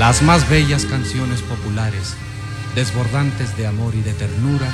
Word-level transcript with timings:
Las 0.00 0.22
más 0.22 0.48
bellas 0.48 0.86
canciones 0.86 1.42
populares, 1.42 2.16
desbordantes 2.74 3.54
de 3.58 3.66
amor 3.66 3.94
y 3.94 4.00
de 4.00 4.14
ternura, 4.14 4.66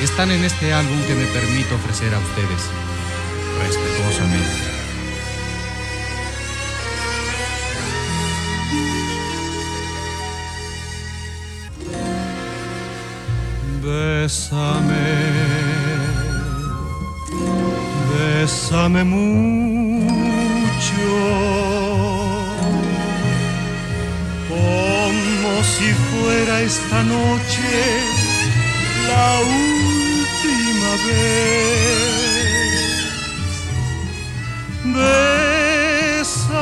están 0.00 0.32
en 0.32 0.42
este 0.42 0.72
álbum 0.72 1.00
que 1.06 1.14
me 1.14 1.26
permito 1.26 1.76
ofrecer 1.76 2.12
a 2.12 2.18
ustedes, 2.18 2.68
respetuosamente. 3.62 4.72
Bésame, 13.80 15.06
bésame 18.10 19.04
mucho 19.04 20.42
si 25.62 25.92
fuera 26.10 26.60
esta 26.62 27.02
noche 27.02 27.62
la 29.08 29.40
última 29.40 30.90
vez. 31.06 32.22
Bésame, 36.24 36.58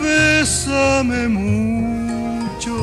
bésame 0.00 1.28
mucho. 1.28 2.76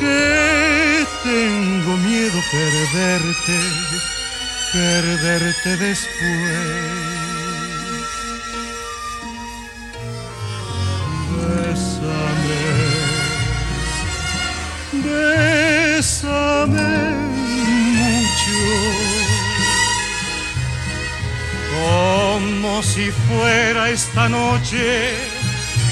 Que 0.00 1.06
tengo 1.22 1.92
miedo 1.98 2.38
perderte, 2.50 3.58
perderte 4.72 5.70
después. 5.76 7.03
Si 22.94 23.10
fuera 23.10 23.90
esta 23.90 24.28
noche 24.28 25.14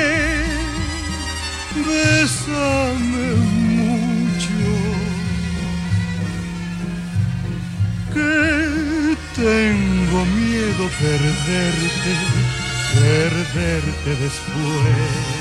bésame 1.88 3.28
mucho, 3.74 4.64
que 8.14 9.18
tengo 9.36 10.20
miedo 10.26 10.84
perderte, 11.00 12.14
perderte 12.94 14.10
después. 14.24 15.41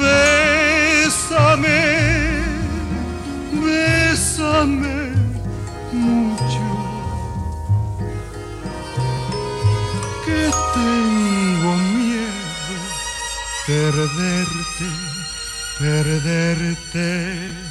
Bésame, 0.00 1.82
bésame 3.64 4.96
mucho. 5.92 6.64
que 10.24 10.42
tengo 10.74 11.70
miedo 11.96 12.38
perderte, 13.66 14.88
perderte. 15.78 17.67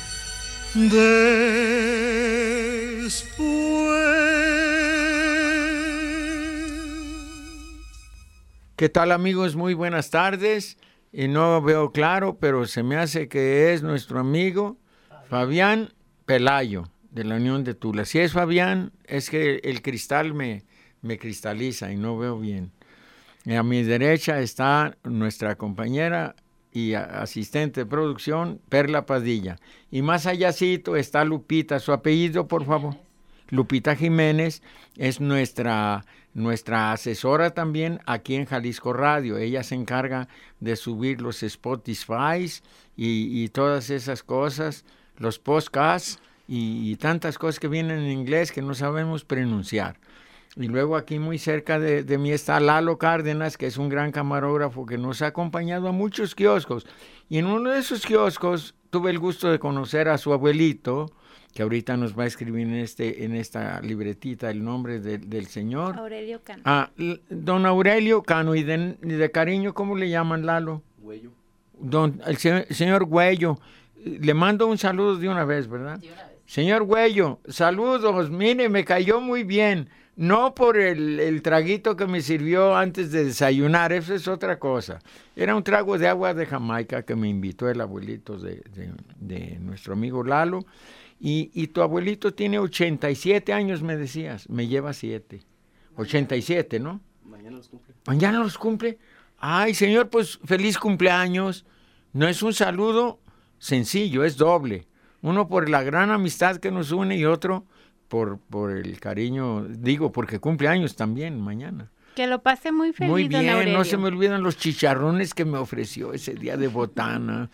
¿Qué 8.75 8.89
tal 8.89 9.11
amigos? 9.11 9.55
Muy 9.55 9.73
buenas 9.73 10.11
tardes. 10.11 10.77
Y 11.11 11.27
no 11.29 11.63
veo 11.63 11.91
claro, 11.91 12.37
pero 12.37 12.67
se 12.67 12.83
me 12.83 12.95
hace 12.95 13.27
que 13.27 13.73
es 13.73 13.81
nuestro 13.81 14.19
amigo 14.19 14.77
Fabián 15.29 15.93
Pelayo 16.25 16.83
de 17.09 17.23
la 17.23 17.37
Unión 17.37 17.63
de 17.63 17.73
Tula. 17.73 18.05
Si 18.05 18.19
es 18.19 18.33
Fabián, 18.33 18.91
es 19.05 19.31
que 19.31 19.55
el 19.63 19.81
cristal 19.81 20.35
me, 20.35 20.63
me 21.01 21.17
cristaliza 21.17 21.91
y 21.91 21.97
no 21.97 22.19
veo 22.19 22.37
bien. 22.37 22.71
Y 23.45 23.55
a 23.55 23.63
mi 23.63 23.81
derecha 23.81 24.41
está 24.41 24.95
nuestra 25.03 25.55
compañera 25.55 26.35
y 26.77 26.93
asistente 26.93 27.81
de 27.81 27.85
producción, 27.88 28.61
Perla 28.69 29.07
Padilla. 29.07 29.55
Y 29.89 30.03
más 30.03 30.27
allácito 30.27 30.95
está 30.95 31.23
Lupita. 31.25 31.79
Su 31.79 31.91
apellido, 31.91 32.47
por 32.47 32.65
favor. 32.65 32.95
Lupita 33.49 33.95
Jiménez 33.95 34.61
es 34.95 35.19
nuestra, 35.19 36.05
nuestra 36.35 36.91
asesora 36.91 37.49
también 37.49 37.99
aquí 38.05 38.35
en 38.35 38.45
Jalisco 38.45 38.93
Radio. 38.93 39.39
Ella 39.39 39.63
se 39.63 39.73
encarga 39.73 40.27
de 40.59 40.75
subir 40.75 41.19
los 41.19 41.41
Spotify 41.41 42.45
y, 42.95 43.43
y 43.43 43.47
todas 43.47 43.89
esas 43.89 44.21
cosas, 44.21 44.85
los 45.17 45.39
podcasts 45.39 46.19
y, 46.47 46.91
y 46.91 46.95
tantas 46.97 47.39
cosas 47.39 47.59
que 47.59 47.69
vienen 47.69 48.01
en 48.01 48.11
inglés 48.11 48.51
que 48.51 48.61
no 48.61 48.75
sabemos 48.75 49.23
pronunciar. 49.23 49.97
Y 50.59 50.68
luego 50.68 50.95
aquí 50.95 51.19
muy 51.19 51.38
cerca 51.38 51.79
de, 51.79 52.03
de, 52.03 52.18
mí 52.18 52.31
está 52.31 52.59
Lalo 52.59 52.97
Cárdenas, 52.97 53.57
que 53.57 53.68
es 53.68 53.78
un 53.78 53.90
gran 53.90 54.12
camarógrafo 54.12 54.88
que 54.88 54.97
nos 54.97 55.22
ha 55.22 55.28
acompañado 55.28 55.88
a 55.88 55.91
muchos 55.91 56.34
kioscos. 56.34 56.88
Y 57.29 57.38
en 57.38 57.45
uno 57.45 57.70
de 57.70 57.79
esos 57.79 58.05
kioscos 58.05 58.73
tuve 58.90 59.11
el 59.11 59.20
gusto 59.20 59.52
de 59.52 59.59
conocer 59.59 60.09
a 60.09 60.17
su 60.17 60.34
abuelito, 60.34 61.11
que 61.53 61.61
ahorita 61.61 61.96
nos 61.96 62.17
va 62.17 62.23
a 62.23 62.28
escribir 62.28 62.67
en, 62.67 62.76
este, 62.76 63.23
en 63.23 63.35
esta 63.35 63.81
libretita 63.81 64.49
el 64.49 64.64
nombre 64.64 64.99
de, 64.99 65.20
del 65.20 65.46
señor. 65.46 65.96
Aurelio 65.97 66.41
Cano. 66.43 66.64
Ah, 66.66 66.90
don 67.29 67.66
Aurelio 67.67 68.23
Cano, 68.23 68.55
y 68.55 68.64
de, 68.64 68.97
de 69.02 69.31
cariño, 69.31 69.76
¿cómo 69.76 69.96
le 69.96 70.09
llaman 70.09 70.46
Lalo? 70.46 70.81
Güello. 70.99 71.31
Don, 71.79 72.20
el 72.26 72.37
señor, 72.37 72.66
señor 72.72 73.05
Güello. 73.05 73.59
Le 74.03 74.34
mando 74.34 74.67
un 74.67 74.78
saludo 74.78 75.17
de 75.17 75.29
una 75.29 75.46
vez, 75.46 75.67
¿verdad? 75.67 75.99
De 75.99 76.08
una 76.08 76.23
vez. 76.23 76.37
Señor 76.47 76.84
Güello, 76.84 77.40
saludos, 77.47 78.31
mire, 78.31 78.70
me 78.70 78.85
cayó 78.85 79.20
muy 79.20 79.43
bien. 79.43 79.90
No 80.17 80.55
por 80.55 80.78
el, 80.78 81.19
el, 81.19 81.43
traguito 81.43 81.96
que 81.96 82.08
me 82.08 82.22
sirvió 82.22 82.75
antes 82.75 83.11
de 83.11 83.23
desayunar, 83.23 83.93
eso 83.93 84.16
es 84.16 84.28
otra 84.28 84.58
cosa. 84.58 84.97
Era 85.35 85.55
un 85.55 85.64
trago 85.64 85.99
de 85.99 86.08
agua 86.08 86.34
de 86.34 86.47
Jamaica 86.47 87.03
que 87.03 87.16
me 87.16 87.29
invitó 87.29 87.69
el 87.69 87.79
abuelito 87.79 88.35
de, 88.40 88.64
de, 88.73 88.91
de 89.19 89.59
nuestro 89.59 89.93
amigo 89.93 90.23
Lalo. 90.23 90.66
Y, 91.19 91.52
y, 91.53 91.67
tu 91.67 91.84
abuelito 91.84 92.34
tiene 92.34 92.58
87 92.58 93.53
años, 93.53 93.84
me 93.84 93.96
decías, 93.96 94.49
me 94.49 94.67
lleva 94.67 94.91
7. 94.93 95.40
87, 95.97 96.79
¿no? 96.79 96.99
Mañana 97.23 97.58
los 97.58 97.69
cumple. 97.69 97.93
Mañana 98.08 98.40
los 98.40 98.58
cumple. 98.58 98.97
Ay, 99.37 99.75
señor, 99.75 100.09
pues 100.09 100.40
feliz 100.43 100.79
cumpleaños. 100.79 101.64
No 102.14 102.28
es 102.28 102.41
un 102.41 102.55
saludo 102.55 103.19
sencillo, 103.59 104.23
es 104.23 104.35
doble. 104.37 104.87
Uno 105.22 105.47
por 105.47 105.69
la 105.69 105.84
gran 105.84 106.09
amistad 106.09 106.58
que 106.58 106.72
nos 106.72 106.91
une 106.91 107.17
y 107.17 107.25
otro 107.25 107.66
por, 108.07 108.39
por 108.39 108.71
el 108.71 108.99
cariño, 108.99 109.65
digo, 109.67 110.11
porque 110.11 110.39
cumple 110.39 110.67
años 110.67 110.95
también 110.95 111.39
mañana. 111.41 111.91
Que 112.15 112.25
lo 112.27 112.41
pase 112.41 112.71
muy 112.71 112.93
feliz. 112.93 113.11
Muy 113.11 113.27
don 113.27 113.41
bien, 113.41 113.73
no 113.73 113.83
se 113.83 113.95
me 113.97 114.07
olvidan 114.07 114.41
los 114.41 114.57
chicharrones 114.57 115.33
que 115.35 115.45
me 115.45 115.57
ofreció 115.59 116.13
ese 116.13 116.33
día 116.33 116.57
de 116.57 116.67
botana. 116.67 117.49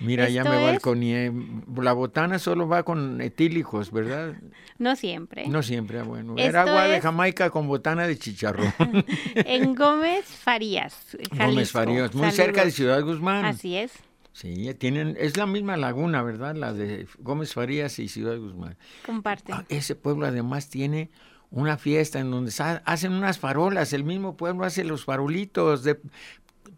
Mira, 0.00 0.28
ya 0.28 0.42
me 0.44 0.56
es- 0.58 0.62
balconié. 0.72 1.32
La 1.76 1.92
botana 1.92 2.38
solo 2.38 2.68
va 2.68 2.82
con 2.82 3.20
etílicos, 3.20 3.90
¿verdad? 3.92 4.34
No 4.78 4.96
siempre. 4.96 5.46
No 5.48 5.62
siempre, 5.62 6.00
ah, 6.00 6.02
bueno. 6.02 6.32
Esto 6.36 6.42
Era 6.48 6.62
agua 6.62 6.84
de 6.88 6.96
es- 6.96 7.02
Jamaica 7.02 7.50
con 7.50 7.68
botana 7.68 8.06
de 8.06 8.18
chicharrón. 8.18 8.72
En 9.34 9.74
Gómez 9.74 10.26
Farías, 10.26 11.16
Gómez. 11.38 11.70
Farías, 11.70 12.14
muy 12.14 12.30
cerca 12.32 12.64
de. 12.64 12.70
Ciudad 12.72 13.00
Guzmán. 13.02 13.44
Así 13.46 13.76
es. 13.76 13.92
Sí, 14.32 14.72
tienen, 14.74 15.16
es 15.20 15.36
la 15.36 15.46
misma 15.46 15.76
laguna, 15.76 16.22
¿verdad? 16.22 16.54
La 16.56 16.72
de 16.72 17.06
Gómez 17.18 17.52
Farías 17.52 17.98
y 17.98 18.08
Ciudad 18.08 18.38
Guzmán. 18.38 18.76
Comparten. 19.04 19.54
Ah, 19.54 19.64
ese 19.68 19.94
pueblo 19.94 20.26
además 20.26 20.68
tiene 20.68 21.10
una 21.50 21.76
fiesta 21.76 22.18
en 22.18 22.30
donde 22.30 22.52
hacen 22.84 23.12
unas 23.12 23.38
farolas. 23.38 23.92
El 23.92 24.04
mismo 24.04 24.36
pueblo 24.36 24.64
hace 24.64 24.84
los 24.84 25.04
farolitos 25.04 25.84
de 25.84 26.00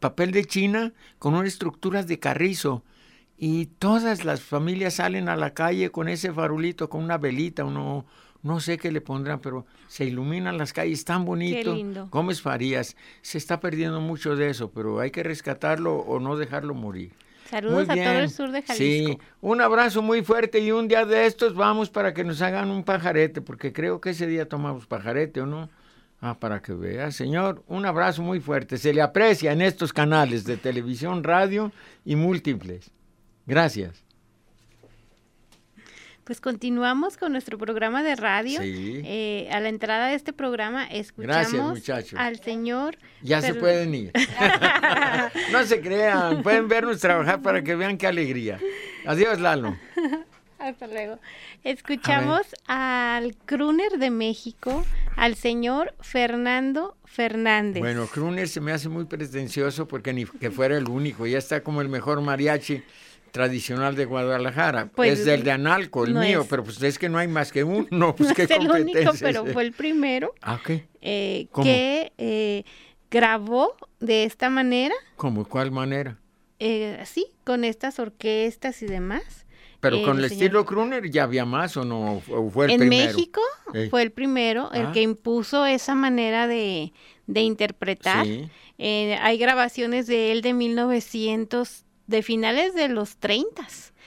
papel 0.00 0.32
de 0.32 0.44
China 0.44 0.92
con 1.18 1.34
unas 1.34 1.48
estructuras 1.48 2.08
de 2.08 2.18
carrizo. 2.18 2.82
Y 3.36 3.66
todas 3.66 4.24
las 4.24 4.42
familias 4.42 4.94
salen 4.94 5.28
a 5.28 5.36
la 5.36 5.54
calle 5.54 5.90
con 5.90 6.08
ese 6.08 6.32
farolito, 6.32 6.88
con 6.88 7.02
una 7.02 7.18
velita, 7.18 7.64
uno, 7.64 8.04
no 8.42 8.60
sé 8.60 8.78
qué 8.78 8.92
le 8.92 9.00
pondrán, 9.00 9.40
pero 9.40 9.66
se 9.88 10.04
iluminan 10.04 10.58
las 10.58 10.72
calles 10.72 11.04
tan 11.04 11.24
bonito. 11.24 11.74
lindo. 11.74 12.08
Gómez 12.10 12.42
Farías, 12.42 12.96
se 13.22 13.38
está 13.38 13.60
perdiendo 13.60 14.00
mucho 14.00 14.36
de 14.36 14.50
eso, 14.50 14.70
pero 14.70 15.00
hay 15.00 15.10
que 15.10 15.22
rescatarlo 15.22 15.96
o 15.96 16.20
no 16.20 16.36
dejarlo 16.36 16.74
morir. 16.74 17.12
Saludos 17.50 17.88
a 17.88 17.94
todo 17.94 18.18
el 18.20 18.30
sur 18.30 18.50
de 18.50 18.62
Jalisco. 18.62 18.74
Sí, 18.76 19.18
un 19.40 19.60
abrazo 19.60 20.02
muy 20.02 20.22
fuerte 20.22 20.60
y 20.60 20.72
un 20.72 20.88
día 20.88 21.04
de 21.04 21.26
estos 21.26 21.54
vamos 21.54 21.90
para 21.90 22.14
que 22.14 22.24
nos 22.24 22.40
hagan 22.42 22.70
un 22.70 22.84
pajarete, 22.84 23.40
porque 23.40 23.72
creo 23.72 24.00
que 24.00 24.10
ese 24.10 24.26
día 24.26 24.48
tomamos 24.48 24.86
pajarete, 24.86 25.40
¿o 25.40 25.46
no? 25.46 25.68
Ah, 26.20 26.38
para 26.38 26.62
que 26.62 26.72
vea, 26.72 27.10
señor, 27.10 27.62
un 27.66 27.84
abrazo 27.84 28.22
muy 28.22 28.40
fuerte. 28.40 28.78
Se 28.78 28.94
le 28.94 29.02
aprecia 29.02 29.52
en 29.52 29.60
estos 29.60 29.92
canales 29.92 30.44
de 30.44 30.56
televisión, 30.56 31.22
radio 31.22 31.70
y 32.04 32.16
múltiples. 32.16 32.90
Gracias. 33.46 34.03
Pues 36.24 36.40
continuamos 36.40 37.18
con 37.18 37.32
nuestro 37.32 37.58
programa 37.58 38.02
de 38.02 38.16
radio. 38.16 38.62
Sí. 38.62 39.02
Eh, 39.04 39.48
a 39.52 39.60
la 39.60 39.68
entrada 39.68 40.06
de 40.06 40.14
este 40.14 40.32
programa 40.32 40.86
escuchamos 40.86 41.74
muchachos. 41.74 42.18
al 42.18 42.40
señor. 42.40 42.96
Ya 43.20 43.42
se 43.42 43.54
pueden 43.54 43.94
ir. 43.94 44.12
no 45.52 45.64
se 45.64 45.82
crean, 45.82 46.42
pueden 46.42 46.66
vernos 46.66 46.98
trabajar 47.00 47.42
para 47.42 47.62
que 47.62 47.76
vean 47.76 47.98
qué 47.98 48.06
alegría. 48.06 48.58
Adiós, 49.04 49.38
Lalo. 49.38 49.76
Hasta 50.58 50.86
luego. 50.86 51.18
Escuchamos 51.62 52.40
al 52.66 53.36
crooner 53.44 53.98
de 53.98 54.10
México, 54.10 54.82
al 55.16 55.34
señor 55.34 55.94
Fernando 56.00 56.96
Fernández. 57.04 57.80
Bueno, 57.82 58.06
Kruner 58.06 58.48
se 58.48 58.62
me 58.62 58.72
hace 58.72 58.88
muy 58.88 59.04
pretencioso 59.04 59.86
porque 59.86 60.14
ni 60.14 60.24
que 60.24 60.50
fuera 60.50 60.78
el 60.78 60.88
único, 60.88 61.26
ya 61.26 61.36
está 61.36 61.62
como 61.62 61.82
el 61.82 61.90
mejor 61.90 62.22
mariachi 62.22 62.82
tradicional 63.34 63.96
de 63.96 64.04
Guadalajara. 64.04 64.86
Pues, 64.94 65.18
es 65.18 65.24
del 65.24 65.42
de 65.42 65.50
Analco, 65.50 66.04
el 66.04 66.14
no 66.14 66.20
mío, 66.20 66.42
es. 66.42 66.46
pero 66.46 66.62
pues 66.62 66.80
es 66.80 67.00
que 67.00 67.08
no 67.08 67.18
hay 67.18 67.26
más 67.26 67.50
que 67.50 67.64
uno, 67.64 68.14
pues 68.14 68.28
no 68.28 68.34
qué 68.36 68.44
es 68.44 68.50
el 68.52 68.70
único, 68.70 69.12
pero 69.20 69.44
fue 69.44 69.64
el 69.64 69.72
primero 69.72 70.32
Ah, 70.40 70.60
¿qué? 70.64 70.86
eh, 71.02 71.48
que 71.62 72.12
eh, 72.16 72.62
grabó 73.10 73.74
de 73.98 74.22
esta 74.22 74.50
manera, 74.50 74.94
¿Cómo? 75.16 75.44
¿Cuál 75.48 75.72
manera? 75.72 76.16
eh, 76.60 76.96
así, 77.02 77.26
con 77.44 77.64
estas 77.64 77.98
orquestas 77.98 78.80
y 78.82 78.86
demás. 78.86 79.44
Pero 79.80 80.00
con 80.02 80.18
el 80.18 80.24
estilo 80.24 80.64
Kruner 80.64 81.10
ya 81.10 81.24
había 81.24 81.44
más 81.44 81.76
o 81.76 81.84
no, 81.84 82.22
o 82.30 82.50
fue 82.50 82.66
el 82.66 82.70
en 82.70 82.78
primero. 82.78 83.12
México 83.12 83.40
Ey. 83.74 83.90
fue 83.90 84.00
el 84.02 84.12
primero, 84.12 84.70
el 84.72 84.86
Ah. 84.86 84.92
que 84.92 85.02
impuso 85.02 85.66
esa 85.66 85.94
manera 85.94 86.46
de, 86.46 86.92
de 87.26 87.40
interpretar. 87.42 88.24
Sí. 88.24 88.48
Eh, 88.78 89.18
hay 89.20 89.36
grabaciones 89.36 90.06
de 90.06 90.32
él 90.32 90.40
de 90.40 90.54
1900, 90.54 91.83
de 92.06 92.22
finales 92.22 92.74
de 92.74 92.88
los 92.88 93.16
30. 93.16 93.62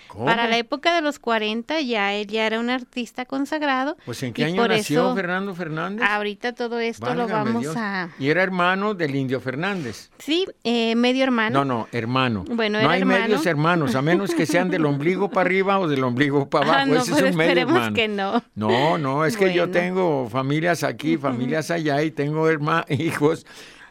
¿Cómo? 0.07 0.23
Para 0.23 0.47
la 0.47 0.57
época 0.57 0.95
de 0.95 1.01
los 1.01 1.19
40 1.19 1.81
ya 1.81 2.13
él 2.13 2.27
ya 2.27 2.47
era 2.47 2.61
un 2.61 2.69
artista 2.69 3.25
consagrado. 3.25 3.97
Pues 4.05 4.23
en 4.23 4.31
qué 4.31 4.45
año 4.45 4.65
nació 4.65 5.01
eso 5.07 5.15
Fernando 5.15 5.53
Fernández? 5.53 6.07
Ahorita 6.09 6.53
todo 6.55 6.79
esto 6.79 7.13
lo 7.13 7.27
vamos 7.27 7.63
Dios. 7.63 7.75
a... 7.75 8.09
Y 8.17 8.29
era 8.29 8.41
hermano 8.41 8.93
del 8.93 9.13
Indio 9.15 9.41
Fernández. 9.41 10.09
Sí, 10.17 10.45
eh, 10.63 10.95
medio 10.95 11.25
hermano. 11.25 11.65
No, 11.65 11.79
no, 11.79 11.87
hermano. 11.91 12.45
Bueno, 12.49 12.81
no 12.81 12.89
hay 12.89 13.01
hermano. 13.01 13.21
medios 13.23 13.45
hermanos, 13.45 13.95
a 13.95 14.01
menos 14.01 14.33
que 14.33 14.45
sean 14.45 14.69
del 14.69 14.85
ombligo 14.85 15.29
para 15.29 15.47
arriba 15.47 15.77
o 15.77 15.89
del 15.89 16.01
ombligo 16.05 16.49
para 16.49 16.65
abajo. 16.67 16.79
Ah, 16.83 16.85
no, 16.85 17.01
Ese 17.01 17.11
pues 17.11 17.23
es 17.23 17.31
un 17.31 17.37
medio 17.37 17.49
esperemos 17.49 17.73
hermano. 17.75 17.95
que 17.95 18.07
no. 18.07 18.43
No, 18.55 18.97
no, 18.97 19.25
es 19.25 19.35
que 19.35 19.53
yo 19.53 19.69
tengo 19.71 20.29
familias 20.29 20.83
aquí, 20.85 21.17
familias 21.17 21.69
allá 21.69 22.01
y 22.01 22.11
tengo 22.11 22.49
herma- 22.49 22.85
hijos 22.89 23.45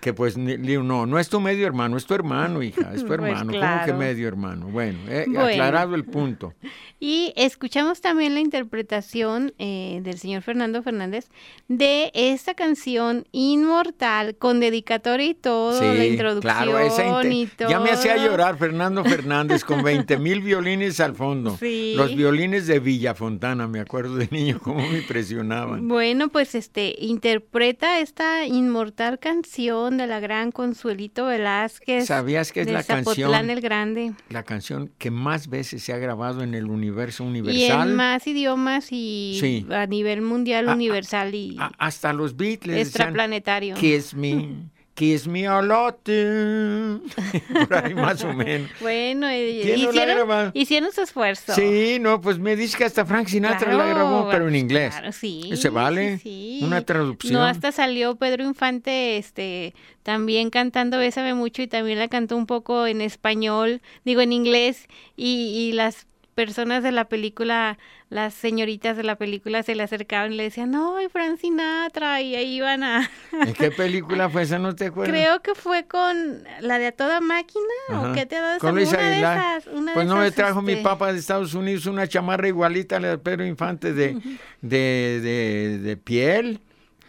que 0.06 0.14
pues 0.14 0.36
digo, 0.36 0.84
no, 0.84 1.04
no 1.04 1.18
es 1.18 1.28
tu 1.28 1.40
medio 1.40 1.66
hermano, 1.66 1.96
es 1.96 2.06
tu 2.06 2.14
hermano, 2.14 2.62
hija, 2.62 2.92
es 2.94 3.00
tu 3.00 3.06
Pues 3.08 3.18
hermano. 3.18 3.52
¿Cómo 3.52 3.84
que 3.84 3.92
medio 3.92 4.28
hermano? 4.28 4.66
Bueno, 4.68 5.00
eh, 5.08 5.24
Bueno. 5.26 5.40
aclarado 5.48 5.96
el 5.96 6.04
punto. 6.04 6.54
Y 6.98 7.34
escuchamos 7.36 8.00
también 8.00 8.32
la 8.32 8.40
interpretación 8.40 9.52
eh, 9.58 10.00
del 10.02 10.16
señor 10.18 10.40
Fernando 10.40 10.82
Fernández 10.82 11.28
de 11.68 12.10
esta 12.14 12.54
canción 12.54 13.26
inmortal 13.32 14.36
con 14.36 14.60
dedicatoria 14.60 15.26
y 15.26 15.34
todo, 15.34 15.78
la 15.94 16.06
introducción 16.06 16.54
claro, 16.54 16.78
esa 16.78 17.04
inte- 17.22 17.34
y 17.34 17.46
todo. 17.48 17.68
ya 17.68 17.80
me 17.80 17.90
hacía 17.90 18.16
llorar 18.16 18.56
Fernando 18.56 19.04
Fernández 19.04 19.62
con 19.62 19.82
20 19.82 20.16
mil 20.20 20.40
violines 20.40 20.98
al 21.00 21.14
fondo. 21.14 21.58
Sí. 21.58 21.92
Los 21.96 22.16
violines 22.16 22.66
de 22.66 22.78
Villafontana, 22.78 23.68
me 23.68 23.80
acuerdo 23.80 24.16
de 24.16 24.28
niño, 24.30 24.58
cómo 24.62 24.80
me 24.88 24.96
impresionaban. 24.96 25.86
Bueno, 25.88 26.28
pues 26.30 26.54
este 26.54 26.94
interpreta 26.98 27.98
esta 28.00 28.46
inmortal 28.46 29.18
canción 29.18 29.95
de 29.96 30.06
la 30.06 30.20
gran 30.20 30.52
Consuelito 30.52 31.26
Velázquez. 31.26 32.06
¿Sabías 32.06 32.52
que 32.52 32.60
es 32.62 32.66
de 32.66 32.72
la 32.72 32.82
Zapotlán 32.82 33.30
canción, 33.32 33.50
el 33.50 33.60
Grande. 33.60 34.12
la 34.30 34.42
canción 34.42 34.90
que 34.98 35.10
más 35.10 35.48
veces 35.48 35.82
se 35.82 35.92
ha 35.92 35.98
grabado 35.98 36.42
en 36.42 36.54
el 36.54 36.66
universo 36.66 37.24
Y 37.24 37.26
universal? 37.28 37.88
en 37.90 37.94
más 37.96 38.26
idiomas 38.26 38.88
y 38.90 39.38
Sí. 39.40 39.66
a 39.70 39.86
nivel 39.86 40.22
mundial, 40.22 40.68
ah, 40.68 40.74
universal 40.74 41.34
y 41.34 41.56
A- 41.58 41.72
hasta 41.78 42.12
los 42.12 42.36
Beatles 42.36 42.88
extraplanetario. 42.88 43.74
Kiss 43.76 44.14
me, 44.14 44.30
kiss 44.96 45.28
me 45.28 45.46
a 45.46 45.62
lot. 45.62 46.02
Por 47.68 47.74
ahí 47.74 47.94
más 47.94 48.24
o 48.24 48.32
menos. 48.32 48.68
Bueno, 48.80 49.28
eh, 49.28 49.60
¿Quién 49.62 49.82
no 49.82 49.92
la 49.92 50.02
hicieron, 50.02 50.50
hicieron 50.54 50.92
su 50.92 51.02
esfuerzo. 51.02 51.54
Sí, 51.54 51.98
no, 52.00 52.20
pues 52.20 52.38
me 52.38 52.56
dice 52.56 52.76
que 52.76 52.84
hasta 52.84 53.04
Frank 53.04 53.28
Sinatra 53.28 53.72
la 53.74 53.86
grabó, 53.86 54.28
pero 54.30 54.48
en 54.48 54.56
inglés. 54.56 54.94
claro, 54.94 55.12
sí, 55.12 55.50
¿Se 55.54 55.68
vale? 55.68 56.18
sí, 56.18 56.58
sí. 56.60 56.64
Una 56.64 56.80
traducción. 56.80 57.34
No, 57.34 57.44
hasta 57.44 57.70
salió 57.70 58.16
Pedro 58.16 58.42
Infante 58.42 59.18
este, 59.18 59.74
también 60.02 60.50
cantando 60.50 60.98
Bésame 60.98 61.34
mucho 61.34 61.62
y 61.62 61.66
también 61.68 61.98
la 61.98 62.08
cantó 62.08 62.36
un 62.36 62.46
poco 62.46 62.86
en 62.86 63.02
español, 63.02 63.82
digo 64.04 64.22
en 64.22 64.32
inglés, 64.32 64.86
y, 65.16 65.68
y 65.68 65.72
las 65.72 66.06
personas 66.36 66.82
de 66.82 66.92
la 66.92 67.08
película, 67.08 67.78
las 68.10 68.34
señoritas 68.34 68.94
de 68.98 69.02
la 69.02 69.16
película 69.16 69.62
se 69.62 69.74
le 69.74 69.82
acercaban 69.82 70.34
y 70.34 70.36
le 70.36 70.42
decían, 70.42 70.70
no, 70.70 70.96
Frank 71.10 71.40
Sinatra, 71.40 72.20
y 72.20 72.36
ahí 72.36 72.56
iban 72.56 72.84
a... 72.84 73.10
¿En 73.32 73.54
qué 73.54 73.70
película 73.76 74.28
fue 74.28 74.42
esa? 74.42 74.58
¿No 74.58 74.76
te 74.76 74.86
acuerdas? 74.86 75.16
Creo 75.16 75.40
que 75.40 75.54
fue 75.54 75.86
con 75.86 76.44
la 76.60 76.78
de 76.78 76.88
A 76.88 76.92
Toda 76.92 77.22
Máquina, 77.22 77.64
Ajá. 77.88 78.10
o 78.10 78.14
qué 78.14 78.26
te 78.26 78.36
ha 78.36 78.42
dado 78.42 78.68
una 78.70 78.80
de 78.80 79.16
esas, 79.16 79.66
una 79.68 79.92
de 79.92 79.94
Pues 79.94 80.06
no 80.06 80.16
me 80.16 80.26
esas, 80.26 80.36
trajo 80.36 80.60
mi 80.60 80.72
este, 80.72 80.84
papá 80.84 81.10
de 81.10 81.18
Estados 81.18 81.54
Unidos 81.54 81.86
una 81.86 82.06
chamarra 82.06 82.46
igualita 82.46 82.98
a 82.98 83.00
la 83.00 83.08
de 83.08 83.18
Pedro 83.18 83.46
Infante 83.46 83.94
de, 83.94 84.20
de, 84.60 85.20
de, 85.22 85.78
de 85.78 85.96
piel, 85.96 86.60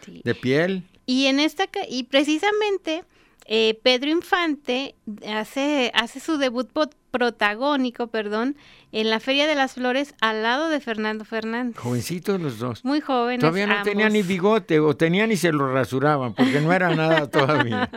sí. 0.06 0.22
de 0.24 0.34
piel. 0.34 0.84
Y 1.04 1.26
en 1.26 1.38
esta 1.38 1.66
y 1.86 2.04
precisamente 2.04 3.04
eh, 3.48 3.80
Pedro 3.82 4.10
Infante 4.10 4.94
hace 5.26 5.90
hace 5.94 6.20
su 6.20 6.36
debut 6.38 6.68
protagónico, 7.10 8.08
perdón, 8.08 8.56
en 8.92 9.08
la 9.10 9.18
Feria 9.20 9.46
de 9.46 9.54
las 9.54 9.72
Flores 9.74 10.14
al 10.20 10.42
lado 10.42 10.68
de 10.68 10.78
Fernando 10.80 11.24
Fernández. 11.24 11.76
Jovencitos 11.78 12.38
los 12.40 12.58
dos. 12.58 12.84
Muy 12.84 13.00
jóvenes. 13.00 13.40
Todavía 13.40 13.66
no 13.66 13.82
tenían 13.82 14.12
ni 14.12 14.18
ambos. 14.20 14.28
bigote, 14.28 14.78
o 14.80 14.94
tenían 14.96 15.32
y 15.32 15.36
se 15.36 15.50
lo 15.50 15.72
rasuraban, 15.72 16.34
porque 16.34 16.60
no 16.60 16.72
era 16.72 16.94
nada 16.94 17.28
todavía. 17.30 17.90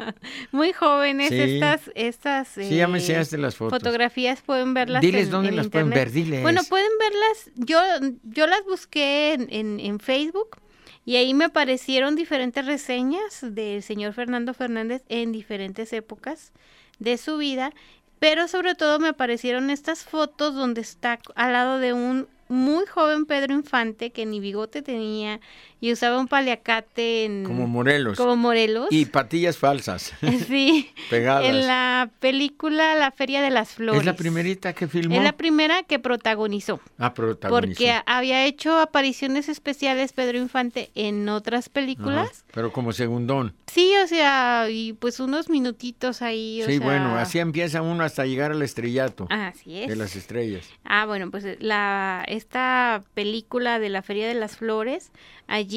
Muy 0.52 0.72
jóvenes 0.74 1.30
Sí. 1.30 1.38
estas 1.40 1.92
estas 1.96 2.48
Sí, 2.48 2.76
ya 2.78 2.88
me 2.88 2.98
eh, 2.98 3.02
enseñaste 3.02 3.38
las 3.38 3.56
fotos. 3.56 3.78
Fotografías 3.80 4.42
pueden 4.42 4.74
verlas. 4.74 5.02
Diles 5.02 5.26
en- 5.26 5.32
dónde 5.32 5.50
en 5.50 5.56
las 5.58 5.68
pueden 5.68 5.90
ver, 5.90 6.12
diles. 6.12 6.42
Bueno, 6.42 6.62
pueden 6.70 6.92
verlas. 7.00 7.52
Yo 7.56 7.80
yo 8.24 8.48
las 8.48 8.64
busqué 8.64 9.34
en, 9.34 9.48
en, 9.52 9.80
en 9.80 10.00
Facebook 10.00 10.58
y 11.06 11.16
ahí 11.16 11.34
me 11.34 11.46
aparecieron 11.46 12.16
diferentes 12.16 12.66
reseñas 12.66 13.40
del 13.42 13.82
señor 13.82 14.14
Fernando 14.14 14.54
Fernández 14.54 15.04
en 15.10 15.32
diferentes 15.32 15.94
épocas 15.94 16.52
de 17.00 17.18
su 17.18 17.38
vida, 17.38 17.74
pero 18.20 18.48
sobre 18.48 18.76
todo 18.76 19.00
me 19.00 19.10
aparecieron 19.10 19.72
estas 19.72 20.04
fotos 20.04 20.54
donde 20.54 20.82
está 20.82 21.20
al 21.36 21.54
lado 21.54 21.80
de 21.80 21.94
un 21.94 22.28
muy 22.50 22.86
joven 22.86 23.26
Pedro 23.26 23.54
Infante, 23.54 24.12
que 24.12 24.26
ni 24.26 24.40
bigote 24.40 24.82
tenía 24.82 25.40
y 25.82 25.92
usaba 25.92 26.20
un 26.20 26.28
paliacate 26.28 27.26
en... 27.26 27.44
Como 27.44 27.68
Morelos. 27.68 28.16
Como 28.16 28.36
Morelos. 28.36 28.88
Y 28.92 29.06
patillas 29.06 29.58
falsas. 29.58 30.14
sí. 30.48 30.92
Pegadas. 31.10 31.46
En 31.46 31.66
la 31.66 32.12
película 32.20 32.94
La 32.94 33.10
Feria 33.10 33.42
de 33.42 33.50
las 33.50 33.70
Flores. 33.70 34.00
¿Es 34.00 34.06
la 34.06 34.16
primerita 34.16 34.74
que 34.74 34.88
filmó? 34.88 35.16
Es 35.16 35.24
la 35.24 35.32
primera 35.34 35.82
que 35.82 35.98
protagonizó. 35.98 36.80
Ah, 37.00 37.16
protagonizó. 37.16 37.80
Porque 37.80 37.96
había 38.06 38.46
hecho 38.46 38.80
apariciones 38.80 39.50
especiales 39.50 40.14
Pedro 40.14 40.38
Infante 40.38 40.92
en 40.94 41.28
otras 41.30 41.68
películas. 41.68 42.46
pero 42.54 42.72
como 42.72 42.94
segundón. 42.94 43.56
Sí, 43.66 43.92
o 44.04 44.08
sea, 44.08 44.68
y 44.70 44.94
pues 44.94 45.20
unos 45.20 45.50
minutitos 45.50 46.22
ahí. 46.22 46.62
sí, 46.64 46.78
bueno, 46.78 47.18
así 47.18 47.40
empieza 47.40 47.82
uno 47.82 48.04
hasta 48.04 48.28
llegar 48.28 48.52
al 48.52 48.62
estrellato. 48.62 49.26
Así 49.32 49.82
es. 49.82 49.88
De 49.90 49.96
las 49.96 50.16
estrellas. 50.16 50.68
Ah, 50.84 51.08
bueno, 51.08 51.32
pues 51.32 51.60
la 51.60 52.24
esta 52.28 53.02
película 53.16 53.80
de 53.80 53.90
la 53.90 54.04
Feria 54.04 54.28
de 54.28 54.36
las 54.36 54.58
Flores, 54.58 55.12
allí 55.48 55.71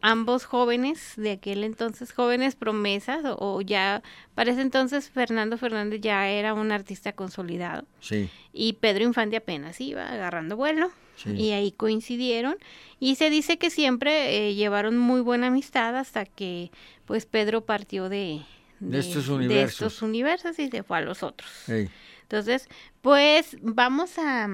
ambos 0.00 0.44
jóvenes, 0.44 1.14
de 1.16 1.32
aquel 1.32 1.64
entonces 1.64 2.12
jóvenes 2.12 2.54
promesas, 2.54 3.20
o, 3.24 3.60
ya, 3.60 4.02
para 4.34 4.52
ese 4.52 4.62
entonces 4.62 5.10
Fernando 5.10 5.58
Fernández 5.58 6.00
ya 6.00 6.28
era 6.28 6.54
un 6.54 6.72
artista 6.72 7.12
consolidado. 7.12 7.84
Sí. 8.00 8.30
Y 8.52 8.74
Pedro 8.74 9.04
Infante 9.04 9.36
apenas 9.36 9.80
iba 9.80 10.08
agarrando 10.08 10.56
vuelo. 10.56 10.90
Y 11.26 11.52
ahí 11.52 11.70
coincidieron. 11.70 12.56
Y 12.98 13.14
se 13.14 13.30
dice 13.30 13.56
que 13.56 13.70
siempre 13.70 14.48
eh, 14.48 14.54
llevaron 14.54 14.98
muy 14.98 15.20
buena 15.20 15.46
amistad 15.46 15.96
hasta 15.96 16.24
que 16.24 16.72
pues 17.06 17.24
Pedro 17.24 17.64
partió 17.64 18.08
de, 18.08 18.42
de, 18.80 18.98
estos 18.98 19.28
universos. 19.28 20.02
universos 20.02 20.58
y 20.58 20.68
se 20.68 20.82
fue 20.82 20.98
a 20.98 21.00
los 21.02 21.22
otros. 21.22 21.48
Entonces, 22.22 22.68
pues 23.00 23.56
vamos 23.60 24.18
a, 24.18 24.48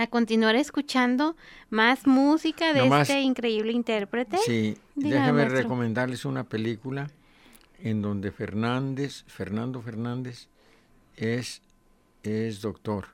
a 0.00 0.06
continuar 0.06 0.56
escuchando 0.56 1.36
más 1.68 2.06
música 2.06 2.72
de 2.72 2.86
este 2.86 3.20
increíble 3.20 3.72
intérprete. 3.72 4.38
Sí, 4.38 4.78
déjame 4.94 5.46
recomendarles 5.46 6.24
una 6.24 6.44
película 6.44 7.10
en 7.82 8.00
donde 8.00 8.32
Fernández, 8.32 9.24
Fernando 9.26 9.82
Fernández, 9.82 10.48
es, 11.16 11.60
es 12.22 12.62
doctor 12.62 13.08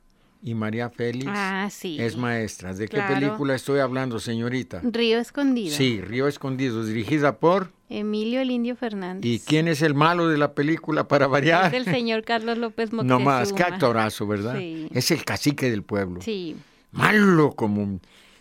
y 0.45 0.55
María 0.55 0.89
Félix 0.89 1.27
ah, 1.35 1.69
es 1.83 2.17
maestra. 2.17 2.73
¿De 2.73 2.87
qué 2.87 3.01
película 3.03 3.57
estoy 3.57 3.81
hablando, 3.81 4.21
señorita? 4.21 4.81
Río 4.85 5.19
Escondido. 5.19 5.75
Sí, 5.75 6.01
Río 6.01 6.29
Escondido, 6.29 6.85
dirigida 6.85 7.39
por 7.39 7.73
Emilio 7.89 8.41
el 8.41 8.53
Indio 8.53 8.77
Fernández. 8.77 9.25
¿Y 9.25 9.41
quién 9.41 9.67
es 9.67 9.83
el 9.83 9.95
malo 9.95 10.29
de 10.29 10.39
la 10.39 10.55
película 10.55 11.09
para 11.09 11.27
variar? 11.27 11.75
Es 11.75 11.85
el 11.85 11.93
señor 11.93 12.23
Carlos 12.23 12.59
López 12.59 12.93
Moctezuma. 12.93 13.19
No 13.19 13.25
más, 13.25 13.53
qué 13.53 13.65
actorazo, 13.65 14.29
¿verdad? 14.29 14.57
Sí. 14.57 14.87
Es 14.93 15.11
el 15.11 15.25
cacique 15.25 15.69
del 15.69 15.83
pueblo. 15.83 16.23
Sí. 16.23 16.55
Malo 16.93 17.53
como 17.53 18.01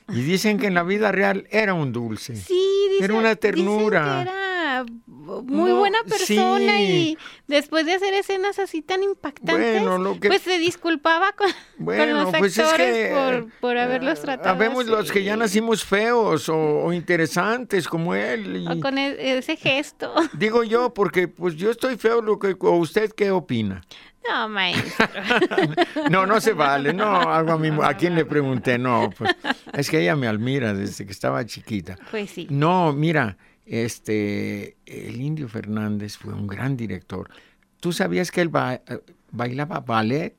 y 0.09 0.21
dicen 0.21 0.59
que 0.59 0.67
en 0.67 0.75
la 0.75 0.83
vida 0.83 1.11
real 1.11 1.47
era 1.49 1.73
un 1.73 1.91
dulce. 1.91 2.35
Sí, 2.35 2.87
dicen, 2.91 3.05
era 3.05 3.13
una 3.15 3.35
ternura. 3.35 4.01
Dicen 4.01 4.15
que 4.15 4.21
era 4.21 4.85
muy 5.43 5.71
buena 5.71 6.03
persona 6.03 6.79
y 6.79 7.17
después 7.47 7.87
de 7.87 7.93
hacer 7.93 8.13
escenas 8.13 8.59
así 8.59 8.83
tan 8.83 9.01
impactantes, 9.01 9.81
pues 10.27 10.41
se 10.43 10.59
disculpaba 10.59 11.31
con, 11.33 11.47
los 11.79 12.35
pues 12.37 12.59
actores 12.59 13.13
por, 13.13 13.49
por, 13.59 13.77
haberlos 13.77 14.21
tratado. 14.21 14.49
Habemos 14.49 14.85
los 14.85 15.11
que 15.11 15.23
ya 15.23 15.35
nacimos 15.35 15.83
feos 15.83 16.49
o, 16.49 16.93
interesantes 16.93 17.87
como 17.87 18.13
él. 18.13 18.67
o 18.69 18.79
con 18.79 18.99
e, 18.99 19.37
ese 19.37 19.55
gesto. 19.55 20.13
Digo 20.33 20.63
yo, 20.63 20.93
porque 20.93 21.27
pues 21.27 21.55
yo 21.55 21.71
estoy 21.71 21.97
feo, 21.97 22.21
lo 22.21 22.37
que, 22.37 22.55
o 22.59 22.77
usted 22.77 23.11
qué 23.11 23.31
opina. 23.31 23.81
No, 24.29 24.49
maestro. 24.49 25.07
no, 26.09 26.25
no 26.25 26.41
se 26.41 26.53
vale. 26.53 26.93
No, 26.93 27.21
algo 27.31 27.53
a, 27.53 27.57
mí, 27.57 27.69
a 27.81 27.93
quién 27.95 28.15
le 28.15 28.25
pregunté. 28.25 28.77
No, 28.77 29.09
pues 29.17 29.35
es 29.73 29.89
que 29.89 30.01
ella 30.01 30.15
me 30.15 30.27
admira 30.27 30.73
desde 30.73 31.05
que 31.05 31.11
estaba 31.11 31.45
chiquita. 31.45 31.97
Pues 32.11 32.31
sí. 32.31 32.47
No, 32.49 32.93
mira, 32.93 33.37
este, 33.65 34.77
el 34.85 35.21
Indio 35.21 35.47
Fernández 35.47 36.17
fue 36.17 36.33
un 36.33 36.47
gran 36.47 36.75
director. 36.75 37.29
¿Tú 37.79 37.91
sabías 37.93 38.31
que 38.31 38.41
él 38.41 38.49
bailaba 39.31 39.79
ballet? 39.81 40.35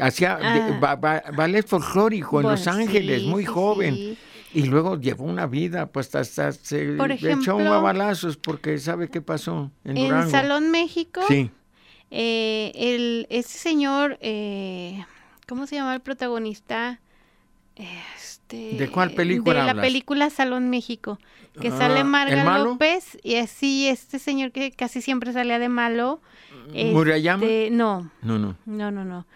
Hacía 0.00 0.38
ah. 0.40 0.96
ballet 1.36 1.66
folclórico 1.66 2.40
en 2.40 2.48
Los 2.48 2.66
Ángeles, 2.66 3.24
muy 3.24 3.44
joven. 3.44 4.16
Y 4.52 4.62
luego 4.62 4.98
llevó 4.98 5.24
una 5.24 5.46
vida, 5.46 5.86
pues 5.86 6.14
hasta 6.14 6.50
se 6.52 6.96
echó 7.20 7.56
un 7.56 7.82
balazos 7.82 8.38
porque 8.38 8.78
sabe 8.78 9.08
qué 9.08 9.20
pasó 9.20 9.70
en 9.84 9.96
Durango. 9.96 10.24
En 10.24 10.30
Salón 10.30 10.70
México. 10.70 11.20
Sí 11.28 11.50
eh, 12.10 12.72
el, 12.74 13.26
ese 13.30 13.58
señor, 13.58 14.18
eh, 14.20 15.04
¿cómo 15.48 15.66
se 15.66 15.76
llama 15.76 15.94
el 15.94 16.00
protagonista? 16.00 17.00
Este, 17.74 18.76
¿De 18.76 18.88
cuál 18.90 19.12
película? 19.12 19.66
De 19.66 19.74
la 19.74 19.80
película 19.82 20.30
Salón 20.30 20.70
México, 20.70 21.18
que 21.60 21.68
ah, 21.68 21.76
sale 21.76 22.04
Marga 22.04 22.58
López 22.58 23.18
y 23.22 23.36
así 23.36 23.88
este 23.88 24.18
señor 24.18 24.52
que 24.52 24.70
casi 24.70 25.02
siempre 25.02 25.32
salía 25.32 25.58
de 25.58 25.68
malo. 25.68 26.20
¿Murayama? 26.72 27.44
Este, 27.44 27.70
no. 27.70 28.10
No, 28.22 28.38
no. 28.38 28.56
No, 28.64 28.90
no, 28.90 29.04
no. 29.04 29.26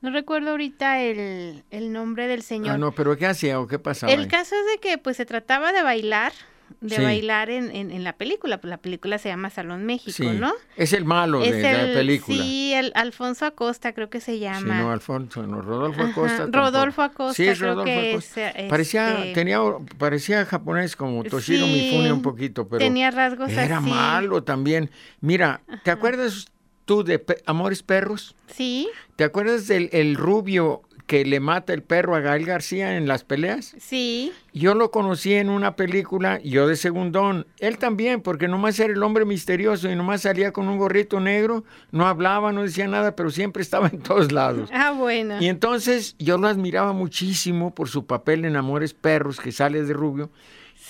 No 0.00 0.10
recuerdo 0.10 0.50
ahorita 0.52 1.02
el, 1.02 1.64
el 1.70 1.92
nombre 1.92 2.28
del 2.28 2.42
señor. 2.42 2.76
Ah, 2.76 2.78
no, 2.78 2.92
pero 2.92 3.16
¿qué 3.16 3.26
hacía 3.26 3.58
o 3.58 3.66
qué 3.66 3.80
pasaba? 3.80 4.12
El 4.12 4.28
caso 4.28 4.54
es 4.54 4.66
de 4.74 4.78
que 4.80 4.98
pues 4.98 5.16
se 5.16 5.26
trataba 5.26 5.72
de 5.72 5.82
bailar 5.82 6.32
de 6.80 6.98
bailar 7.02 7.50
en, 7.50 7.70
en, 7.70 8.04
la 8.04 8.14
película. 8.14 8.60
Pues 8.60 8.70
la 8.70 8.78
película 8.78 9.18
se 9.18 9.28
llama 9.28 9.50
Salón 9.50 9.84
México, 9.84 10.32
¿no? 10.32 10.52
Es 10.76 10.92
el 10.92 11.04
malo 11.04 11.40
de, 11.40 11.62
la 11.62 11.92
película. 11.92 12.42
Sí, 12.42 12.72
el 12.74 12.92
Alfonso 12.94 13.46
Acosta 13.46 13.92
creo 13.92 14.10
que 14.10 14.20
se 14.20 14.38
llama. 14.38 14.58
Sí, 14.58 14.82
no, 14.82 14.90
Alfonso, 14.90 15.46
no, 15.46 15.60
Rodolfo 15.60 16.02
Acosta. 16.02 16.46
Rodolfo 16.50 17.02
Acosta. 17.02 17.34
Sí, 17.34 17.52
Rodolfo 17.54 17.90
Acosta. 17.90 18.52
parecía, 18.68 19.18
este 19.18 19.34
tenía, 19.34 19.60
parecía 19.98 20.44
japonés 20.46 20.96
como 20.96 21.24
Toshiro 21.24 21.66
Mifune 21.66 22.12
un 22.12 22.22
poquito, 22.22 22.68
pero 22.68 22.78
tenía 22.78 23.10
rasgos 23.10 23.50
era 23.50 23.80
malo 23.80 24.42
también. 24.42 24.90
Mira, 25.20 25.60
¿te 25.82 25.90
acuerdas 25.90 26.46
tú 26.84 27.04
de 27.04 27.22
Amores 27.46 27.82
Perros? 27.82 28.34
Sí. 28.46 28.88
¿Te 29.16 29.24
acuerdas 29.24 29.66
del 29.66 29.90
el 29.92 30.16
rubio 30.16 30.82
que 31.08 31.24
le 31.24 31.40
mata 31.40 31.72
el 31.72 31.82
perro 31.82 32.14
a 32.14 32.20
Gael 32.20 32.44
García 32.44 32.98
en 32.98 33.08
las 33.08 33.24
peleas. 33.24 33.74
Sí. 33.80 34.30
Yo 34.52 34.74
lo 34.74 34.90
conocí 34.90 35.32
en 35.32 35.48
una 35.48 35.74
película, 35.74 36.38
yo 36.40 36.68
de 36.68 36.76
segundón. 36.76 37.46
Él 37.60 37.78
también, 37.78 38.20
porque 38.20 38.46
nomás 38.46 38.78
era 38.78 38.92
el 38.92 39.02
hombre 39.02 39.24
misterioso 39.24 39.90
y 39.90 39.96
nomás 39.96 40.20
salía 40.20 40.52
con 40.52 40.68
un 40.68 40.76
gorrito 40.76 41.18
negro, 41.18 41.64
no 41.92 42.06
hablaba, 42.06 42.52
no 42.52 42.62
decía 42.62 42.86
nada, 42.88 43.16
pero 43.16 43.30
siempre 43.30 43.62
estaba 43.62 43.88
en 43.88 44.00
todos 44.00 44.32
lados. 44.32 44.68
Ah, 44.70 44.92
bueno. 44.92 45.40
Y 45.40 45.48
entonces 45.48 46.14
yo 46.18 46.36
lo 46.36 46.46
admiraba 46.46 46.92
muchísimo 46.92 47.74
por 47.74 47.88
su 47.88 48.04
papel 48.04 48.44
en 48.44 48.56
Amores 48.56 48.92
Perros, 48.92 49.40
que 49.40 49.50
sale 49.50 49.82
de 49.84 49.94
rubio, 49.94 50.28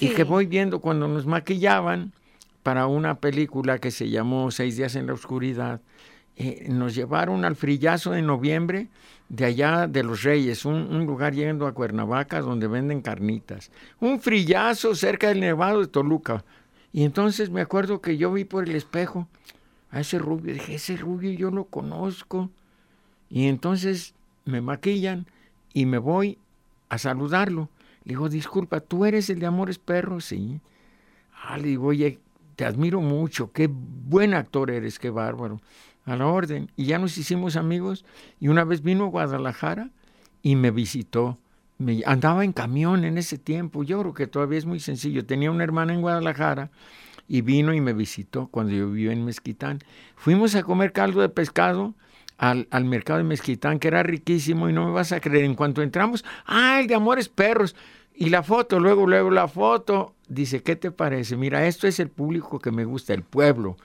y 0.00 0.08
que 0.08 0.24
voy 0.24 0.46
viendo 0.46 0.80
cuando 0.80 1.06
nos 1.06 1.26
maquillaban 1.26 2.12
para 2.64 2.88
una 2.88 3.20
película 3.20 3.78
que 3.78 3.92
se 3.92 4.10
llamó 4.10 4.50
Seis 4.50 4.76
días 4.76 4.96
en 4.96 5.06
la 5.06 5.12
oscuridad. 5.12 5.80
Eh, 6.40 6.66
nos 6.68 6.94
llevaron 6.94 7.44
al 7.44 7.56
frillazo 7.56 8.12
de 8.12 8.22
noviembre 8.22 8.86
de 9.28 9.44
allá 9.44 9.88
de 9.88 10.04
los 10.04 10.22
Reyes, 10.22 10.64
un, 10.64 11.04
lugar 11.04 11.34
yendo 11.34 11.66
a 11.66 11.74
Cuernavaca 11.74 12.40
donde 12.40 12.68
venden 12.68 13.02
carnitas. 13.02 13.72
Un 13.98 14.20
frillazo 14.20 14.94
cerca 14.94 15.30
del 15.30 15.40
Nevado 15.40 15.80
de 15.80 15.88
Toluca. 15.88 16.44
Y 16.92 17.02
entonces 17.02 17.50
me 17.50 17.60
acuerdo 17.60 18.00
que 18.00 18.16
yo 18.16 18.32
vi 18.32 18.44
por 18.44 18.68
el 18.68 18.76
espejo 18.76 19.26
a 19.90 19.98
ese 19.98 20.20
rubio. 20.20 20.54
Dije, 20.54 20.76
ese 20.76 20.96
rubio 20.96 21.32
yo 21.32 21.50
lo 21.50 21.64
conozco. 21.64 22.50
Y 23.28 23.48
entonces 23.48 24.14
me 24.44 24.60
maquillan 24.60 25.26
y 25.74 25.86
me 25.86 25.98
voy 25.98 26.38
a 26.88 26.98
saludarlo. 26.98 27.68
Le 28.04 28.10
digo, 28.10 28.28
disculpa, 28.28 28.78
¿tú 28.78 29.04
eres 29.04 29.28
el 29.28 29.40
de 29.40 29.46
Amores 29.46 29.80
Perros? 29.80 30.26
Sí. 30.26 30.60
Ah, 31.34 31.58
le 31.58 31.66
digo, 31.66 31.88
oye, 31.88 32.20
te 32.54 32.64
admiro 32.64 33.00
mucho, 33.00 33.50
qué 33.50 33.68
buen 33.68 34.34
actor 34.34 34.70
eres, 34.70 35.00
qué 35.00 35.10
bárbaro 35.10 35.60
a 36.08 36.16
la 36.16 36.26
orden. 36.26 36.70
Y 36.76 36.86
ya 36.86 36.98
nos 36.98 37.16
hicimos 37.18 37.56
amigos 37.56 38.04
y 38.40 38.48
una 38.48 38.64
vez 38.64 38.82
vino 38.82 39.04
a 39.04 39.08
Guadalajara 39.08 39.90
y 40.42 40.56
me 40.56 40.70
visitó. 40.70 41.38
Me, 41.78 42.02
andaba 42.06 42.44
en 42.44 42.52
camión 42.52 43.04
en 43.04 43.18
ese 43.18 43.38
tiempo, 43.38 43.84
yo 43.84 44.00
creo 44.00 44.14
que 44.14 44.26
todavía 44.26 44.58
es 44.58 44.66
muy 44.66 44.80
sencillo. 44.80 45.24
Tenía 45.24 45.50
una 45.50 45.64
hermana 45.64 45.94
en 45.94 46.00
Guadalajara 46.00 46.70
y 47.28 47.42
vino 47.42 47.72
y 47.74 47.80
me 47.80 47.92
visitó 47.92 48.48
cuando 48.48 48.72
yo 48.72 48.90
vivía 48.90 49.12
en 49.12 49.24
Mezquitán. 49.24 49.80
Fuimos 50.16 50.54
a 50.54 50.62
comer 50.62 50.92
caldo 50.92 51.20
de 51.20 51.28
pescado 51.28 51.94
al, 52.36 52.66
al, 52.70 52.84
mercado 52.84 53.18
de 53.18 53.24
Mezquitán, 53.24 53.78
que 53.78 53.88
era 53.88 54.02
riquísimo 54.02 54.68
y 54.68 54.72
no 54.72 54.86
me 54.86 54.92
vas 54.92 55.12
a 55.12 55.20
creer. 55.20 55.44
En 55.44 55.54
cuanto 55.54 55.82
entramos, 55.82 56.24
¡ah, 56.46 56.80
el 56.80 56.86
de 56.86 56.94
Amores 56.94 57.28
Perros! 57.28 57.76
Y 58.20 58.30
la 58.30 58.42
foto, 58.42 58.80
luego, 58.80 59.06
luego 59.06 59.30
la 59.30 59.46
foto. 59.46 60.16
Dice, 60.28 60.60
¿qué 60.64 60.74
te 60.74 60.90
parece? 60.90 61.36
Mira, 61.36 61.66
esto 61.68 61.86
es 61.86 62.00
el 62.00 62.08
público 62.08 62.58
que 62.58 62.72
me 62.72 62.84
gusta, 62.84 63.14
el 63.14 63.22
pueblo. 63.22 63.76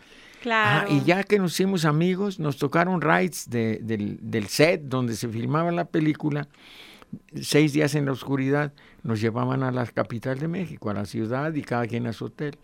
Claro. 0.43 0.93
y 0.93 1.01
ya 1.05 1.23
que 1.23 1.39
nos 1.39 1.53
hicimos 1.53 1.85
amigos, 1.85 2.37
nos 2.37 2.57
tocaron 2.57 2.99
rides 2.99 3.49
del, 3.49 4.45
set 4.49 4.81
donde 4.83 5.15
se 5.15 5.29
filmaba 5.29 5.71
la 5.71 5.85
película. 5.85 6.49
Seis 7.41 7.71
días 7.71 7.95
en 7.95 8.05
la 8.05 8.11
oscuridad 8.11 8.73
nos 9.03 9.21
llevaban 9.21 9.63
a 9.63 9.71
la 9.71 9.85
capital 9.85 10.39
de 10.39 10.49
México, 10.49 10.89
a 10.89 10.95
la 10.95 11.05
ciudad 11.05 11.53
y 11.53 11.61
cada 11.61 11.87
quien 11.87 12.07
a 12.07 12.13
su 12.13 12.25
hotel. 12.25 12.57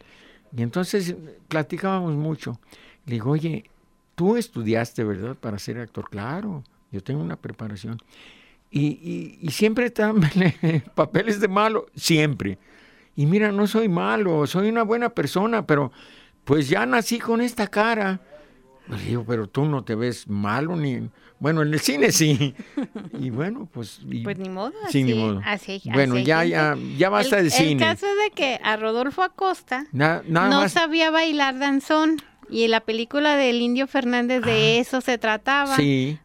Y 0.54 0.62
entonces 0.62 1.16
platicábamos 1.48 2.16
mucho. 2.16 2.60
Le 3.06 3.14
digo, 3.14 3.32
oye, 3.32 3.70
tú 4.16 4.36
estudiaste, 4.36 5.06
¿verdad? 5.06 5.36
Para 5.36 5.58
ser 5.58 5.80
actor. 5.80 6.10
Claro, 6.10 6.66
yo 6.92 7.02
tengo 7.02 7.22
una 7.22 7.38
preparación. 7.38 7.98
y, 8.70 9.38
y, 9.42 9.52
siempre 9.52 9.86
están 9.86 10.20
papeles 10.96 11.40
de 11.40 11.48
malo, 11.48 11.86
siempre. 11.96 12.58
Y 13.16 13.26
mira, 13.26 13.54
no 13.54 13.68
soy 13.68 13.88
malo, 13.88 14.46
soy 14.48 14.68
una 14.68 14.84
buena 14.84 15.10
persona, 15.10 15.66
pero 15.66 15.94
pues 16.50 16.68
ya 16.68 16.84
nací 16.88 17.20
con 17.20 17.41
esta 17.41 17.68
cara. 17.68 18.20
Pues 18.88 19.06
digo, 19.06 19.24
pero 19.24 19.46
tú 19.46 19.65
no 19.65 19.84
te 19.84 19.94
ves 19.94 20.27
malo 20.27 20.75
ni... 20.75 21.08
Bueno, 21.38 21.62
en 21.62 21.72
el 21.72 21.79
cine 21.79 22.12
sí. 22.12 22.56
Y 23.20 23.29
bueno, 23.29 23.70
pues... 23.72 24.01
pues 24.24 24.39
ni 24.39 24.50
modo, 24.50 24.74
así, 24.84 25.03
ni 25.03 25.13
modo. 25.13 25.44
bueno, 25.94 26.18
ya, 26.18 26.44
ya, 26.46 26.75
ya 26.98 27.10
basta 27.10 27.38
el, 27.38 27.44
de 27.44 27.50
cine. 27.51 27.72
El 27.74 27.77
caso 27.77 28.08
es 28.08 28.15
de 28.24 28.32
que 28.36 28.60
a 28.63 28.77
Rodolfo 28.77 29.22
Acosta 29.22 29.86
no 29.91 30.70
sabía 30.70 31.12
bailar 31.12 31.60
danzón. 31.60 32.18
Y 32.50 32.63
en 32.63 32.72
la 32.72 32.79
película 32.79 33.36
del 33.36 33.62
Indio 33.62 33.86
Fernández 33.86 34.41
de 34.41 34.51
ah. 34.51 34.82
eso 34.82 35.01
se 35.01 35.20
trataba. 35.20 35.75
Sí. 35.75 36.18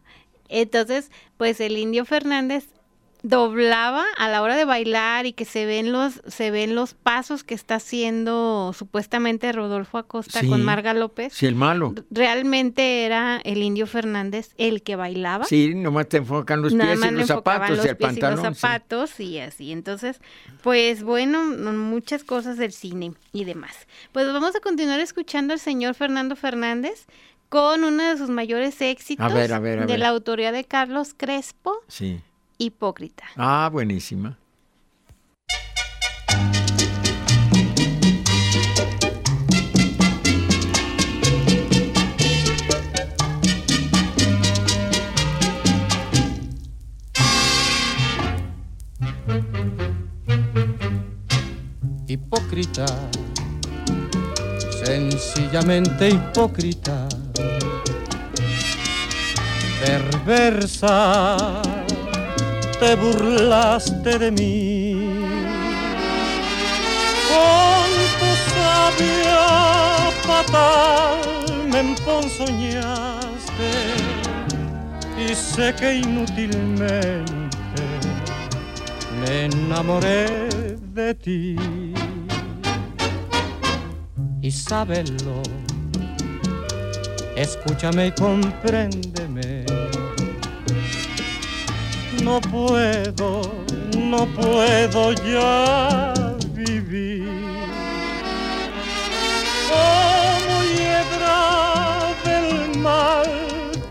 Entonces, 0.48 1.10
pues 1.36 1.60
el 1.60 1.76
Indio 1.76 2.06
Fernández 2.06 2.68
doblaba 3.24 4.04
a 4.18 4.28
la 4.28 4.42
hora 4.42 4.54
de 4.54 4.66
bailar 4.66 5.24
y 5.24 5.32
que 5.32 5.46
se 5.46 5.64
ven 5.64 5.92
los 5.92 6.20
se 6.26 6.50
ven 6.50 6.74
los 6.74 6.92
pasos 6.92 7.42
que 7.42 7.54
está 7.54 7.76
haciendo 7.76 8.74
supuestamente 8.76 9.50
Rodolfo 9.50 9.96
Acosta 9.96 10.40
con 10.46 10.62
Marga 10.62 10.92
López. 10.92 11.32
Sí, 11.32 11.46
el 11.46 11.54
malo. 11.54 11.94
Realmente 12.10 13.06
era 13.06 13.40
el 13.42 13.62
Indio 13.62 13.86
Fernández 13.86 14.52
el 14.58 14.82
que 14.82 14.94
bailaba. 14.94 15.46
Sí, 15.46 15.74
nomás 15.74 16.10
te 16.10 16.18
enfocan 16.18 16.60
los 16.60 16.74
pies 16.74 17.00
y 17.02 17.10
los 17.12 17.26
zapatos 17.26 17.82
y 17.82 17.88
el 17.88 17.96
pantalón. 17.96 18.44
los 18.44 18.58
zapatos 18.58 19.18
y 19.18 19.38
así. 19.38 19.72
Entonces, 19.72 20.20
pues 20.62 21.02
bueno, 21.02 21.44
muchas 21.44 22.24
cosas 22.24 22.58
del 22.58 22.72
cine 22.72 23.14
y 23.32 23.44
demás. 23.44 23.74
Pues 24.12 24.30
vamos 24.30 24.54
a 24.54 24.60
continuar 24.60 25.00
escuchando 25.00 25.54
al 25.54 25.60
señor 25.60 25.94
Fernando 25.94 26.36
Fernández 26.36 27.06
con 27.48 27.84
uno 27.84 28.02
de 28.02 28.18
sus 28.18 28.28
mayores 28.28 28.82
éxitos 28.82 29.32
de 29.32 29.96
la 29.98 30.08
autoría 30.08 30.52
de 30.52 30.64
Carlos 30.64 31.14
Crespo. 31.16 31.72
Sí 31.88 32.20
hipócrita. 32.64 33.24
Ah, 33.36 33.68
buenísima. 33.70 34.38
Hipócrita, 52.06 52.86
sencillamente 54.84 56.10
hipócrita, 56.10 57.08
perversa 59.80 61.62
te 62.84 62.94
burlaste 62.96 64.18
de 64.18 64.30
mí. 64.30 64.94
Con 67.30 67.88
tu 68.20 68.30
sabia 68.52 69.44
fatal 70.26 71.20
me 71.72 71.80
emponzoñaste 71.80 73.70
y 75.16 75.34
sé 75.34 75.74
que 75.78 75.94
inútilmente 76.04 77.84
me 79.20 79.46
enamoré 79.46 80.26
de 80.92 81.14
ti. 81.14 81.56
Y 84.42 84.50
sábelo, 84.50 85.42
escúchame 87.34 88.08
y 88.08 88.12
compréndeme 88.12 89.83
no 92.24 92.40
puedo, 92.40 93.42
no 93.98 94.26
puedo 94.26 95.12
ya 95.12 96.14
vivir. 96.54 97.28
Como 99.68 100.62
hiedra 100.72 102.14
del 102.24 102.78
mal 102.78 103.30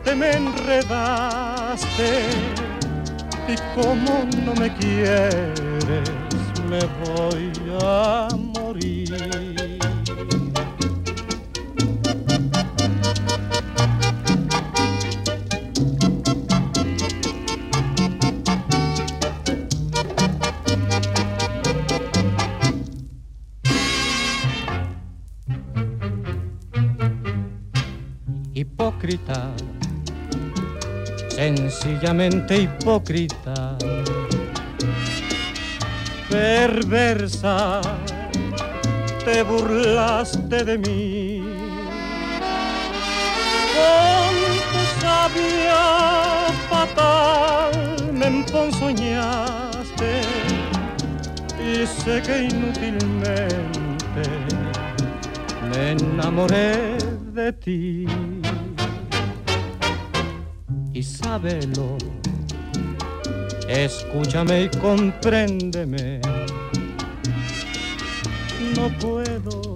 te 0.03 0.15
me 0.15 0.31
enredaste 0.31 2.09
y 3.47 3.55
como 3.75 4.25
no 4.45 4.55
me 4.55 4.73
quieres 4.77 6.09
me 6.67 6.79
voy 7.05 7.51
a 7.81 8.27
morir. 8.35 9.62
Hipócrita, 32.05 33.77
perversa, 36.29 37.79
te 39.23 39.41
burlaste 39.43 40.65
de 40.65 40.77
mí. 40.77 41.41
Con 43.73 44.33
tu 44.71 44.81
sabia 44.99 45.83
fatal 46.69 48.11
me 48.11 48.25
emponzoñaste 48.27 50.21
y 51.57 51.87
sé 51.87 52.21
que 52.21 52.43
inútilmente 52.51 54.25
me 55.69 55.91
enamoré 55.91 56.97
de 57.33 57.53
ti 57.53 58.05
Escúchame 63.67 64.63
y 64.63 64.69
compréndeme. 64.69 66.21
No 68.75 68.87
puedo, 68.99 69.73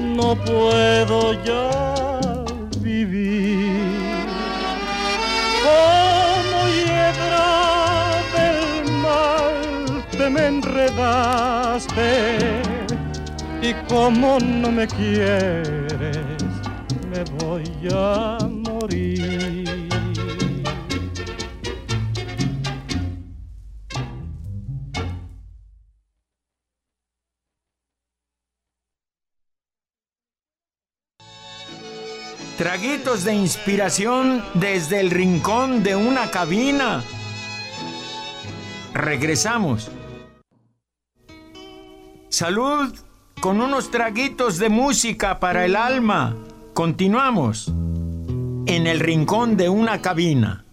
no 0.00 0.36
puedo 0.36 1.32
ya 1.42 2.44
vivir. 2.80 3.72
Como 5.64 6.68
hiedra 6.68 8.22
del 8.36 8.92
mal 9.02 10.04
te 10.12 10.30
me 10.30 10.46
enredaste 10.46 12.38
y 13.62 13.74
como 13.88 14.38
no 14.38 14.70
me 14.70 14.86
quieres 14.86 16.18
me 17.10 17.24
voy 17.44 17.64
a 17.92 18.37
De 32.98 33.32
inspiración 33.32 34.44
desde 34.52 35.00
el 35.00 35.10
rincón 35.10 35.82
de 35.82 35.96
una 35.96 36.30
cabina. 36.30 37.02
Regresamos. 38.92 39.90
Salud 42.28 42.94
con 43.40 43.62
unos 43.62 43.90
traguitos 43.90 44.58
de 44.58 44.68
música 44.68 45.40
para 45.40 45.64
el 45.64 45.74
alma. 45.74 46.36
Continuamos 46.74 47.68
en 48.66 48.86
el 48.86 49.00
rincón 49.00 49.56
de 49.56 49.70
una 49.70 50.02
cabina. 50.02 50.66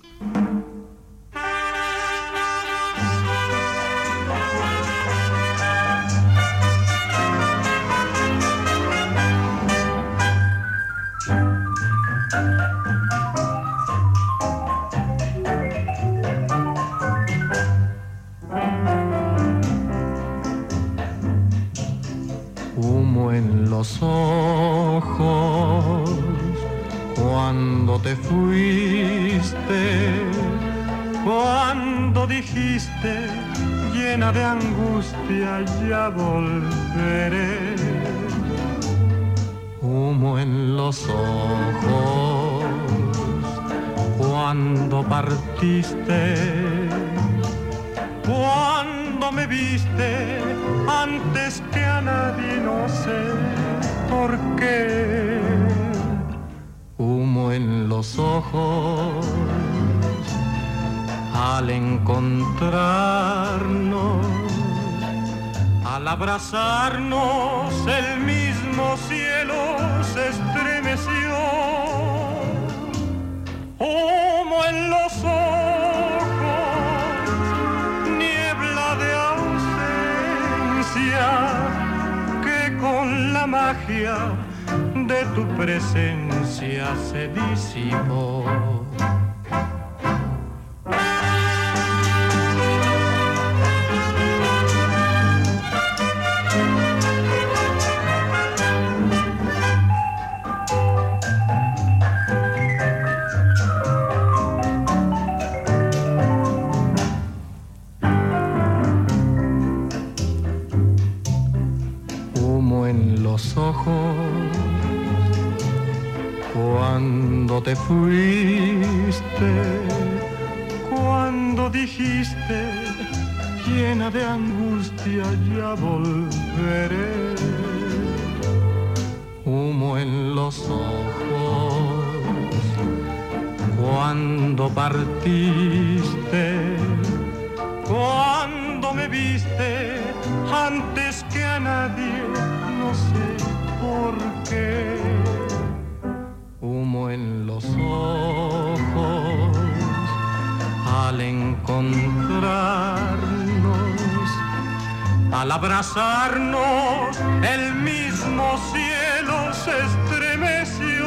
Abrazarnos, 155.75 157.19
el 157.43 157.75
mismo 157.75 158.57
cielo 158.71 159.53
se 159.53 159.77
estremeció. 159.77 161.05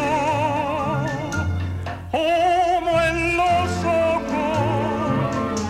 Humo 2.12 3.00
en 3.00 3.36
los 3.38 3.70
ojos, 4.12 5.62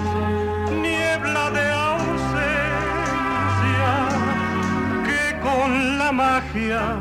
niebla 0.73 1.51
de 1.51 1.71
ausencia, 1.71 2.29
que 5.07 5.39
con 5.43 5.99
la 5.99 6.11
magia 6.11 6.97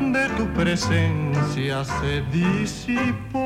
de 0.00 0.28
tu 0.36 0.52
presencia 0.54 1.84
se 1.84 2.22
disipó. 2.32 3.38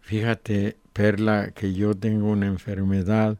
Fíjate, 0.00 0.76
Perla, 0.92 1.52
que 1.52 1.72
yo 1.72 1.94
tengo 1.94 2.30
una 2.32 2.46
enfermedad 2.46 3.38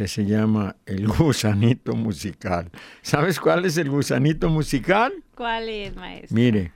que 0.00 0.08
se 0.08 0.24
llama 0.24 0.76
el 0.86 1.06
gusanito 1.06 1.94
musical. 1.94 2.70
¿Sabes 3.02 3.38
cuál 3.38 3.66
es 3.66 3.76
el 3.76 3.90
gusanito 3.90 4.48
musical? 4.48 5.12
¿Cuál 5.34 5.68
es, 5.68 5.94
maestro? 5.94 6.34
Mire, 6.34 6.72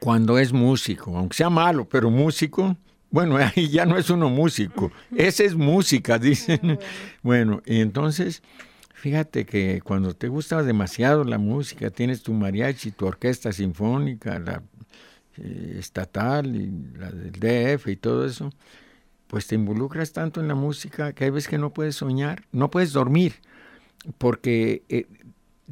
cuando 0.00 0.40
es 0.40 0.52
músico, 0.52 1.16
aunque 1.16 1.36
sea 1.36 1.48
malo, 1.48 1.88
pero 1.88 2.10
músico, 2.10 2.76
bueno, 3.12 3.36
ahí 3.54 3.68
ya 3.68 3.86
no 3.86 3.96
es 3.96 4.10
uno 4.10 4.28
músico, 4.28 4.90
esa 5.16 5.44
es 5.44 5.54
música, 5.54 6.18
dicen. 6.28 6.80
Bueno, 7.22 7.62
y 7.64 7.78
entonces, 7.78 8.42
fíjate 8.94 9.46
que 9.46 9.80
cuando 9.82 10.14
te 10.14 10.26
gusta 10.26 10.64
demasiado 10.64 11.22
la 11.22 11.38
música, 11.38 11.90
tienes 11.90 12.24
tu 12.24 12.32
mariachi, 12.32 12.90
tu 12.90 13.06
orquesta 13.06 13.52
sinfónica, 13.52 14.40
la 14.40 14.64
eh, 15.36 15.76
estatal 15.78 16.56
y 16.56 16.98
la 16.98 17.12
del 17.12 17.30
DF 17.78 17.86
y 17.86 17.94
todo 17.94 18.26
eso, 18.26 18.50
pues 19.26 19.46
te 19.46 19.54
involucras 19.54 20.12
tanto 20.12 20.40
en 20.40 20.48
la 20.48 20.54
música 20.54 21.12
que 21.12 21.24
hay 21.24 21.30
veces 21.30 21.48
que 21.48 21.58
no 21.58 21.72
puedes 21.72 21.96
soñar, 21.96 22.44
no 22.52 22.70
puedes 22.70 22.92
dormir, 22.92 23.34
porque 24.18 24.84
eh, 24.88 25.06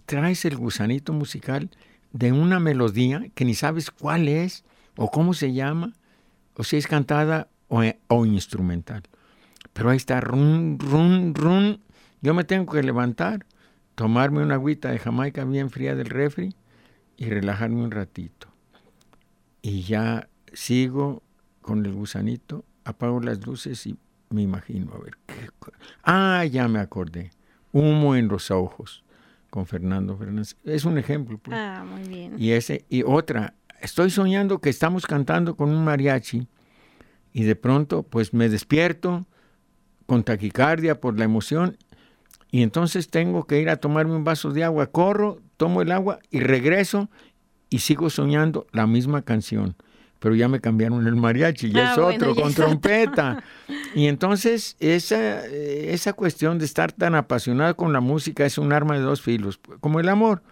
traes 0.07 0.45
el 0.45 0.57
gusanito 0.57 1.12
musical 1.12 1.71
de 2.12 2.33
una 2.33 2.61
melodía 2.61 3.29
que 3.35 3.45
ni 3.45 3.55
sabes 3.55 3.90
cuál 3.90 4.29
es 4.29 4.64
o 4.97 5.11
cómo 5.11 5.35
se 5.35 5.53
llama, 5.53 5.93
o 6.55 6.64
si 6.64 6.77
es 6.77 6.87
cantada 6.87 7.49
o, 7.69 7.83
o 8.09 8.27
instrumental. 8.27 9.03
Pero 9.73 9.90
ahí 9.90 9.97
está, 9.97 10.21
run, 10.21 10.79
run, 10.79 11.35
run. 11.35 11.81
Yo 12.23 12.35
me 12.35 12.45
tengo 12.45 12.73
que 12.73 12.83
levantar, 12.83 13.45
tomarme 13.95 14.43
una 14.43 14.55
agüita 14.55 14.90
de 14.90 14.99
Jamaica 14.99 15.45
bien 15.45 15.71
fría 15.71 15.95
del 15.95 16.07
refri 16.07 16.55
y 17.17 17.27
relajarme 17.27 17.83
un 17.83 17.90
ratito. 17.90 18.49
Y 19.62 19.83
ya 19.83 20.29
sigo 20.53 21.23
con 21.61 21.85
el 21.85 21.93
gusanito, 21.93 22.64
apago 22.85 23.20
las 23.20 23.44
luces 23.47 23.87
y 23.87 23.97
me 24.31 24.42
imagino, 24.42 24.92
a 24.94 24.99
ver, 24.99 25.16
¿qué? 25.27 25.49
ah, 26.03 26.44
ya 26.44 26.68
me 26.68 26.81
acordé, 26.81 27.31
humo 27.73 28.16
en 28.16 28.29
los 28.29 28.51
ojos, 28.51 29.05
con 29.51 29.66
Fernando 29.66 30.16
Fernández. 30.16 30.57
Es 30.64 30.85
un 30.85 30.99
ejemplo. 30.99 31.38
pues. 31.38 31.57
Ah, 31.57 31.85
muy 31.88 32.03
bien. 32.09 32.35
Y, 32.38 32.53
ese, 32.53 32.85
y 32.88 33.03
otra, 33.03 33.55
estoy 33.81 34.11
soñando 34.11 34.61
que 34.61 34.70
estamos 34.70 35.07
cantando 35.07 35.57
con 35.57 35.70
un 35.70 35.85
mariachi 35.85 36.49
y 37.33 37.44
de 37.44 37.57
pronto 37.57 38.03
pues 38.03 38.33
me 38.35 38.49
despierto 38.49 39.27
con 40.07 40.25
taquicardia 40.25 41.01
por 41.01 41.18
la 41.18 41.25
emoción 41.25 41.77
y 42.51 42.62
entonces 42.62 43.11
tengo 43.11 43.47
que 43.47 43.61
ir 43.61 43.68
a 43.68 43.77
tomarme 43.77 44.14
un 44.14 44.25
vaso 44.25 44.51
de 44.53 44.64
agua, 44.64 44.87
corro, 44.87 45.40
tomo 45.57 45.83
el 45.83 45.90
agua 45.90 46.20
y 46.31 46.40
regreso 46.40 47.11
y 47.68 47.81
sigo 47.81 48.11
soñando 48.11 48.66
la 48.73 48.87
misma 48.87 49.23
canción. 49.23 49.77
Pero 50.24 50.34
ya 50.37 50.48
me 50.48 50.58
cambiaron 50.58 51.06
el 51.06 51.16
mariachi, 51.16 51.70
ya 51.70 51.90
Ah, 51.90 51.92
es 51.92 52.00
bueno, 52.00 52.16
otro, 52.30 52.34
ya 52.34 52.42
con 52.44 52.54
trompeta. 52.54 53.44
Y 53.94 54.06
entonces 54.06 54.74
esa, 54.80 55.44
eh, 55.46 55.92
esa 55.92 56.14
cuestión 56.14 56.58
de 56.58 56.64
estar 56.64 56.92
tan 56.92 57.14
apasionado 57.14 57.76
con 57.76 57.92
la 57.92 58.00
música 58.00 58.46
es 58.46 58.56
un 58.56 58.72
arma 58.72 58.94
de 58.94 59.02
dos 59.02 59.20
filos, 59.20 59.60
como 59.80 60.00
el 60.00 60.08
amor, 60.08 60.42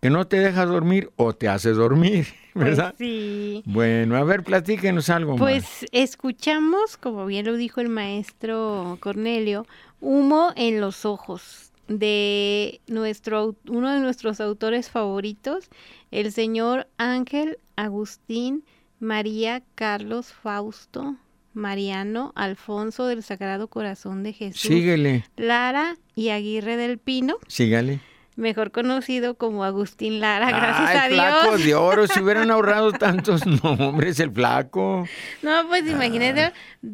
que 0.00 0.10
no 0.10 0.26
te 0.26 0.40
deja 0.40 0.66
dormir 0.66 1.12
o 1.14 1.32
te 1.32 1.46
hace 1.46 1.70
dormir, 1.70 2.26
Pues 2.54 2.64
¿verdad? 2.76 2.94
sí. 2.98 3.62
Bueno, 3.66 4.16
a 4.16 4.24
ver, 4.24 4.42
platíquenos 4.42 5.08
algo 5.10 5.36
más. 5.36 5.38
Pues 5.38 5.86
escuchamos, 5.92 6.96
como 6.96 7.24
bien 7.26 7.46
lo 7.46 7.54
dijo 7.54 7.80
el 7.80 7.88
maestro 7.88 8.98
Cornelio, 9.00 9.64
Humo 10.00 10.52
en 10.56 10.80
los 10.80 11.04
ojos 11.04 11.70
de 11.86 12.80
nuestro 12.88 13.54
uno 13.68 13.92
de 13.92 14.00
nuestros 14.00 14.40
autores 14.40 14.90
favoritos, 14.90 15.68
el 16.10 16.32
señor 16.32 16.88
Ángel 16.98 17.58
Agustín 17.76 18.64
María 19.00 19.62
Carlos 19.74 20.32
Fausto 20.32 21.16
Mariano 21.54 22.32
Alfonso 22.36 23.06
del 23.06 23.22
Sagrado 23.22 23.68
Corazón 23.68 24.22
de 24.22 24.34
Jesús 24.34 24.60
Síguele, 24.60 25.24
Lara 25.36 25.96
y 26.14 26.28
Aguirre 26.28 26.76
del 26.76 26.98
Pino, 26.98 27.38
sígale. 27.48 28.00
Mejor 28.36 28.70
conocido 28.70 29.34
como 29.34 29.64
Agustín 29.64 30.20
Lara, 30.20 30.50
gracias 30.50 30.96
a 31.04 31.08
flaco 31.08 31.48
Dios. 31.56 31.64
de 31.64 31.74
oro, 31.74 32.06
si 32.06 32.20
hubieran 32.20 32.50
ahorrado 32.50 32.92
tantos 32.92 33.44
nombres, 33.46 34.18
el 34.20 34.30
flaco. 34.30 35.06
No, 35.42 35.68
pues 35.68 35.86
imagínate, 35.86 36.52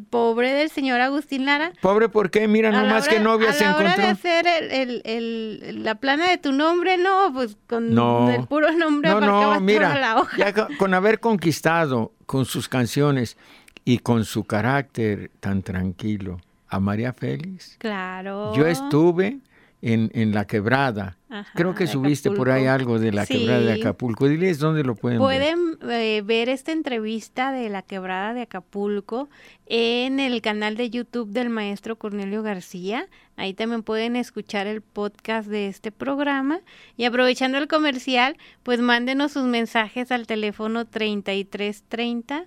pobre 0.09 0.51
del 0.53 0.69
señor 0.69 0.99
Agustín 0.99 1.45
Lara. 1.45 1.71
Pobre, 1.81 2.09
¿por 2.09 2.29
qué? 2.31 2.47
Mira, 2.47 2.71
nomás 2.71 3.07
que 3.07 3.19
novia 3.19 3.51
a 3.51 3.53
se 3.53 3.63
la 3.65 3.75
hora 3.77 3.95
de 3.95 4.03
encontró. 4.03 4.11
hacer 4.29 4.47
el, 4.47 4.71
el- 4.71 5.01
el- 5.05 5.83
la 5.83 5.95
plana 5.95 6.29
de 6.29 6.37
tu 6.37 6.51
nombre, 6.51 6.97
no, 6.97 7.31
pues 7.33 7.55
con 7.67 7.93
No. 7.93 8.29
el 8.29 8.45
puro 8.47 8.71
nombre 8.73 9.09
No, 9.11 9.21
no, 9.21 9.41
toda 9.41 9.59
mira, 9.59 9.97
la 9.99 10.19
hoja. 10.19 10.37
ya 10.37 10.53
co- 10.53 10.67
con 10.77 10.93
haber 10.93 11.19
conquistado 11.19 12.11
con 12.25 12.45
sus 12.45 12.67
canciones 12.67 13.37
y 13.85 13.99
con 13.99 14.25
su 14.25 14.43
carácter 14.43 15.31
tan 15.39 15.61
tranquilo 15.63 16.41
a 16.67 16.81
María 16.81 17.13
Félix, 17.13 17.77
Claro. 17.77 18.53
yo 18.53 18.67
estuve 18.67 19.37
en, 19.81 20.09
en 20.13 20.33
la 20.33 20.45
quebrada. 20.45 21.17
Ajá, 21.29 21.51
Creo 21.53 21.75
que 21.75 21.87
subiste 21.87 22.31
por 22.31 22.49
ahí 22.49 22.65
algo 22.65 22.99
de 22.99 23.11
la 23.11 23.25
quebrada 23.25 23.59
de. 23.59 23.73
Acapulco. 23.73 24.27
Diles 24.27 24.59
dónde 24.59 24.83
lo 24.83 24.95
pueden, 24.95 25.19
ver. 25.19 25.25
Pueden 25.27 25.77
eh, 25.91 26.21
ver 26.23 26.49
esta 26.49 26.71
entrevista 26.71 27.51
de 27.51 27.69
la 27.69 27.81
quebrada 27.81 28.33
de 28.33 28.41
Acapulco 28.41 29.29
en 29.65 30.19
el 30.19 30.41
canal 30.41 30.77
de 30.77 30.89
YouTube 30.89 31.29
del 31.29 31.49
maestro 31.49 31.97
Cornelio 31.97 32.43
García. 32.43 33.07
Ahí 33.35 33.53
también 33.53 33.83
pueden 33.83 34.15
escuchar 34.15 34.67
el 34.67 34.81
podcast 34.81 35.47
de 35.49 35.67
este 35.67 35.91
programa. 35.91 36.61
Y 36.95 37.05
aprovechando 37.05 37.57
el 37.57 37.67
comercial, 37.67 38.37
pues 38.63 38.79
mándenos 38.79 39.33
sus 39.33 39.43
mensajes 39.43 40.11
al 40.11 40.25
teléfono 40.27 40.85
3330 40.85 42.45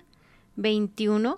21 0.57 1.37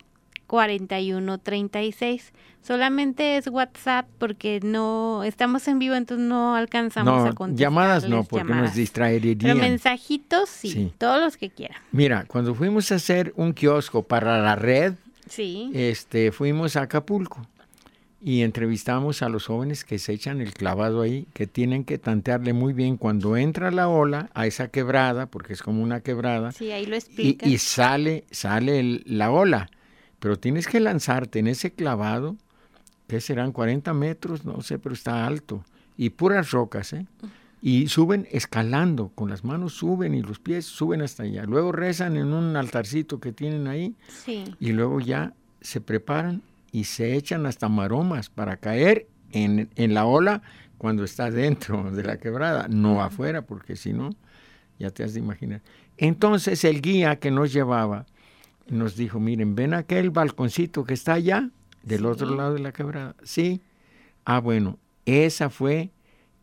41 0.57 1.39
36. 1.39 2.31
Solamente 2.61 3.37
es 3.37 3.47
WhatsApp 3.47 4.07
porque 4.19 4.59
no 4.63 5.23
estamos 5.23 5.67
en 5.67 5.79
vivo, 5.79 5.95
entonces 5.95 6.27
no 6.27 6.53
alcanzamos 6.55 7.27
a 7.27 7.33
contestar. 7.33 7.59
llamadas 7.59 8.07
no, 8.07 8.23
porque 8.23 8.43
nos 8.53 8.57
Pero 8.69 8.75
distraerían. 8.75 9.57
mensajitos 9.57 10.49
sí, 10.49 10.69
Sí. 10.69 10.93
todos 10.99 11.19
los 11.19 11.37
que 11.37 11.49
quieran. 11.49 11.77
Mira, 11.91 12.25
cuando 12.27 12.53
fuimos 12.53 12.91
a 12.91 12.95
hacer 12.95 13.33
un 13.35 13.53
kiosco 13.53 14.03
para 14.03 14.39
la 14.43 14.55
red, 14.55 14.93
Sí. 15.27 15.71
este, 15.73 16.31
fuimos 16.31 16.75
a 16.75 16.83
Acapulco 16.83 17.47
y 18.21 18.43
entrevistamos 18.43 19.23
a 19.23 19.29
los 19.29 19.47
jóvenes 19.47 19.83
que 19.83 19.97
se 19.97 20.13
echan 20.13 20.39
el 20.39 20.53
clavado 20.53 21.01
ahí, 21.01 21.25
que 21.33 21.47
tienen 21.47 21.83
que 21.83 21.97
tantearle 21.97 22.53
muy 22.53 22.73
bien 22.73 22.97
cuando 22.97 23.37
entra 23.37 23.71
la 23.71 23.87
ola 23.89 24.29
a 24.35 24.45
esa 24.45 24.67
quebrada, 24.67 25.25
porque 25.25 25.53
es 25.53 25.63
como 25.63 25.81
una 25.81 26.01
quebrada, 26.01 26.51
Sí, 26.51 26.71
ahí 26.71 26.85
lo 26.85 26.95
y, 27.17 27.39
y 27.43 27.57
sale, 27.57 28.25
sale 28.29 28.79
el- 28.79 29.03
la 29.07 29.31
ola. 29.31 29.71
Pero 30.23 30.39
tienes 30.39 30.67
que 30.69 30.79
lanzarte 30.79 31.39
en 31.39 31.47
ese 31.47 31.73
clavado, 31.73 32.37
que 33.09 33.19
serán 33.19 33.51
40 33.51 33.93
metros, 33.93 34.45
no 34.45 34.61
sé, 34.61 34.79
pero 34.79 34.95
está 34.95 35.27
alto. 35.27 35.65
Y 35.97 36.11
puras 36.11 36.51
rocas, 36.51 36.93
¿eh? 36.93 37.05
Y 37.61 37.87
suben 37.89 38.25
escalando, 38.31 39.09
con 39.15 39.29
las 39.29 39.43
manos 39.43 39.73
suben 39.73 40.15
y 40.15 40.21
los 40.21 40.39
pies 40.39 40.63
suben 40.65 41.01
hasta 41.01 41.23
allá. 41.23 41.43
Luego 41.43 41.73
rezan 41.73 42.15
en 42.15 42.27
un 42.31 42.55
altarcito 42.55 43.19
que 43.19 43.33
tienen 43.33 43.67
ahí 43.67 43.95
Sí. 44.23 44.45
y 44.61 44.71
luego 44.71 45.01
ya 45.01 45.33
se 45.59 45.81
preparan 45.81 46.41
y 46.71 46.85
se 46.85 47.15
echan 47.17 47.45
hasta 47.45 47.67
maromas 47.67 48.29
para 48.29 48.55
caer 48.55 49.07
en, 49.33 49.69
en 49.75 49.93
la 49.93 50.05
ola 50.05 50.41
cuando 50.77 51.03
está 51.03 51.31
dentro 51.31 51.91
de 51.91 52.03
la 52.03 52.15
quebrada, 52.17 52.67
no 52.69 53.03
afuera, 53.03 53.41
porque 53.41 53.75
si 53.75 53.91
no, 53.91 54.11
ya 54.79 54.89
te 54.89 55.03
has 55.03 55.13
de 55.15 55.19
imaginar. 55.19 55.61
Entonces 55.97 56.63
el 56.63 56.81
guía 56.81 57.17
que 57.17 57.29
nos 57.29 57.51
llevaba 57.51 58.05
nos 58.69 58.95
dijo, 58.95 59.19
miren, 59.19 59.55
ven 59.55 59.73
aquel 59.73 60.09
balconcito 60.09 60.83
que 60.83 60.93
está 60.93 61.13
allá, 61.13 61.49
del 61.83 62.05
otro 62.05 62.33
lado 62.35 62.53
de 62.53 62.59
la 62.61 62.71
quebrada. 62.71 63.15
Sí. 63.23 63.61
Ah, 64.25 64.39
bueno, 64.39 64.77
esa 65.05 65.49
fue, 65.49 65.91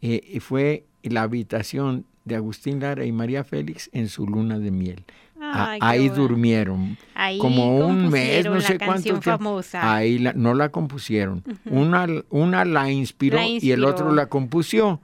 eh, 0.03 0.39
fue 0.41 0.85
la 1.03 1.23
habitación 1.23 2.05
de 2.27 2.37
Agustín 2.37 2.81
Lara 2.81 3.05
y 3.07 3.13
María 3.13 3.43
Félix 3.45 3.89
en 3.93 4.09
su 4.09 4.27
luna 4.27 4.59
de 4.59 4.71
miel. 4.71 5.05
Ay, 5.43 5.79
ahí 5.83 6.09
bueno. 6.09 6.23
durmieron. 6.23 6.99
Ahí 7.15 7.39
como 7.39 7.79
un 7.79 8.11
mes, 8.11 8.45
no 8.45 8.61
sé 8.61 8.77
cuánto 8.77 8.93
canción 8.93 9.21
tiempo. 9.21 9.39
famosa. 9.39 9.95
Ahí 9.95 10.19
la- 10.19 10.35
no 10.35 10.53
la 10.53 10.69
compusieron. 10.69 11.43
una, 11.65 12.07
una 12.29 12.67
la 12.67 12.91
inspiró, 12.91 13.39
La 13.39 13.47
y 13.49 13.71
el 13.73 13.85
otro 13.85 14.13
la 14.13 14.27
compusió. 14.27 15.01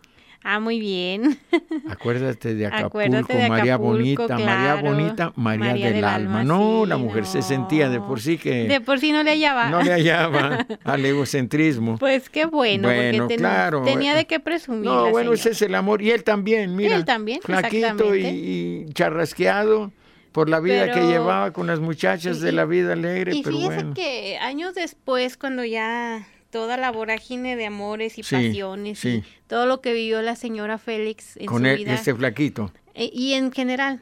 Ah, 0.49 0.61
muy 0.61 0.79
bien. 0.79 1.39
Acuérdate 1.91 2.55
de 2.55 2.67
Acapulco, 2.67 2.87
Acuérdate 2.87 3.37
de 3.37 3.49
María 3.49 3.75
Acapulco, 3.75 3.93
Bonita, 3.97 4.29
María 4.29 4.45
claro. 4.47 4.83
Bonita, 4.89 5.33
María, 5.35 5.67
María 5.67 5.85
del, 5.87 5.95
del 5.97 6.05
alma. 6.05 6.41
alma, 6.41 6.45
No, 6.45 6.83
sí, 6.85 6.89
la 6.89 6.97
mujer 6.99 7.27
se 7.27 7.39
no. 7.39 7.43
sentía 7.45 7.89
de 7.89 7.99
por 8.01 8.21
sí 8.21 8.39
que 8.39 8.69
De 8.69 8.81
por 8.81 9.01
sí 9.01 9.11
no 9.11 9.25
le 9.25 9.31
hallaba. 9.33 9.71
no 9.71 9.83
le 9.83 9.91
hallaba 9.93 10.65
al 10.85 11.05
egocentrismo. 11.05 11.99
Pues 11.99 12.31
qué 12.31 12.47
bueno, 12.47 12.87
Bueno, 12.89 13.19
porque 13.25 13.35
ten- 13.35 13.39
claro, 13.41 13.83
tenía 13.83 14.13
eh. 14.13 14.17
de 14.19 14.27
qué 14.27 14.39
presumir. 14.39 14.85
No, 14.85 15.11
bueno, 15.11 15.33
ese 15.33 15.43
señora. 15.43 15.57
es 15.57 15.63
el 15.63 15.75
amor. 15.75 16.01
Y 16.03 16.11
él 16.13 16.23
también, 16.23 16.77
mira. 16.77 16.95
él 16.95 17.05
también, 17.05 17.41
Flaquito 17.43 18.15
y, 18.15 18.25
y 18.27 18.93
charrasqueado 18.93 19.91
por 20.31 20.49
la 20.49 20.61
vida 20.61 20.87
que 20.87 20.93
Pero- 20.93 21.09
llevaba 21.11 21.51
con 21.53 21.67
las 21.67 21.81
muchachas 21.81 22.41
de 22.41 22.51
y- 22.51 22.53
la 22.53 22.65
vida 22.67 22.93
alegre, 22.93 23.35
Y 23.35 23.43
pero 23.43 23.57
fíjese 23.57 23.75
bueno. 23.75 23.95
que 23.95 24.39
años 24.39 24.75
después, 24.75 25.37
cuando 25.37 25.65
ya 25.65 26.27
toda 26.51 26.77
la 26.77 26.91
vorágine 26.93 27.57
de 27.57 27.67
amores 27.67 28.19
y 28.19 28.23
Sí, 28.23 28.35
pasiones 28.35 28.99
sí. 29.01 29.25
Todo 29.49 29.67
lo 29.67 29.81
que 29.81 29.93
vivió 29.93 30.23
la 30.23 30.37
señora 30.37 30.79
Félix 30.79 31.37
en 31.37 31.47
Con 31.47 31.59
su 31.59 31.77
vida. 31.77 31.95
este 31.95 32.15
flaquito. 32.15 32.73
e- 32.95 33.11
y 33.13 33.35
en 33.35 33.53
general, 33.53 34.01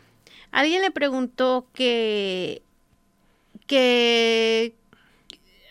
alguien 0.52 0.83
le 0.83 0.90
preguntó 0.90 1.66
que 1.72 2.62
que 3.66 4.74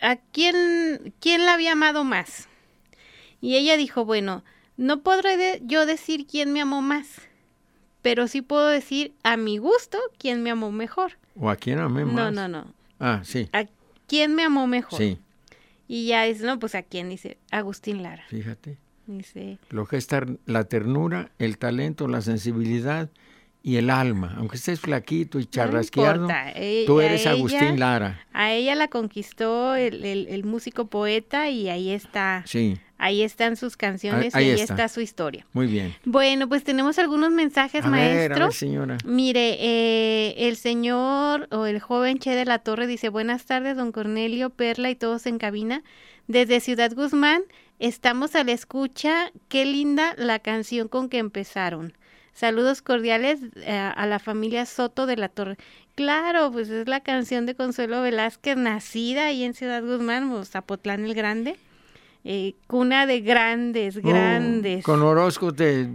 a 0.02 0.16
quién 0.16 1.14
quién 1.20 1.44
la 1.46 1.54
había 1.54 1.72
amado 1.72 2.04
más. 2.04 2.48
Y 3.40 3.56
ella 3.56 3.76
dijo 3.76 4.04
bueno 4.04 4.44
no 4.76 5.02
podré 5.02 5.36
de- 5.36 5.60
yo 5.64 5.86
decir 5.86 6.26
quién 6.26 6.52
me 6.52 6.60
amó 6.60 6.82
más 6.82 7.20
pero 8.02 8.26
sí 8.28 8.42
puedo 8.42 8.66
decir 8.68 9.14
a 9.22 9.36
mi 9.38 9.56
gusto 9.58 9.98
quién 10.18 10.42
me 10.42 10.50
amó 10.50 10.70
mejor. 10.72 11.12
¿O 11.36 11.48
a 11.48 11.56
quién 11.56 11.78
amé 11.78 12.04
más? 12.04 12.14
no 12.14 12.30
no 12.30 12.48
no. 12.48 12.74
Ah, 13.00 13.22
sí, 13.24 13.48
a 13.52 13.64
quién 14.06 14.34
me 14.34 14.42
amó 14.44 14.66
mejor. 14.66 14.98
Sí, 14.98 15.18
y 15.88 16.06
ya 16.08 16.26
es 16.26 16.40
no 16.42 16.58
pues 16.58 16.74
a 16.74 16.82
quién 16.82 17.08
dice 17.08 17.38
Agustín 17.50 18.02
Lara. 18.02 18.24
Fíjate. 18.28 18.76
Lo 19.70 19.86
que 19.86 19.96
es 19.96 20.08
la 20.46 20.64
ternura, 20.64 21.30
el 21.38 21.58
talento, 21.58 22.08
la 22.08 22.20
sensibilidad 22.22 23.10
y 23.62 23.76
el 23.76 23.88
alma. 23.88 24.34
Aunque 24.36 24.56
estés 24.56 24.80
flaquito 24.80 25.38
y 25.38 25.46
charrasqueado, 25.46 26.28
e- 26.54 26.84
tú 26.86 27.00
eres 27.00 27.26
Agustín 27.26 27.62
ella- 27.62 27.76
Lara. 27.76 28.20
A 28.34 28.52
ella 28.52 28.74
la 28.74 28.88
conquistó 28.88 29.74
el, 29.74 30.04
el- 30.04 30.26
el 30.28 30.44
músico 30.44 30.86
poeta 30.88 31.48
y 31.48 31.70
ahí 31.70 31.90
está, 31.90 32.42
Sí, 32.46 32.76
ahí 32.98 33.22
están 33.22 33.56
sus 33.56 33.78
canciones 33.78 34.34
Ahí- 34.34 34.48
y 34.48 34.50
ahí 34.50 34.60
está. 34.60 34.74
está. 34.74 34.88
su 34.88 35.00
historia. 35.00 35.46
muy 35.54 35.66
bien. 35.66 35.94
Bueno, 36.04 36.46
pues 36.46 36.62
tenemos 36.62 36.98
algunos 36.98 37.30
mensajes, 37.30 37.86
A 37.86 37.88
ver, 37.90 38.00
a 38.00 38.04
maestro. 38.14 38.44
ver, 38.46 38.54
señora. 38.54 38.98
Mire, 39.06 39.56
eh, 39.60 40.34
el 40.48 40.56
señor 40.56 41.48
o 41.50 41.64
el 41.64 41.80
joven 41.80 42.18
Che 42.18 42.30
de 42.34 42.44
la 42.44 42.58
Torre 42.58 42.86
dice, 42.86 43.08
buenas 43.08 43.46
tardes, 43.46 43.76
don 43.78 43.92
Cornelio, 43.92 44.50
Perla 44.50 44.90
y 44.90 44.94
todos 44.94 45.24
en 45.26 45.38
cabina. 45.38 45.82
Desde 46.26 46.60
Ciudad 46.60 46.92
Guzmán 46.94 47.42
estamos 47.78 48.34
a 48.34 48.44
la 48.44 48.52
escucha. 48.52 49.30
Qué 49.48 49.64
linda 49.64 50.14
la 50.16 50.38
canción 50.38 50.88
con 50.88 51.08
que 51.08 51.18
empezaron. 51.18 51.92
Saludos 52.32 52.82
cordiales 52.82 53.40
eh, 53.56 53.76
a 53.78 54.06
la 54.06 54.18
familia 54.18 54.66
Soto 54.66 55.06
de 55.06 55.16
la 55.16 55.28
Torre. 55.28 55.56
Claro, 55.94 56.50
pues 56.50 56.68
es 56.68 56.88
la 56.88 57.00
canción 57.00 57.46
de 57.46 57.54
Consuelo 57.54 58.02
Velázquez, 58.02 58.56
nacida 58.56 59.26
ahí 59.26 59.44
en 59.44 59.54
Ciudad 59.54 59.82
Guzmán, 59.84 60.32
o 60.32 60.44
Zapotlán 60.44 61.04
el 61.04 61.14
Grande. 61.14 61.56
Eh, 62.24 62.54
cuna 62.66 63.06
de 63.06 63.20
grandes, 63.20 63.98
Oh, 63.98 64.00
grandes. 64.02 64.82
con 64.84 65.02
Orozco 65.02 65.52
te 65.52 65.88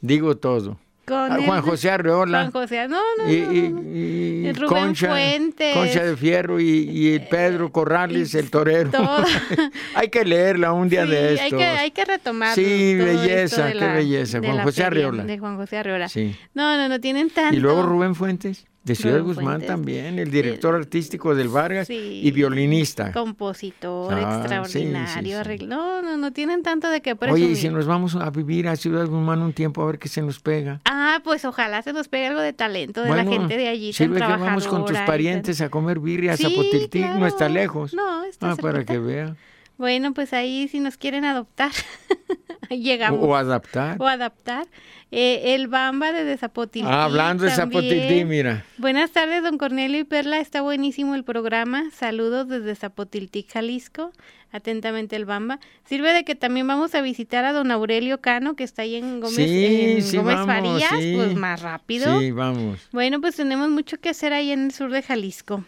digo 0.00 0.36
todo. 0.36 0.78
Con 1.06 1.30
Ah, 1.32 1.38
Juan 1.46 1.62
José 1.62 1.90
Arreola. 1.90 2.40
Juan 2.40 2.50
José, 2.50 2.88
no, 2.88 2.98
no, 3.18 3.30
y, 3.30 3.34
y- 3.36 4.48
y 4.48 4.52
Rubén 4.52 4.68
Concha, 4.68 5.08
Fuentes. 5.10 5.74
Concha 5.74 6.02
de 6.04 6.16
Fierro 6.16 6.58
y, 6.58 6.66
y 6.90 7.18
Pedro 7.20 7.70
Corrales, 7.70 8.34
el 8.34 8.50
torero. 8.50 8.90
hay 9.94 10.08
que 10.08 10.24
leerla 10.24 10.72
un 10.72 10.88
día 10.88 11.04
Sí, 11.04 11.10
de 11.12 11.18
hay 11.18 11.34
estos. 11.36 11.58
que, 11.58 11.64
hay 11.64 11.90
que 11.92 12.04
retomar. 12.04 12.54
Sí, 12.56 12.96
todo 12.98 13.06
esto 13.08 13.20
belleza, 13.22 13.66
de 13.66 13.72
qué 13.74 13.78
la- 13.80 13.92
belleza. 13.94 14.38
Juan 14.40 14.58
José 14.64 14.84
Arreola. 14.84 15.24
De 15.24 15.38
Juan 15.38 15.56
José 15.56 15.76
Arreola. 15.78 16.08
Sí. 16.08 16.36
No, 16.54 16.76
no, 16.76 16.88
no 16.88 17.00
tienen 17.00 17.30
tanto. 17.30 17.56
Y 17.56 17.60
luego 17.60 17.82
Rubén 17.84 18.14
Fuentes, 18.16 18.66
de 18.86 18.94
Ciudad 18.94 19.18
Rubén 19.18 19.26
Guzmán 19.34 19.44
Fuentes. 19.46 19.66
también, 19.68 20.18
el 20.18 20.30
director 20.30 20.74
artístico 20.74 21.34
del 21.34 21.48
Vargas 21.48 21.88
Sí. 21.88 22.20
y 22.22 22.30
violinista. 22.30 23.12
Compositor 23.12 24.14
Ah, 24.14 24.38
extraordinario. 24.38 25.44
sí, 25.44 25.58
sí. 25.58 25.66
No, 25.66 26.00
no, 26.02 26.16
no 26.16 26.32
tienen 26.32 26.62
tanto 26.62 26.88
de 26.88 27.00
qué 27.02 27.16
presumir. 27.16 27.44
Oye, 27.44 27.52
y 27.52 27.56
si 27.56 27.68
nos 27.68 27.86
vamos 27.86 28.14
a 28.14 28.30
vivir 28.30 28.68
a 28.68 28.76
Ciudad 28.76 29.06
Guzmán 29.06 29.42
un 29.42 29.52
tiempo 29.52 29.82
a 29.82 29.86
ver 29.86 29.98
qué 29.98 30.08
se 30.08 30.22
nos 30.22 30.40
pega. 30.40 30.80
Ah, 30.84 31.20
pues 31.24 31.44
ojalá 31.44 31.82
se 31.82 31.92
nos 31.92 32.08
pegue 32.08 32.28
algo 32.28 32.40
de 32.40 32.52
talento 32.52 33.02
de 33.02 33.08
la 33.08 33.14
Bueno, 33.24 33.30
gente 33.32 33.56
de 33.56 33.68
allí. 33.68 33.92
Sirve 33.92 34.20
que 34.20 34.26
vamos 34.26 34.66
con 34.68 34.84
tus 34.86 34.98
parientes 35.00 35.60
a 35.60 35.68
comer 35.68 35.98
birria 35.98 36.32
a 36.34 36.36
Zapotiltic, 36.36 37.02
no 37.04 37.10
claro. 37.12 37.26
está 37.26 37.48
lejos. 37.48 37.92
No, 37.92 38.24
está 38.24 38.52
Ah, 38.52 38.56
para 38.56 38.78
cerquita. 38.78 38.92
que 38.92 38.98
vea. 39.00 39.36
Bueno, 39.78 40.14
pues 40.14 40.32
ahí 40.32 40.68
si 40.68 40.80
nos 40.80 40.96
quieren 40.96 41.24
adoptar, 41.26 41.70
llegamos. 42.82 43.20
O, 43.22 43.28
o 43.28 43.34
adaptar. 43.36 43.96
o 44.00 44.06
adaptar. 44.06 44.66
Eh, 45.12 45.54
el 45.54 45.68
Bamba 45.68 46.12
de 46.12 46.36
Zapotiltic. 46.36 46.90
Ah, 46.90 47.04
hablando 47.04 47.44
de 47.44 48.24
mira. 48.26 48.64
Buenas 48.76 49.12
tardes, 49.12 49.42
don 49.42 49.56
Cornelio 49.56 50.00
y 50.00 50.04
Perla. 50.04 50.40
Está 50.40 50.62
buenísimo 50.62 51.14
el 51.14 51.22
programa. 51.22 51.90
Saludos 51.92 52.48
desde 52.48 52.74
Zapotiltic, 52.74 53.52
Jalisco. 53.52 54.10
Atentamente 54.50 55.14
el 55.14 55.24
Bamba. 55.24 55.60
Sirve 55.84 56.12
de 56.12 56.24
que 56.24 56.34
también 56.34 56.66
vamos 56.66 56.94
a 56.94 57.02
visitar 57.02 57.44
a 57.44 57.52
don 57.52 57.70
Aurelio 57.70 58.20
Cano, 58.20 58.56
que 58.56 58.64
está 58.64 58.82
ahí 58.82 58.96
en 58.96 59.20
Gómez, 59.20 59.36
Sí, 59.36 59.94
en 59.96 60.02
sí, 60.02 60.16
Gómez 60.16 60.36
vamos, 60.36 60.46
Farías. 60.46 60.90
sí. 61.00 61.12
Pues 61.16 61.34
más 61.36 61.62
rápido. 61.62 62.18
Sí, 62.20 62.30
vamos. 62.32 62.88
Bueno, 62.92 63.20
pues 63.20 63.36
tenemos 63.36 63.68
mucho 63.68 63.98
que 64.00 64.08
hacer 64.08 64.32
ahí 64.32 64.50
en 64.50 64.64
el 64.66 64.72
sur 64.72 64.90
de 64.90 65.02
Jalisco. 65.02 65.64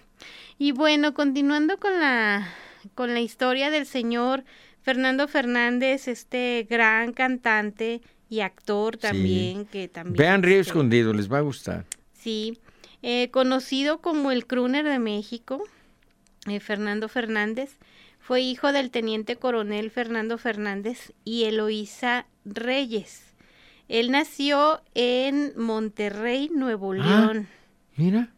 Y 0.59 0.73
bueno, 0.73 1.15
continuando 1.15 1.79
con 1.79 1.99
la, 2.01 2.49
con 2.95 3.15
la 3.15 3.21
historia 3.21 3.71
del 3.71 3.87
señor 3.87 4.45
Fernando 4.89 5.29
Fernández, 5.29 6.09
este 6.09 6.67
gran 6.67 7.13
cantante 7.13 8.01
y 8.31 8.41
actor 8.41 8.97
también, 8.97 9.67
que 9.67 9.87
también... 9.87 10.17
Vean 10.17 10.43
Río 10.43 10.61
este, 10.61 10.71
Escondido, 10.71 11.13
les 11.13 11.31
va 11.31 11.37
a 11.37 11.43
gustar. 11.43 11.85
Sí, 12.15 12.59
eh, 13.03 13.29
conocido 13.31 14.01
como 14.01 14.31
el 14.31 14.47
crooner 14.47 14.87
de 14.87 14.99
México, 14.99 15.63
eh, 16.47 16.59
Fernando 16.59 17.11
Fernández, 17.11 17.77
fue 18.19 18.41
hijo 18.41 18.73
del 18.73 18.91
teniente 18.91 19.37
coronel 19.37 19.91
Fernando 19.91 20.39
Fernández 20.39 21.13
y 21.23 21.45
Eloísa 21.45 22.27
Reyes. 22.47 23.35
Él 23.89 24.11
nació 24.11 24.81
en 24.95 25.53
Monterrey, 25.55 26.49
Nuevo 26.51 26.93
Ah. 26.93 26.97
León, 26.97 27.49
Mira, 27.95 28.31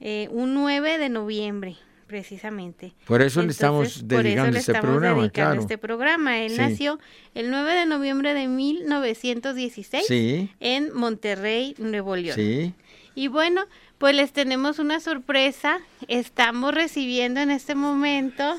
eh, 0.00 0.28
un 0.30 0.54
9 0.54 0.96
de 0.96 1.10
noviembre, 1.10 1.76
precisamente. 2.08 2.92
por 3.06 3.22
eso 3.22 3.40
le 3.42 3.50
estamos 3.52 4.08
dedicando 4.08 4.50
le 4.52 4.58
este 4.58 4.72
estamos 4.72 4.90
programa, 4.90 5.20
dedicando 5.20 5.50
claro. 5.50 5.60
este 5.60 5.78
programa. 5.78 6.38
Él 6.40 6.50
Sí. 6.52 6.56
nació 6.58 6.98
el 7.34 7.50
9 7.50 7.72
de 7.74 7.86
noviembre 7.86 8.34
de 8.34 8.48
1916 8.48 10.04
Sí, 10.08 10.50
en 10.58 10.92
Monterrey, 10.94 11.74
Nuevo 11.78 12.16
León. 12.16 12.34
sí. 12.34 12.74
Y 13.14 13.26
bueno, 13.28 13.64
pues 13.98 14.14
les 14.14 14.32
tenemos 14.32 14.78
una 14.78 15.00
sorpresa. 15.00 15.80
Estamos 16.06 16.72
recibiendo 16.72 17.40
en 17.40 17.50
este 17.50 17.74
momento 17.74 18.54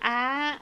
a 0.00 0.60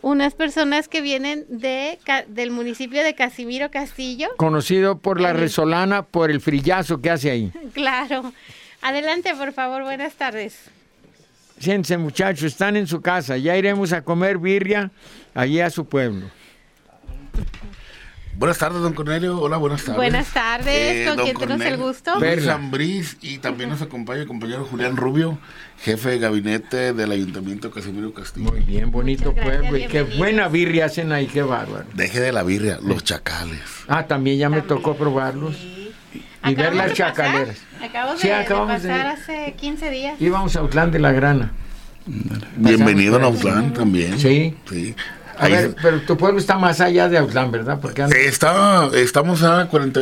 unas 0.00 0.34
personas 0.34 0.88
que 0.88 1.02
vienen 1.02 1.44
de, 1.48 1.98
del 2.28 2.50
municipio 2.50 3.02
de 3.02 3.14
Casimiro 3.14 3.70
Castillo. 3.70 4.28
Conocido 4.38 4.98
por 4.98 5.20
la 5.20 5.32
resolana, 5.34 6.04
por 6.04 6.30
el 6.30 6.40
frillazo 6.40 7.00
que 7.02 7.10
hace 7.10 7.30
ahí. 7.30 7.52
Claro. 7.74 8.32
Adelante, 8.80 9.34
por 9.34 9.52
favor. 9.52 9.82
Buenas 9.82 10.14
tardes. 10.14 10.70
Siéntense 11.58 11.96
muchachos, 11.98 12.44
están 12.44 12.76
en 12.76 12.86
su 12.86 13.00
casa. 13.00 13.36
Ya 13.36 13.56
iremos 13.56 13.92
a 13.92 14.02
comer 14.02 14.38
birria 14.38 14.90
allí 15.34 15.60
a 15.60 15.70
su 15.70 15.86
pueblo. 15.86 16.26
Buenas 18.36 18.58
tardes, 18.58 18.80
don 18.82 18.94
Cornelio. 18.94 19.38
Hola, 19.40 19.58
buenas 19.58 19.82
tardes. 19.84 19.96
Buenas 19.96 20.32
tardes. 20.32 20.66
Eh, 20.68 21.04
¿Con 21.06 21.16
don 21.18 21.24
quién 21.24 21.36
tenemos 21.36 21.66
el 21.66 21.76
Cornelio, 21.78 21.86
gusto? 21.86 22.76
Luis 22.76 23.16
y 23.22 23.38
también 23.38 23.70
nos 23.70 23.80
acompaña 23.80 24.22
el 24.22 24.26
compañero 24.26 24.64
Julián 24.64 24.96
Rubio, 24.96 25.38
jefe 25.80 26.10
de 26.10 26.18
gabinete 26.18 26.92
del 26.92 27.12
Ayuntamiento 27.12 27.68
de 27.68 27.74
Casimiro 27.74 28.12
Castillo. 28.12 28.50
Muy 28.50 28.60
bien, 28.60 28.90
bonito 28.90 29.30
Muchas 29.30 29.44
gracias, 29.44 29.60
pueblo. 29.70 29.78
Y 29.78 29.86
qué 29.86 30.02
buena 30.02 30.48
birria 30.48 30.86
hacen 30.86 31.12
ahí, 31.12 31.26
qué 31.28 31.42
bárbaro. 31.42 31.84
Deje 31.94 32.18
de 32.20 32.32
la 32.32 32.42
birria, 32.42 32.80
los 32.82 33.04
chacales. 33.04 33.60
Ah, 33.86 34.06
también 34.08 34.36
ya 34.36 34.48
me 34.48 34.62
tocó 34.62 34.96
probarlos. 34.96 35.56
Y 36.46 36.54
ver 36.56 36.74
las 36.74 36.92
pasar- 36.98 37.54
Sí, 38.18 38.28
de, 38.28 38.34
acabamos 38.34 38.82
de- 38.82 38.88
pasar 38.88 39.06
hace 39.08 39.54
15 39.58 39.90
días. 39.90 40.20
Íbamos 40.20 40.56
a 40.56 40.60
Autlán 40.60 40.90
de 40.90 40.98
la 40.98 41.12
Grana. 41.12 41.52
Bienvenido 42.56 43.16
a. 43.16 43.18
Nautlán 43.20 43.72
también. 43.72 44.18
Sí. 44.18 44.54
Sí. 44.68 44.94
A 45.38 45.44
Ahí 45.46 45.52
ver, 45.52 45.76
pero 45.82 46.00
tu 46.02 46.16
pueblo 46.16 46.38
está 46.38 46.56
más 46.58 46.80
allá 46.80 47.08
de 47.08 47.18
Autlán, 47.18 47.50
¿verdad? 47.50 47.78
Porque 47.80 48.04
está, 48.26 48.88
estamos 48.94 49.42
a 49.42 49.66
40, 49.66 50.00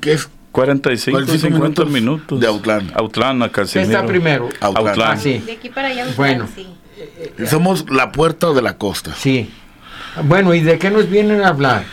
¿qué 0.00 0.14
es? 0.14 0.28
45, 0.52 1.16
45 1.16 1.46
50 1.56 1.84
minutos 1.84 1.90
minutos. 1.90 2.40
de 2.40 2.46
Autlán. 2.46 2.92
Autlán 2.94 3.42
a 3.42 3.46
¿Qué 3.48 3.52
Casimiro. 3.52 3.90
está 3.92 4.06
primero? 4.06 4.48
Autlán. 4.60 4.88
Autlán. 4.88 5.10
Ah, 5.12 5.16
sí. 5.16 5.38
De 5.44 5.52
aquí 5.52 5.68
para 5.68 5.88
allá. 5.88 6.06
Bueno. 6.16 6.46
sí. 6.54 6.66
Somos 7.46 7.90
la 7.90 8.12
puerta 8.12 8.52
de 8.52 8.62
la 8.62 8.76
costa. 8.76 9.12
Sí. 9.18 9.50
Bueno, 10.24 10.54
¿y 10.54 10.60
de 10.60 10.78
qué 10.78 10.90
nos 10.90 11.10
vienen 11.10 11.42
a 11.42 11.48
hablar? 11.48 11.84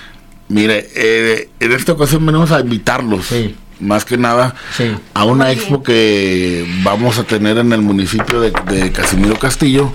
Mire, 0.48 0.88
eh, 0.96 1.50
en 1.60 1.72
esta 1.72 1.94
ocasión 1.94 2.24
venimos 2.26 2.52
a 2.52 2.60
invitarlos, 2.60 3.26
Sí. 3.28 3.56
Más 3.82 4.06
que 4.06 4.17
nada, 4.17 4.56
Sí. 4.78 4.91
a 5.13 5.26
una 5.26 5.46
Muy 5.46 5.54
expo 5.54 5.80
bien. 5.80 5.84
que 5.84 6.65
vamos 6.84 7.17
a 7.17 7.24
tener 7.24 7.58
en 7.58 7.74
el 7.74 7.82
municipio 7.82 8.39
de, 8.39 8.52
de 8.70 8.91
Casimiro 8.91 9.38
Castillo. 9.38 9.91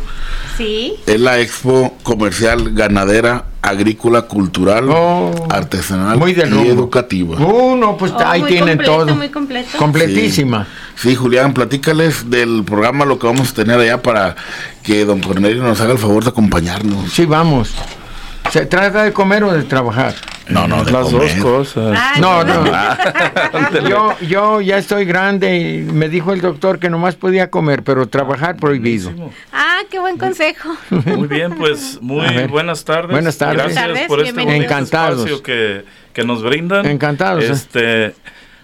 Sí. 0.57 0.94
Es 1.07 1.20
la 1.20 1.38
expo 1.40 1.94
comercial, 2.03 2.72
ganadera, 2.75 3.44
agrícola, 3.62 4.22
cultural, 4.22 4.87
Oh. 4.90 5.49
artesanal 5.51 6.18
Muy 6.18 6.33
del 6.33 6.53
y 6.55 6.68
educativa. 6.68 7.37
Uh, 7.38 7.77
no, 7.77 7.96
pues 7.96 8.12
Oh, 8.12 8.18
ahí 8.25 8.42
tienen 8.44 8.77
completo, 8.79 9.05
todo. 9.05 9.16
muy 9.16 9.29
completo. 9.29 9.77
Completísima. 9.79 10.66
Sí, 10.94 11.14
Julián, 11.14 11.53
platícales 11.53 12.31
del 12.31 12.62
programa, 12.64 13.05
lo 13.05 13.18
que 13.18 13.27
vamos 13.27 13.51
a 13.51 13.55
tener 13.55 13.79
allá 13.79 14.01
para 14.03 14.35
que 14.83 15.05
don 15.05 15.20
Cornelio 15.20 15.62
nos 15.62 15.81
haga 15.81 15.92
el 15.92 15.99
favor 15.99 16.25
de 16.25 16.31
acompañarnos. 16.31 17.12
Sí, 17.12 17.27
vamos. 17.27 17.70
¿Se 18.50 18.66
trata 18.66 19.02
de 19.04 19.12
comer 19.12 19.44
o 19.44 19.52
de 19.52 19.62
trabajar? 19.64 20.14
No, 20.48 20.68
no, 20.68 20.85
de 20.85 20.92
Las 20.92 21.06
comer. 21.11 21.35
dos 21.37 21.42
cosas. 21.42 21.98
Ay, 22.00 22.20
No, 22.20 22.44
no. 22.44 22.64
Yo, 23.88 24.16
yo 24.20 24.61
ya 24.61 24.78
estoy 24.78 25.04
grande 25.04 25.59
y 25.59 25.78
me 25.82 26.09
dijo 26.09 26.32
el 26.32 26.40
doctor 26.40 26.78
que 26.78 26.88
nomás 26.88 27.16
podía 27.16 27.50
comer, 27.50 27.82
pero 27.82 28.06
trabajar 28.09 28.56
prohibido. 28.56 29.12
Ah, 29.52 29.80
qué 29.90 29.98
buen 29.98 30.16
consejo. 30.18 30.70
Muy 30.90 31.26
bien, 31.28 31.56
pues 31.56 31.98
muy 32.00 32.26
buenas 32.46 32.85
tardes. 32.85 33.11
Buenas 33.11 33.37
tardes. 33.38 33.56
Gracias 33.56 33.74
Buenas 33.85 33.94
tardes, 33.94 34.09
por 34.09 34.20
este 34.20 34.56
Encantados. 34.56 35.18
espacio 35.18 35.42
que, 35.42 35.85
que 36.12 36.24
nos 36.24 36.42
brindan. 36.42 36.87
Encantados, 36.87 37.68
¿eh? 37.74 38.14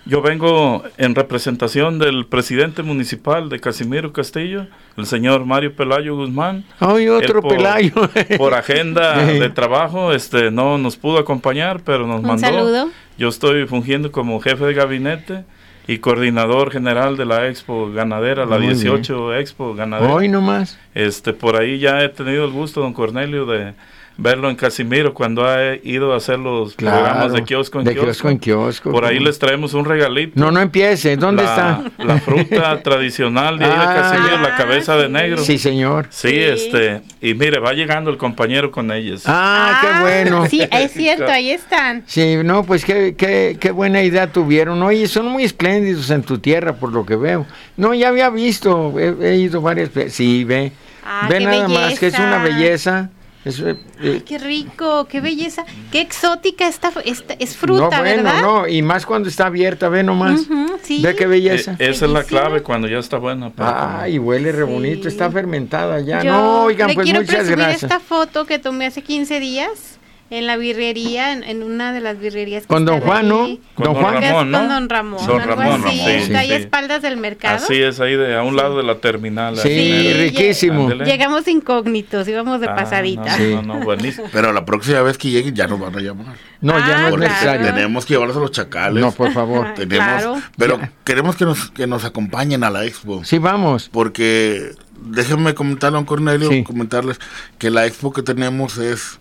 Yo 0.05 0.21
vengo 0.21 0.83
en 0.99 1.15
representación 1.15 2.01
del 2.01 2.27
presidente 2.27 2.83
municipal 2.83 3.49
de 3.49 3.61
Casimiro 3.61 4.13
Castillo, 4.13 4.67
el 4.97 5.07
señor 5.07 5.45
Mario 5.45 5.77
Pelayo 5.77 6.17
Guzmán. 6.17 6.65
Ay, 6.81 7.09
otro 7.09 7.41
por- 7.41 7.57
Pelayo. 7.57 7.93
Por 8.37 8.55
agenda 8.55 9.25
de 9.25 9.49
trabajo, 9.51 10.13
este, 10.13 10.51
no 10.51 10.77
nos 10.77 10.97
pudo 10.97 11.19
acompañar, 11.19 11.81
pero 11.85 12.05
nos 12.07 12.21
Un 12.21 12.27
mandó. 12.27 12.41
saludo. 12.47 12.91
Yo 13.17 13.29
estoy 13.29 13.65
fungiendo 13.67 14.11
como 14.11 14.41
jefe 14.41 14.65
de 14.65 14.75
gabinete 14.75 15.45
y 15.87 15.99
coordinador 15.99 16.73
general 16.73 17.17
de 17.17 17.25
la 17.25 17.47
Expo 17.47 17.93
Ganadera, 17.93 18.45
la 18.45 18.57
Muy 18.57 18.67
bien. 18.69 18.75
18 18.79 19.35
Expo 19.37 19.75
Ganadera. 19.75 20.13
Hoy 20.13 20.27
nomás. 20.29 20.79
Este, 20.95 21.33
por 21.33 21.57
ahí 21.57 21.79
ya 21.79 22.03
he 22.03 22.09
tenido 22.09 22.45
el 22.45 22.51
gusto, 22.51 22.81
don 22.81 22.93
Cornelio, 22.93 23.47
de 23.47 23.75
verlo 24.17 24.51
en 24.51 24.57
Casimiro 24.57 25.15
cuando 25.15 25.45
ha 25.47 25.75
ido 25.83 26.13
a 26.13 26.17
hacer 26.19 26.39
los 26.39 26.75
Claro. 26.75 26.99
programas 26.99 27.33
de 27.33 27.45
kiosco 27.45 27.79
en 27.79 27.85
de 27.85 27.93
kiosco. 27.93 28.07
kiosco 28.07 28.29
en 28.31 28.39
kiosco. 28.39 28.91
Por 28.91 29.05
ahí 29.05 29.19
les 29.19 29.39
traemos 29.39 29.75
un 29.75 29.85
regalito. 29.85 30.33
No, 30.39 30.51
no 30.51 30.61
empiece. 30.61 31.17
¿Dónde 31.17 31.43
la, 31.45 31.51
está? 31.51 32.05
La 32.05 32.19
fruta 32.21 32.81
tradicional 32.83 33.59
de 33.59 33.65
ahí 33.65 33.71
de 33.71 33.77
Ah. 33.77 33.95
Casimiro, 33.95 34.39
la 34.43 34.57
cabeza 34.57 34.97
de 34.97 35.09
negro. 35.09 35.39
Sí, 35.43 35.59
señor. 35.59 36.07
Sí, 36.11 36.29
Sí. 36.29 36.39
este, 36.39 37.03
y 37.21 37.35
mire, 37.35 37.59
va 37.59 37.73
llegando 37.73 38.11
el 38.11 38.17
compañero 38.17 38.71
con 38.71 38.91
ellos. 38.93 39.23
Ah, 39.27 39.79
qué 39.81 40.01
bueno. 40.03 40.47
Sí, 40.47 40.63
es 40.71 40.93
cierto, 40.93 41.27
ahí 41.31 41.51
están. 41.51 42.05
Sí, 42.07 42.37
no, 42.45 42.63
pues 42.65 42.85
qué, 42.85 43.15
qué, 43.17 43.57
qué 43.59 43.71
buena 43.71 44.03
idea 44.03 44.31
tuvieron. 44.33 44.83
Oye, 44.83 45.07
son 45.09 45.27
muy 45.27 45.45
espléndidos 45.45 46.11
en 46.11 46.23
tu 46.23 46.39
tierra, 46.39 46.75
por 46.75 46.93
lo 46.93 47.05
que 47.07 47.17
veo. 47.17 47.47
No, 47.77 47.95
ya 47.95 48.09
había 48.09 48.29
visto, 48.31 48.95
he, 48.99 49.15
he 49.33 49.37
ido 49.37 49.61
varias 49.61 49.93
veces. 49.93 50.15
Sí, 50.15 50.45
ve. 50.45 50.73
Ah, 51.05 51.27
ve 51.29 51.39
qué 51.39 51.45
nada 51.45 51.69
más 51.69 51.99
que 51.99 52.07
es 52.09 52.19
una 52.19 52.39
belleza. 52.43 53.11
Es, 53.45 53.59
eh, 53.59 53.77
eh, 54.01 54.23
Qué 54.25 54.39
rico, 54.39 55.07
qué 55.09 55.21
belleza, 55.21 55.65
qué 55.91 56.01
exótica 56.01 56.69
esta, 56.69 56.93
esta 57.05 57.35
es 57.41 57.57
fruta, 57.57 57.81
no, 57.97 58.03
bueno, 58.03 58.23
¿verdad? 58.23 58.41
no, 58.43 58.69
y 58.69 58.83
más 58.83 59.05
cuando 59.05 59.29
está 59.29 59.47
abierta, 59.47 59.89
ve 59.89 60.05
nomás. 60.05 60.43
Ujú, 60.43 60.79
sí. 60.83 61.03
Ve 61.03 61.17
qué 61.17 61.25
Eh, 61.25 61.27
belleza. 61.27 61.75
esa 61.81 62.05
es 62.07 62.11
la 62.13 62.23
clave 62.23 62.63
cuando 62.63 62.87
ya 62.87 62.99
está 62.99 63.19
buena. 63.19 63.51
para 63.51 63.73
comer. 63.81 63.97
Ay, 64.03 64.19
huele 64.21 64.53
re 64.53 64.65
Sí. 64.65 64.73
bonito, 64.73 65.09
está 65.09 65.29
fermentada 65.31 66.01
ya. 66.01 66.23
Yo 66.23 66.31
no, 66.33 66.63
oigan, 66.65 66.89
le 66.89 66.95
pues 66.95 67.05
quiero 67.05 67.21
muchas 67.21 67.49
gracias. 67.49 67.83
esta 67.83 67.99
foto 67.99 68.47
que 68.47 68.59
tomé 68.61 68.87
hace 68.87 69.03
15 69.03 69.41
días 69.41 69.99
en 70.31 70.47
la 70.47 70.57
birrería, 70.57 71.33
en, 71.33 71.45
en 71.45 71.63
una 71.63 71.93
de 71.93 72.01
las 72.01 72.19
birrerías. 72.19 72.63
que 72.63 72.69
Con 72.69 72.87
don 72.87 73.01
Juan, 73.01 73.29
¿no? 73.29 73.49
Con 73.75 73.85
Don 73.85 73.95
Juan. 73.97 74.15
Ramón, 74.23 74.51
¿no? 74.51 74.59
Con 74.61 74.69
don 74.69 74.89
Ramón. 74.89 75.27
Don 75.27 75.41
algo 75.43 75.55
Ramón, 75.57 75.85
así, 75.87 75.99
sí, 75.99 76.11
está 76.11 76.39
ahí 76.39 76.47
sí. 76.49 76.53
a 76.55 76.57
espaldas 76.57 77.03
del 77.03 77.17
mercado. 77.19 77.57
Así 77.57 77.83
es, 77.83 78.01
ahí 78.01 78.17
de 78.17 78.35
a 78.35 78.43
un 78.43 78.57
lado 78.57 78.79
de 78.79 78.83
la 78.83 78.95
terminal. 78.95 79.59
Sí, 79.59 79.69
mero. 79.69 80.19
riquísimo. 80.21 80.83
Ándele. 80.85 81.05
Llegamos 81.05 81.47
incógnitos, 81.49 82.27
íbamos 82.29 82.61
de 82.63 82.69
Ah, 82.69 82.77
pasadita. 82.77 83.37
No, 83.37 83.63
no, 83.63 83.75
no, 83.79 83.85
buenísimo. 83.85 84.27
Pero 84.33 84.53
la 84.55 84.65
próxima 84.65 85.03
vez 85.03 85.19
que 85.19 85.29
lleguen 85.29 85.55
ya 85.55 85.67
nos 85.67 85.79
van 85.79 85.95
a 85.97 86.01
llamar. 86.01 86.35
No, 86.63 86.79
ya 86.79 86.85
Ah, 86.85 86.89
no 86.89 86.95
es 87.09 87.15
claro. 87.15 87.17
necesario. 87.19 87.67
tenemos 87.75 88.07
que 88.07 88.15
llevarlos 88.15 88.37
a 88.37 88.41
los 88.41 88.53
chacales. 88.53 89.03
No, 89.03 89.13
por 89.13 89.33
favor. 89.33 89.67
Ah, 89.67 89.75
tenemos, 89.75 90.07
claro. 90.07 90.41
Pero 90.57 90.81
queremos 91.05 91.37
que 91.37 91.45
nos, 91.45 91.71
que 91.73 91.87
nos 91.87 92.05
acompañen 92.07 92.65
a 92.65 92.71
la 92.71 92.87
expo. 92.87 93.23
Sí, 93.25 93.37
vamos. 93.39 93.91
Porque 93.93 94.71
déjenme 95.05 95.55
comentarle 95.55 95.97
a 95.97 95.99
don 95.99 96.07
Cornelio, 96.07 96.49
Sí. 96.49 96.63
comentarles 96.63 97.19
que 97.59 97.71
la 97.71 97.85
expo 97.87 98.13
que 98.13 98.23
tenemos 98.23 98.79
es 98.79 99.19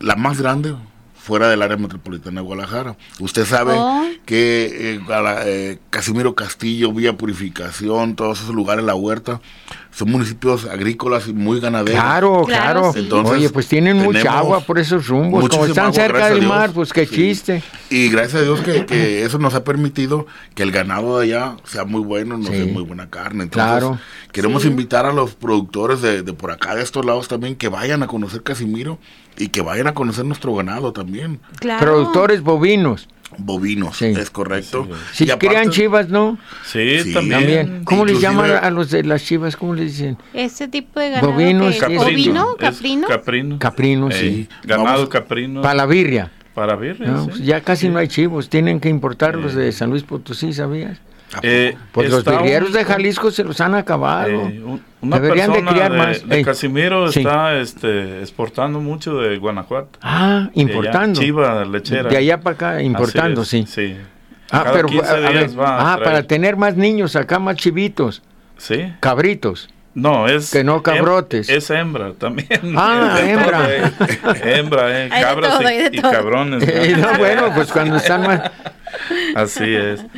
la 0.00 0.16
más 0.16 0.40
grande 0.40 0.74
fuera 1.16 1.48
del 1.48 1.62
área 1.62 1.76
metropolitana 1.78 2.40
de 2.42 2.46
Guadalajara. 2.46 2.96
Usted 3.18 3.46
sabe 3.46 3.72
Oh. 3.76 4.04
que 4.26 4.96
eh, 4.96 5.00
eh, 5.46 5.78
Casimiro 5.90 6.34
Castillo, 6.34 6.92
Villa 6.92 7.16
Purificación, 7.16 8.14
todos 8.14 8.42
esos 8.42 8.54
lugares, 8.54 8.84
la 8.84 8.94
huerta, 8.94 9.40
son 9.94 10.10
municipios 10.10 10.64
agrícolas 10.66 11.28
y 11.28 11.32
muy 11.32 11.60
ganaderos. 11.60 12.00
Claro, 12.00 12.42
Claro, 12.44 12.80
claro. 12.80 12.92
sí. 12.92 12.98
Entonces, 13.00 13.36
Oye, 13.36 13.48
pues 13.50 13.68
tienen 13.68 13.98
mucha 13.98 14.38
agua 14.38 14.60
por 14.60 14.78
esos 14.78 15.06
rumbos. 15.06 15.48
Como 15.48 15.66
están 15.66 15.84
agua, 15.86 15.94
cerca 15.94 16.30
del 16.30 16.46
mar, 16.46 16.70
pues 16.74 16.92
qué 16.92 17.06
Sí. 17.06 17.14
chiste. 17.14 17.62
Y 17.90 18.08
gracias 18.08 18.42
a 18.42 18.44
Dios 18.44 18.60
que, 18.60 18.86
que 18.86 19.22
eso 19.24 19.38
nos 19.38 19.54
ha 19.54 19.62
permitido 19.62 20.26
que 20.54 20.64
el 20.64 20.72
ganado 20.72 21.18
de 21.18 21.26
allá 21.26 21.56
sea 21.64 21.84
muy 21.84 22.00
bueno, 22.00 22.36
nos 22.38 22.48
Sí. 22.48 22.54
dé 22.54 22.64
muy 22.66 22.82
buena 22.82 23.08
carne. 23.08 23.44
Entonces, 23.44 23.70
Claro. 23.70 23.98
queremos 24.32 24.62
Sí. 24.62 24.68
invitar 24.68 25.06
a 25.06 25.12
los 25.12 25.34
productores 25.34 26.02
de, 26.02 26.22
de 26.22 26.32
por 26.32 26.50
acá, 26.50 26.74
de 26.74 26.82
estos 26.82 27.04
lados 27.04 27.28
también, 27.28 27.54
que 27.54 27.68
vayan 27.68 28.02
a 28.02 28.08
conocer 28.08 28.42
Casimiro 28.42 28.98
y 29.38 29.48
que 29.48 29.62
vayan 29.62 29.86
a 29.86 29.94
conocer 29.94 30.24
nuestro 30.24 30.54
ganado 30.54 30.92
también. 30.92 31.40
Claro. 31.60 31.80
Productores 31.80 32.40
bovinos. 32.42 33.08
Bovinos, 33.38 33.96
Sí. 33.96 34.06
es 34.06 34.30
correcto. 34.30 34.88
Si 35.12 35.24
Y 35.24 35.30
aparte- 35.30 35.46
crían 35.48 35.70
chivas, 35.70 36.08
¿no? 36.08 36.38
Sí, 36.64 37.00
Sí. 37.00 37.12
también. 37.12 37.40
También. 37.40 37.84
¿Cómo 37.84 38.04
les 38.04 38.16
Inclusive- 38.16 38.42
llaman 38.48 38.64
a 38.64 38.70
los 38.70 38.90
de 38.90 39.04
las 39.04 39.24
chivas? 39.24 39.56
¿Cómo 39.56 39.74
les 39.74 39.92
dicen? 39.92 40.16
Ese 40.32 40.68
tipo 40.68 41.00
de 41.00 41.10
ganado 41.10 41.32
Bovinos, 41.32 41.70
que 41.72 41.94
es 41.94 42.00
Caprino. 42.02 42.56
caprino. 42.58 43.06
Caprino. 43.08 43.58
Caprino, 43.58 44.10
Ey, 44.10 44.18
sí. 44.20 44.48
Ganado 44.64 44.88
Vamos- 44.94 45.08
caprino. 45.08 45.62
Para 45.62 45.74
la 45.74 45.86
birria. 45.86 46.30
Para 46.54 46.76
birria, 46.76 47.08
¿no? 47.08 47.30
sí. 47.34 47.42
Ya 47.44 47.60
casi 47.62 47.88
no 47.88 47.98
hay 47.98 48.06
chivos. 48.08 48.48
Tienen 48.48 48.78
que 48.78 48.88
importarlos 48.88 49.54
de 49.54 49.72
San 49.72 49.90
Luis 49.90 50.04
Potosí, 50.04 50.52
¿sabías? 50.52 50.98
¿A 51.36 51.40
Eh? 51.42 51.76
Pues 51.92 52.10
los 52.10 52.26
un- 52.26 52.72
de 52.72 52.84
Jalisco 52.84 53.30
se 53.30 53.44
los 53.44 53.60
han 53.60 53.74
acabado. 53.74 54.28
eh, 54.30 54.60
un, 54.64 54.82
Una 55.00 55.18
Deberían 55.20 55.48
de 55.48 55.52
persona 55.58 55.70
criar 55.72 55.92
de, 55.92 55.98
más. 55.98 56.28
de. 56.28 56.42
Casimiro 56.44 57.12
Sí. 57.12 57.20
está 57.20 57.56
este, 57.58 58.20
exportando 58.20 58.80
mucho 58.80 59.18
de 59.18 59.36
Guanajuato. 59.38 59.98
Ah, 60.02 60.48
De 60.54 60.62
importando. 60.62 61.20
Chiva 61.20 61.64
lechera. 61.64 62.08
De 62.08 62.16
allá 62.16 62.40
para 62.40 62.54
acá, 62.54 62.82
importando, 62.82 63.42
Así 63.42 63.58
sí. 63.58 63.62
es, 63.64 63.70
Sí. 63.70 63.96
Ah, 64.50 64.62
Cada 64.64 64.72
pero 64.72 64.88
15 64.88 65.08
a 65.10 65.14
ver, 65.14 65.32
días 65.32 65.58
va 65.58 65.68
a 65.80 65.94
ah, 65.94 65.98
para 66.02 66.22
tener 66.22 66.56
más 66.56 66.76
niños 66.76 67.16
acá, 67.16 67.38
más 67.38 67.56
chivitos, 67.56 68.22
Sí. 68.56 68.92
cabritos. 69.00 69.68
No, 69.94 70.26
es. 70.26 70.50
Que 70.50 70.64
no 70.64 70.78
hem- 70.78 70.82
cabrotes. 70.82 71.48
Es 71.48 71.70
hembra 71.70 72.12
también. 72.14 72.48
Ah, 72.76 73.16
Es 73.18 73.24
de 73.26 73.30
hembra. 73.32 73.58
todo, 73.62 73.70
eh. 73.70 74.58
hembra, 74.58 75.00
eh. 75.00 75.02
De 75.04 75.08
Cabras 75.20 75.58
todo, 75.58 75.70
y, 75.70 75.74
de 75.76 75.90
y 75.92 76.00
cabrones. 76.00 76.64
Eh, 76.68 76.96
no, 76.98 77.18
bueno, 77.18 77.52
pues 77.54 77.70
cuando 77.72 77.96
están 77.96 78.22
más... 78.22 78.40
Así 79.34 79.64
es. 79.74 80.00
Oye, 80.00 80.08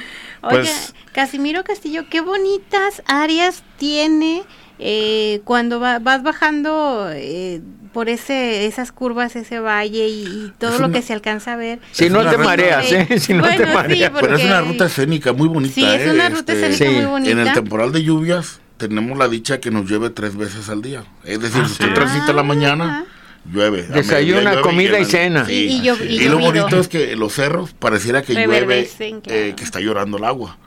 Pues- 0.50 0.94
Casimiro 1.20 1.64
Castillo, 1.64 2.04
qué 2.10 2.20
bonitas 2.20 3.02
áreas 3.06 3.64
tiene 3.78 4.42
eh, 4.78 5.40
cuando 5.44 5.80
va- 5.80 5.98
vas 5.98 6.22
bajando 6.22 7.08
eh, 7.10 7.62
por 7.94 8.10
ese 8.10 8.66
esas 8.66 8.92
curvas, 8.92 9.34
ese 9.34 9.58
valle 9.58 10.06
y, 10.08 10.24
y 10.26 10.52
todo 10.58 10.74
Es 10.74 10.78
lo 10.80 10.88
una- 10.88 10.94
que 10.98 11.00
se 11.02 11.14
alcanza 11.14 11.54
a 11.54 11.56
ver. 11.56 11.78
Si 11.92 12.04
Es 12.04 12.10
no 12.12 12.28
te 12.28 12.36
mareas, 12.36 12.92
¿eh? 12.92 13.18
Si 13.18 13.32
no 13.32 13.40
Bueno, 13.40 13.56
te 13.56 13.66
sí, 13.66 13.72
mareas. 13.72 14.10
porque- 14.10 14.26
Pero 14.26 14.36
es 14.38 14.44
una 14.44 14.60
ruta 14.60 14.84
escénica 14.84 15.32
muy 15.32 15.48
bonita. 15.48 15.74
Sí, 15.74 15.86
es 15.86 16.02
¿eh? 16.02 16.10
una 16.12 16.28
ruta 16.28 16.52
Este, 16.52 16.66
escénica 16.66 16.90
Sí. 16.90 16.96
muy 17.00 17.10
bonita. 17.10 17.30
En 17.32 17.38
el 17.38 17.52
temporal 17.54 17.92
de 17.92 18.02
lluvias 18.02 18.60
tenemos 18.76 19.16
la 19.16 19.28
dicha 19.28 19.58
que 19.58 19.70
nos 19.70 19.88
llueve 19.88 20.10
tres 20.10 20.36
veces 20.36 20.68
al 20.68 20.82
día. 20.82 21.04
Es 21.24 21.40
decir, 21.40 21.64
si 21.64 21.72
usted 21.72 21.94
transita 21.94 22.34
la 22.34 22.42
Ah. 22.42 22.44
mañana, 22.44 23.06
llueve. 23.50 23.84
Desayuna, 23.84 24.50
llueve 24.50 24.60
comida 24.60 24.98
y 24.98 25.04
la- 25.04 25.08
cena. 25.08 25.46
Sí. 25.46 25.54
Y- 25.54 25.76
y 25.78 25.80
llo- 25.82 25.96
y 26.06 26.16
Y 26.24 26.28
lo 26.28 26.38
bonito 26.40 26.78
es 26.78 26.88
que 26.88 27.16
los 27.16 27.32
cerros 27.32 27.72
pareciera 27.72 28.20
que 28.20 28.34
llueve, 28.34 28.90
eh, 29.00 29.54
que 29.56 29.64
está 29.64 29.80
llorando 29.80 30.18
el 30.18 30.24
agua. 30.24 30.58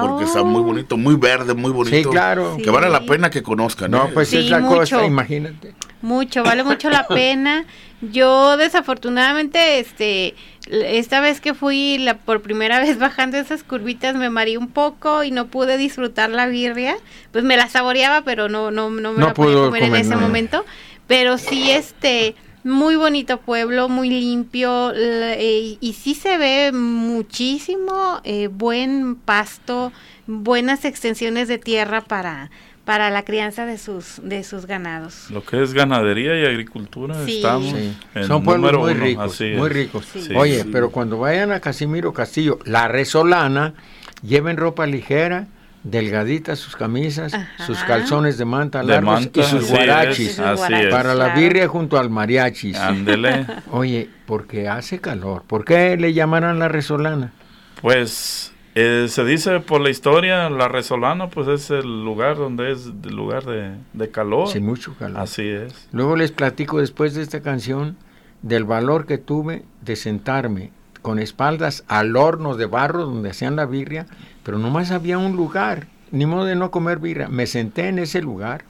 Porque 0.00 0.24
Oh. 0.24 0.26
está 0.26 0.42
muy 0.42 0.62
bonito, 0.62 0.96
muy 0.96 1.16
verde, 1.16 1.54
muy 1.54 1.70
bonito. 1.70 1.96
Sí, 1.96 2.04
claro. 2.04 2.56
Que 2.62 2.70
vale 2.70 2.88
la 2.88 3.04
pena 3.04 3.28
que 3.30 3.42
conozcan. 3.42 3.90
No, 3.90 4.06
¿eh? 4.06 4.10
pues 4.14 4.28
Sí, 4.28 4.38
es 4.38 4.50
la 4.50 4.58
mucho. 4.60 4.76
costa, 4.78 5.04
imagínate. 5.04 5.74
Mucho, 6.00 6.42
vale 6.42 6.64
mucho 6.64 6.88
la 6.90 7.06
pena. 7.08 7.64
Yo 8.00 8.56
desafortunadamente, 8.56 9.78
este, 9.78 10.34
esta 10.70 11.20
vez 11.20 11.40
que 11.40 11.54
fui 11.54 11.98
la 11.98 12.16
por 12.18 12.40
primera 12.42 12.80
vez 12.80 12.98
bajando 12.98 13.36
esas 13.36 13.62
curvitas 13.62 14.14
me 14.16 14.30
mareé 14.30 14.58
un 14.58 14.68
poco 14.68 15.22
y 15.24 15.30
no 15.30 15.46
pude 15.48 15.76
disfrutar 15.76 16.30
la 16.30 16.46
birria. 16.46 16.96
Pues 17.30 17.44
me 17.44 17.56
la 17.56 17.68
saboreaba, 17.68 18.22
pero 18.22 18.48
no, 18.48 18.70
no, 18.70 18.90
no 18.90 19.12
me 19.12 19.18
No 19.20 19.26
la 19.26 19.34
podía 19.34 19.56
comer 19.56 19.82
en 19.84 19.96
ese 19.96 20.14
no. 20.14 20.20
momento. 20.20 20.64
Pero 21.06 21.36
sí, 21.38 21.70
este, 21.70 22.34
muy 22.64 22.96
bonito 22.96 23.38
pueblo, 23.38 23.88
muy 23.88 24.08
limpio 24.10 24.92
eh, 24.94 25.76
y 25.80 25.92
sí 25.94 26.14
se 26.14 26.38
ve 26.38 26.70
muchísimo 26.72 28.20
eh, 28.24 28.48
buen 28.48 29.16
pasto, 29.16 29.92
buenas 30.26 30.84
extensiones 30.84 31.48
de 31.48 31.58
tierra 31.58 32.00
para 32.02 32.50
para 32.84 33.10
la 33.10 33.22
crianza 33.24 33.64
de 33.64 33.78
sus 33.78 34.20
de 34.24 34.42
sus 34.42 34.66
ganados. 34.66 35.30
Lo 35.30 35.44
que 35.44 35.62
es 35.62 35.72
ganadería 35.72 36.36
y 36.40 36.44
agricultura, 36.44 37.14
Sí. 37.24 37.36
estamos 37.36 37.70
Sí. 37.72 37.96
en 38.16 38.26
Son 38.26 38.42
pueblos 38.42 38.72
número 38.72 38.80
muy 38.80 38.92
uno, 38.92 39.04
ricos, 39.04 39.32
así 39.34 39.44
muy 39.56 39.68
es. 39.68 39.72
ricos. 39.72 40.04
Sí. 40.12 40.34
Oye, 40.34 40.62
Sí. 40.64 40.68
pero 40.72 40.90
cuando 40.90 41.16
vayan 41.18 41.52
a 41.52 41.60
Casimiro 41.60 42.12
Castillo, 42.12 42.58
la 42.64 42.88
resolana, 42.88 43.74
lleven 44.26 44.56
ropa 44.56 44.86
ligera, 44.86 45.46
delgadita 45.84 46.56
sus 46.56 46.76
camisas, 46.76 47.34
Ajá. 47.34 47.64
sus 47.66 47.78
calzones 47.84 48.38
de 48.38 48.44
manta 48.44 48.80
De 48.80 48.86
largos 48.86 49.20
manta, 49.20 49.40
y 49.40 49.42
sus 49.42 49.68
guarachis 49.68 50.38
así 50.38 50.72
es. 50.74 50.86
para 50.88 51.14
la 51.14 51.34
birria 51.34 51.68
junto 51.68 51.98
al 51.98 52.10
mariachis. 52.10 52.76
Ándele. 52.76 53.46
Oye, 53.70 54.08
porque 54.26 54.68
hace 54.68 55.00
calor. 55.00 55.42
¿Por 55.46 55.64
qué 55.64 55.96
le 55.96 56.12
llamarán 56.12 56.58
la 56.58 56.68
resolana? 56.68 57.32
Pues 57.80 58.52
eh, 58.74 59.06
se 59.08 59.24
dice 59.24 59.60
por 59.60 59.80
la 59.80 59.90
historia, 59.90 60.48
la 60.48 60.68
Resolana 60.68 61.28
pues 61.28 61.46
es 61.48 61.70
el 61.70 62.04
lugar 62.04 62.36
donde 62.36 62.72
es 62.72 62.86
el 63.04 63.14
lugar 63.14 63.44
de, 63.44 63.72
de 63.92 64.10
calor. 64.10 64.48
Sin 64.48 64.64
mucho 64.64 64.94
calor. 64.98 65.20
Así 65.20 65.46
es. 65.46 65.88
Luego 65.92 66.16
les 66.16 66.32
platico 66.32 66.78
después 66.78 67.14
de 67.14 67.22
esta 67.22 67.42
canción 67.42 67.96
del 68.40 68.64
valor 68.64 69.04
que 69.06 69.18
tuve 69.18 69.64
de 69.82 69.96
sentarme 69.96 70.70
con 71.02 71.18
espaldas 71.18 71.84
al 71.88 72.16
horno 72.16 72.56
de 72.56 72.66
barro 72.66 73.04
donde 73.04 73.30
hacían 73.30 73.56
la 73.56 73.66
birria, 73.66 74.06
pero 74.42 74.58
nomás 74.58 74.90
había 74.90 75.18
un 75.18 75.36
lugar, 75.36 75.86
ni 76.10 76.26
modo 76.26 76.44
de 76.44 76.54
no 76.56 76.70
comer 76.70 76.98
birria. 76.98 77.28
Me 77.28 77.46
senté 77.46 77.88
en 77.88 77.98
ese 77.98 78.20
lugar, 78.22 78.64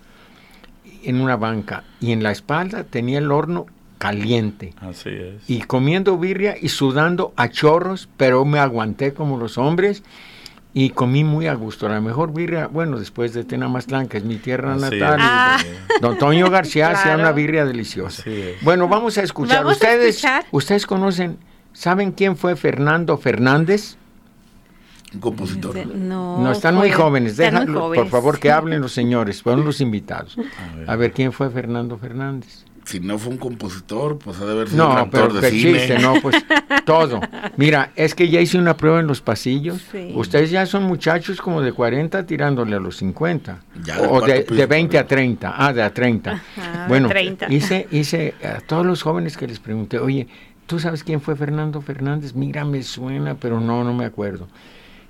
en 1.02 1.20
una 1.20 1.36
banca, 1.36 1.84
y 2.00 2.12
en 2.12 2.22
la 2.22 2.30
espalda 2.30 2.84
tenía 2.84 3.18
el 3.18 3.30
horno 3.32 3.66
caliente. 3.98 4.74
Así 4.80 5.10
es. 5.10 5.48
Y 5.48 5.62
comiendo 5.62 6.18
birria 6.18 6.56
y 6.60 6.68
sudando 6.68 7.32
a 7.36 7.48
chorros, 7.48 8.08
pero 8.16 8.44
me 8.44 8.58
aguanté 8.58 9.14
como 9.14 9.36
los 9.38 9.58
hombres 9.58 10.02
y 10.74 10.90
comí 10.90 11.22
muy 11.22 11.46
a 11.46 11.54
gusto. 11.54 11.88
La 11.88 12.00
mejor 12.00 12.32
birria, 12.32 12.66
bueno, 12.66 12.98
después 12.98 13.32
de 13.34 13.44
Tenamaztlán, 13.44 14.08
que 14.08 14.16
es 14.18 14.24
mi 14.24 14.36
tierra 14.36 14.74
Así 14.74 14.98
natal. 14.98 15.20
es. 15.20 15.26
Ah. 15.26 15.58
Don 16.00 16.18
Toño 16.18 16.50
García 16.50 16.90
hacía 16.90 17.02
Claro. 17.14 17.20
una 17.20 17.32
birria 17.32 17.64
deliciosa. 17.64 18.22
Así 18.22 18.30
es. 18.40 18.62
Bueno, 18.62 18.88
vamos 18.88 19.18
a 19.18 19.22
escuchar. 19.22 19.58
Vamos 19.58 19.72
a 19.74 19.76
ustedes, 19.76 20.16
escuchar. 20.16 20.44
ustedes 20.50 20.86
conocen, 20.86 21.38
¿saben 21.72 22.10
quién 22.12 22.36
fue 22.36 22.56
Fernando 22.56 23.18
Fernández? 23.18 23.96
Un 25.14 25.20
compositor. 25.20 25.86
No, 25.86 26.38
No, 26.42 26.52
están 26.52 26.74
muy 26.74 26.90
jóvenes. 26.90 27.32
están 27.38 27.54
muy 27.54 27.66
Déjalo, 27.66 27.92
por 27.94 28.08
favor, 28.08 28.38
que 28.38 28.50
hablen 28.52 28.80
los 28.80 28.92
señores, 28.92 29.42
fueron 29.42 29.64
los 29.64 29.80
invitados. 29.80 30.36
A 30.38 30.76
ver. 30.76 30.90
A 30.90 30.96
ver, 30.96 31.12
¿quién 31.12 31.32
fue 31.32 31.50
Fernando 31.50 31.98
Fernández? 31.98 32.64
Si 32.84 32.98
no 32.98 33.16
fue 33.16 33.30
un 33.30 33.38
compositor, 33.38 34.18
pues 34.18 34.40
ha 34.40 34.44
de 34.44 34.52
haber 34.52 34.68
sido 34.68 34.84
un 34.88 34.92
No, 34.94 34.98
actor 34.98 35.28
pero 35.28 35.34
de 35.34 35.40
qué 35.42 35.50
cine. 35.56 35.78
chiste, 35.78 35.98
no, 36.00 36.14
pues 36.20 36.34
todo. 36.84 37.20
Mira, 37.56 37.92
es 37.94 38.12
que 38.16 38.28
ya 38.28 38.40
hice 38.40 38.58
una 38.58 38.76
prueba 38.76 38.98
en 38.98 39.06
los 39.06 39.20
pasillos. 39.20 39.80
Sí. 39.92 40.10
Ustedes 40.16 40.50
ya 40.50 40.66
son 40.66 40.82
muchachos 40.82 41.40
como 41.40 41.62
de 41.62 41.72
40 41.72 42.26
tirándole 42.26 42.74
a 42.74 42.80
los 42.80 42.96
50. 42.96 43.60
Ya, 43.84 44.00
o 44.00 44.20
de, 44.20 44.42
de 44.42 44.66
20 44.66 44.98
a 44.98 45.02
para 45.02 45.08
30. 45.08 45.54
Ah, 45.56 45.72
de 45.72 45.80
a 45.80 45.94
30. 45.94 46.32
Ajá, 46.32 46.82
de 46.82 46.88
bueno, 46.88 47.08
30. 47.08 47.52
hice 47.52 47.86
hice 47.92 48.34
a 48.44 48.60
todos 48.60 48.84
los 48.84 49.00
jóvenes 49.02 49.36
que 49.36 49.46
les 49.46 49.60
pregunté, 49.60 50.00
oye, 50.00 50.26
¿tú 50.66 50.80
sabes 50.80 51.04
quién 51.04 51.20
fue 51.20 51.36
Fernando 51.36 51.80
Fernández? 51.82 52.34
Mira, 52.34 52.64
me 52.64 52.82
suena, 52.82 53.36
pero 53.36 53.60
no, 53.60 53.84
no 53.84 53.94
me 53.94 54.06
acuerdo. 54.06 54.48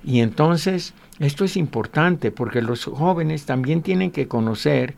Y 0.03 0.19
entonces, 0.19 0.93
esto 1.19 1.45
es 1.45 1.57
importante 1.57 2.31
porque 2.31 2.61
los 2.61 2.85
jóvenes 2.85 3.45
también 3.45 3.81
tienen 3.81 4.11
que 4.11 4.27
conocer 4.27 4.95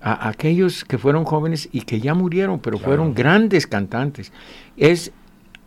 a 0.00 0.28
aquellos 0.28 0.84
que 0.84 0.98
fueron 0.98 1.24
jóvenes 1.24 1.68
y 1.70 1.82
que 1.82 2.00
ya 2.00 2.14
murieron, 2.14 2.58
pero 2.58 2.78
fueron 2.78 3.14
grandes 3.14 3.66
cantantes. 3.68 4.32
Es 4.76 5.12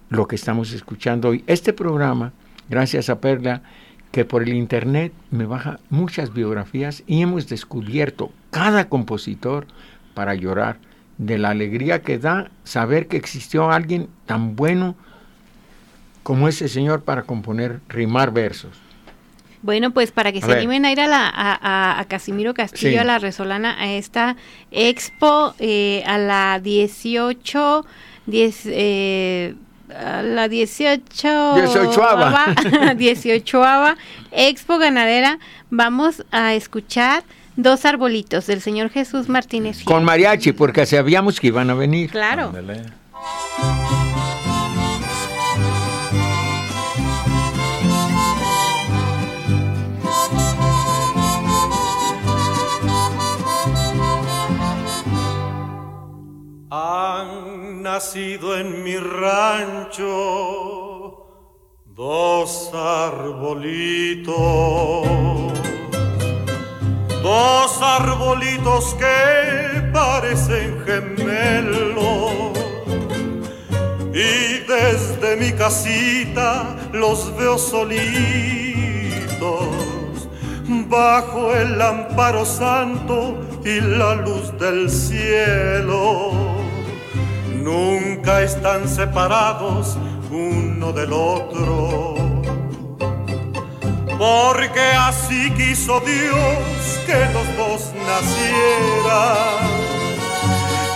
lo 0.09 0.27
que 0.27 0.35
estamos 0.35 0.73
escuchando 0.73 1.29
hoy. 1.29 1.43
Este 1.47 1.71
programa, 1.71 2.33
gracias 2.69 3.09
a 3.09 3.21
Perla, 3.21 3.61
que 4.11 4.25
por 4.25 4.43
el 4.43 4.53
internet 4.53 5.13
me 5.31 5.45
baja 5.45 5.79
muchas 5.89 6.33
biografías 6.33 7.03
y 7.07 7.21
hemos 7.21 7.47
descubierto 7.47 8.31
cada 8.49 8.89
compositor 8.89 9.67
para 10.13 10.35
llorar 10.35 10.77
de 11.17 11.37
la 11.37 11.49
alegría 11.49 12.01
que 12.01 12.17
da 12.17 12.51
saber 12.63 13.07
que 13.07 13.17
existió 13.17 13.71
alguien 13.71 14.09
tan 14.25 14.55
bueno 14.55 14.95
como 16.25 16.47
ese 16.47 16.67
señor 16.67 17.03
para 17.03 17.21
componer, 17.21 17.81
rimar 17.87 18.31
versos. 18.31 18.71
Bueno, 19.61 19.91
pues 19.91 20.11
para 20.11 20.31
que 20.31 20.39
A 20.39 20.41
se 20.41 20.47
ver. 20.47 20.57
animen 20.57 20.85
a 20.85 20.91
ir 20.91 20.99
a, 20.99 21.07
la, 21.07 21.27
a, 21.29 21.53
a- 21.61 21.99
a 21.99 22.05
Casimiro 22.05 22.53
Castillo, 22.55 22.91
Sí. 22.93 22.97
a 22.97 23.03
la 23.03 23.19
Resolana, 23.19 23.75
a 23.79 23.91
esta 23.93 24.35
expo, 24.71 25.53
eh, 25.59 26.03
a 26.07 26.17
la 26.17 26.59
18, 26.59 27.85
10, 28.25 28.61
eh, 28.65 29.53
a 29.95 30.23
la 30.23 30.47
18... 30.49 31.27
18ava. 31.55 32.55
18ava 32.97 33.95
Expo 34.31 34.77
Ganadera, 34.79 35.37
vamos 35.69 36.23
a 36.31 36.53
escuchar 36.55 37.23
Dos 37.55 37.85
Arbolitos 37.85 38.47
del 38.47 38.61
señor 38.61 38.89
Jesús 38.89 39.29
Martínez. 39.29 39.83
Con 39.83 40.03
mariachi, 40.03 40.51
porque 40.53 40.85
sabíamos 40.87 41.39
que 41.39 41.47
iban 41.47 41.69
a 41.69 41.73
venir. 41.75 42.09
Claro. 42.11 42.51
Han 56.77 57.83
nacido 57.83 58.57
en 58.57 58.83
mi 58.83 58.97
rancho 58.97 60.03
dos 61.85 62.69
arbolitos, 62.73 64.35
dos 67.23 67.81
arbolitos 67.81 68.93
que 68.95 69.89
parecen 69.93 70.83
gemelos. 70.85 72.51
Y 74.13 74.59
desde 74.67 75.37
mi 75.37 75.53
casita 75.53 76.75
los 76.91 77.33
veo 77.37 77.57
solitos, 77.57 77.87
bajo 80.89 81.55
el 81.55 81.81
amparo 81.81 82.43
santo 82.43 83.37
y 83.63 83.79
la 83.79 84.15
luz 84.15 84.51
del 84.59 84.89
cielo 84.91 86.54
nunca 87.65 88.43
están 88.43 88.87
separados 88.87 89.97
uno 90.29 90.93
del 90.93 91.11
otro. 91.11 92.13
Porque 94.19 94.85
así 95.09 95.51
quiso 95.51 95.99
Dios 96.01 97.01
que 97.07 97.25
los 97.33 97.47
dos 97.57 97.91
nacieran 98.07 99.65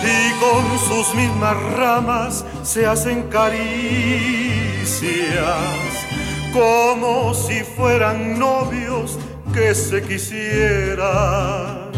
y 0.01 0.31
con 0.39 0.63
sus 0.87 1.13
mismas 1.15 1.57
ramas 1.75 2.45
se 2.63 2.85
hacen 2.85 3.23
caricias 3.23 3.49
como 6.53 7.33
si 7.33 7.63
fueran 7.63 8.37
novios 8.39 9.17
que 9.53 9.73
se 9.73 10.01
quisieran. 10.03 11.89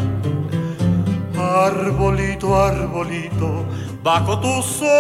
Arbolito, 1.37 2.55
arbolito, 2.55 3.65
bajo 4.03 4.39
tu 4.39 4.61
sombra, 4.61 4.91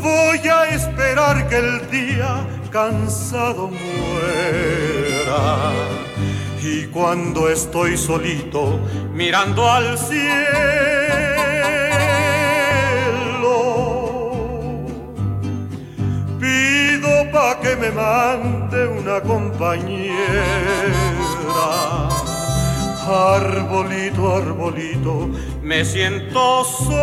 voy 0.00 0.48
a 0.48 0.74
esperar 0.74 1.48
que 1.48 1.56
el 1.56 1.90
día 1.90 2.46
cansado 2.70 3.68
muera. 3.68 5.72
Y 6.62 6.86
cuando 6.86 7.48
estoy 7.48 7.96
solito 7.96 8.78
mirando 9.12 9.70
al 9.70 9.98
cielo, 9.98 10.24
pido 16.40 17.30
pa' 17.32 17.58
que 17.60 17.76
me 17.76 17.90
mande 17.90 18.86
una 18.86 19.20
compañera. 19.20 21.13
Arbolito, 23.06 24.34
arbolito, 24.34 25.28
me 25.62 25.84
siento 25.84 26.64
solo. 26.64 26.94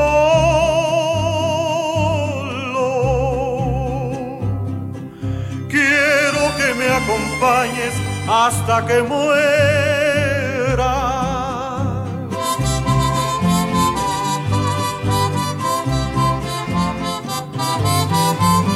Quiero 5.70 6.56
que 6.58 6.74
me 6.74 6.90
acompañes 6.90 7.94
hasta 8.28 8.86
que 8.88 9.04
muera. 9.04 9.52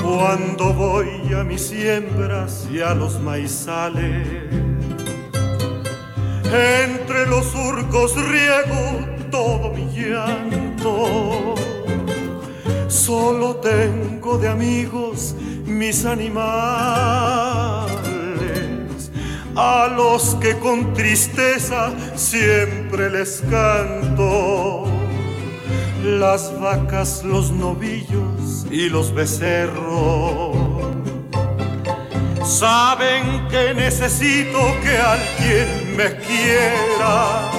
Cuando 0.04 0.74
voy 0.74 1.34
a 1.34 1.44
mis 1.44 1.62
siembras 1.68 2.68
y 2.72 2.82
a 2.82 2.94
los 2.94 3.20
maizales, 3.20 4.65
entre 6.52 7.26
los 7.28 7.46
surcos 7.46 8.16
riego 8.16 9.16
todo 9.32 9.70
mi 9.70 9.86
llanto. 9.94 11.56
Solo 12.88 13.56
tengo 13.58 14.38
de 14.38 14.48
amigos 14.48 15.36
mis 15.66 16.06
animales, 16.06 16.42
a 19.56 19.88
los 19.96 20.36
que 20.36 20.58
con 20.58 20.94
tristeza 20.94 21.92
siempre 22.16 23.10
les 23.10 23.42
canto. 23.50 24.86
Las 26.04 26.58
vacas, 26.60 27.24
los 27.24 27.52
novillos 27.52 28.68
y 28.70 28.90
los 28.90 29.14
becerros 29.14 30.56
saben 32.46 33.48
que 33.50 33.74
necesito 33.74 34.60
que 34.84 34.98
alguien 34.98 35.85
me 35.96 36.16
quiera. 36.18 37.52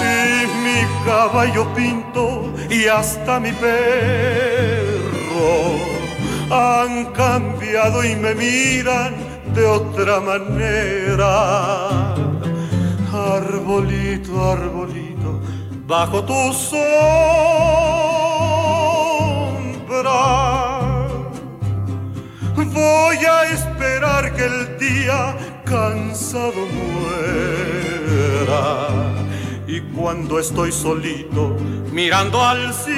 Y 0.00 0.46
mi 0.64 0.80
caballo 1.04 1.62
pinto 1.74 2.52
y 2.70 2.86
hasta 2.86 3.40
mi 3.40 3.52
perro 3.52 3.76
han 6.50 7.06
cambiado 7.12 8.04
y 8.04 8.14
me 8.16 8.34
miran 8.34 9.14
de 9.54 9.64
otra 9.66 10.20
manera. 10.20 12.14
Arbolito, 13.12 14.52
arbolito, 14.52 15.40
bajo 15.86 16.22
tu 16.24 16.52
sombra 16.52 17.76
Voy 22.76 23.16
a 23.24 23.44
esperar 23.54 24.34
que 24.34 24.44
el 24.44 24.78
día 24.78 25.34
cansado 25.66 26.62
muera. 26.78 27.14
Y 29.66 29.80
cuando 29.94 30.38
estoy 30.38 30.70
solito 30.72 31.56
mirando 31.92 32.42
al 32.42 32.72
cielo, 32.72 32.96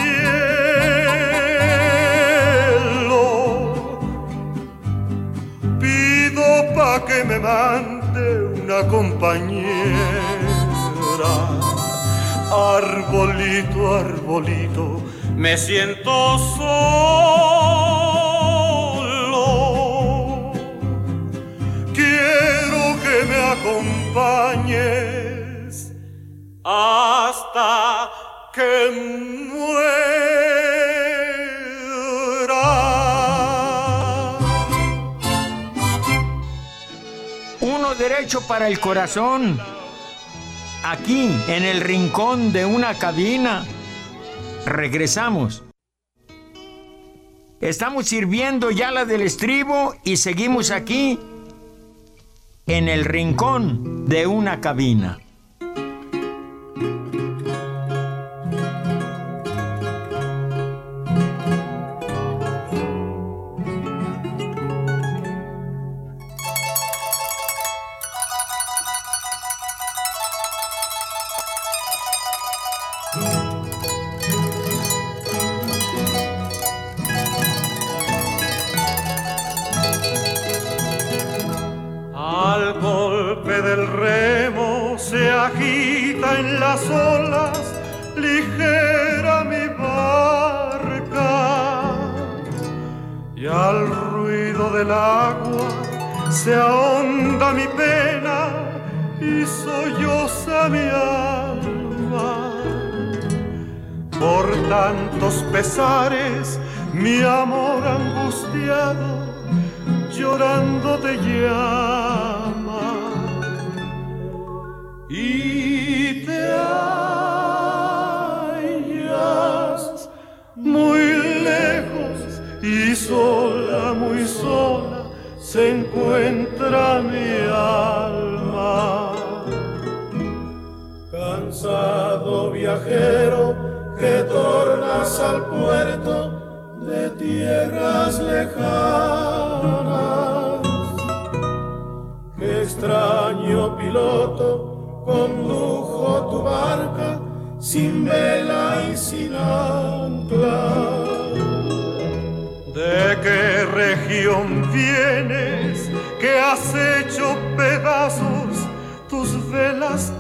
pido 5.81 6.45
pa' 6.77 7.05
que 7.07 7.25
me 7.25 7.39
mande 7.39 8.63
una 8.63 8.87
compañera. 8.87 10.39
Arbolito, 12.51 13.95
arbolito, 13.95 15.03
me 15.37 15.57
siento 15.57 16.39
solo. 16.57 17.88
Que 23.09 23.25
me 23.25 23.37
acompañes 23.57 24.83
hasta 26.63 28.11
que 28.53 28.91
muera. 29.51 29.79
Uno 37.61 37.95
derecho 37.95 38.47
para 38.47 38.69
el 38.69 38.79
corazón. 38.79 39.59
Aquí, 40.85 41.35
en 41.49 41.65
el 41.65 41.81
rincón 41.81 42.53
de 42.53 42.67
una 42.67 42.95
cabina. 42.95 43.65
Regresamos. 44.67 45.63
Estamos 47.61 48.07
sirviendo 48.07 48.71
ya 48.71 48.91
la 48.93 49.05
del 49.05 49.23
estribo 49.23 49.97
y 50.05 50.19
seguimos 50.19 50.71
aquí 50.71 51.19
en 52.69 52.89
el 52.91 53.07
rincón 53.07 54.05
de 54.07 54.27
una 54.27 54.61
cabina. 54.61 55.19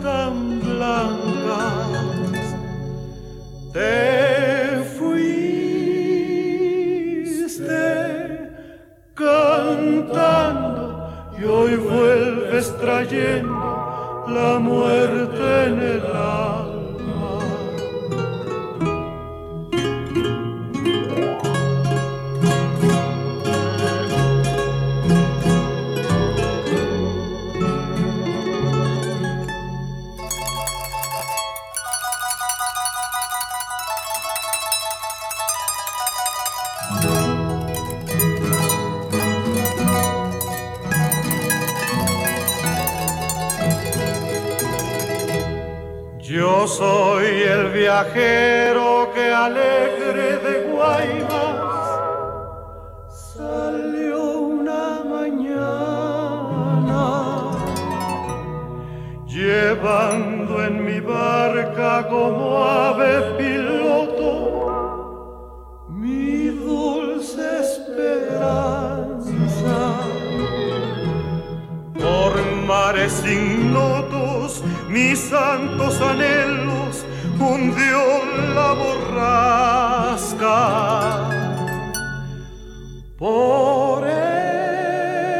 Tan 0.02 0.60
blancas. 0.60 2.56
Te 3.72 4.84
fuiste 4.98 5.38
cantando 9.14 10.82
y 11.38 11.44
hoy 11.44 11.76
vuelves 11.76 12.76
trayendo 12.78 14.24
la 14.28 14.58
muerte 14.58 15.64
en 15.66 15.80
el 15.80 16.06
alma. 16.06 16.57
El 47.98 48.04
viajero 48.04 49.10
que 49.14 49.32
alegre 49.32 50.36
de 50.38 50.70
Guaymas 50.70 51.90
salió 53.10 54.38
una 54.38 55.02
mañana 55.04 56.22
llevando 59.26 60.64
en 60.64 60.84
mi 60.84 61.00
barca 61.00 62.06
como 62.08 62.64
ave 62.64 63.20
piloto 63.38 64.30
mi 65.88 66.48
dulce 66.48 67.60
esperanza. 67.60 68.60
Por 71.94 72.32
mares 72.66 73.24
ignotos 73.26 74.62
mis 74.88 75.18
santos 75.18 76.00
anhelos 76.00 76.77
hundió 77.40 78.24
la 78.54 78.74
borrasca. 78.74 80.58
Por 83.16 84.06
eso 84.06 85.38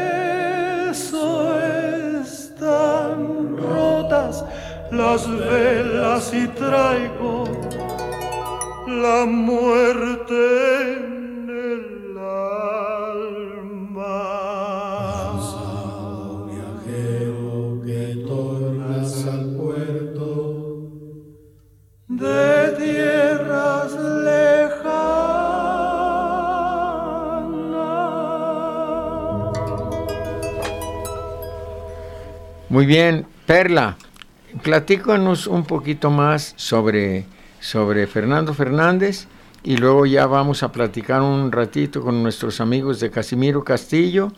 están 2.21 3.57
rotas 3.57 4.43
las 4.91 5.29
velas 5.29 6.33
y 6.33 6.47
traigo 6.47 7.43
la 8.87 9.25
muerte 9.25 10.68
Muy 32.79 32.85
bien, 32.85 33.25
Perla, 33.45 33.97
platícanos 34.63 35.47
un 35.47 35.65
poquito 35.65 36.11
más 36.11 36.53
sobre, 36.55 37.25
sobre 37.59 38.07
Fernando 38.07 38.53
Fernández 38.53 39.27
y 39.65 39.75
luego 39.75 40.05
ya 40.05 40.25
vamos 40.27 40.63
a 40.63 40.71
platicar 40.71 41.21
un 41.21 41.51
ratito 41.51 42.01
con 42.01 42.23
nuestros 42.23 42.61
amigos 42.61 43.01
de 43.01 43.11
Casimiro 43.11 43.65
Castillo 43.65 44.31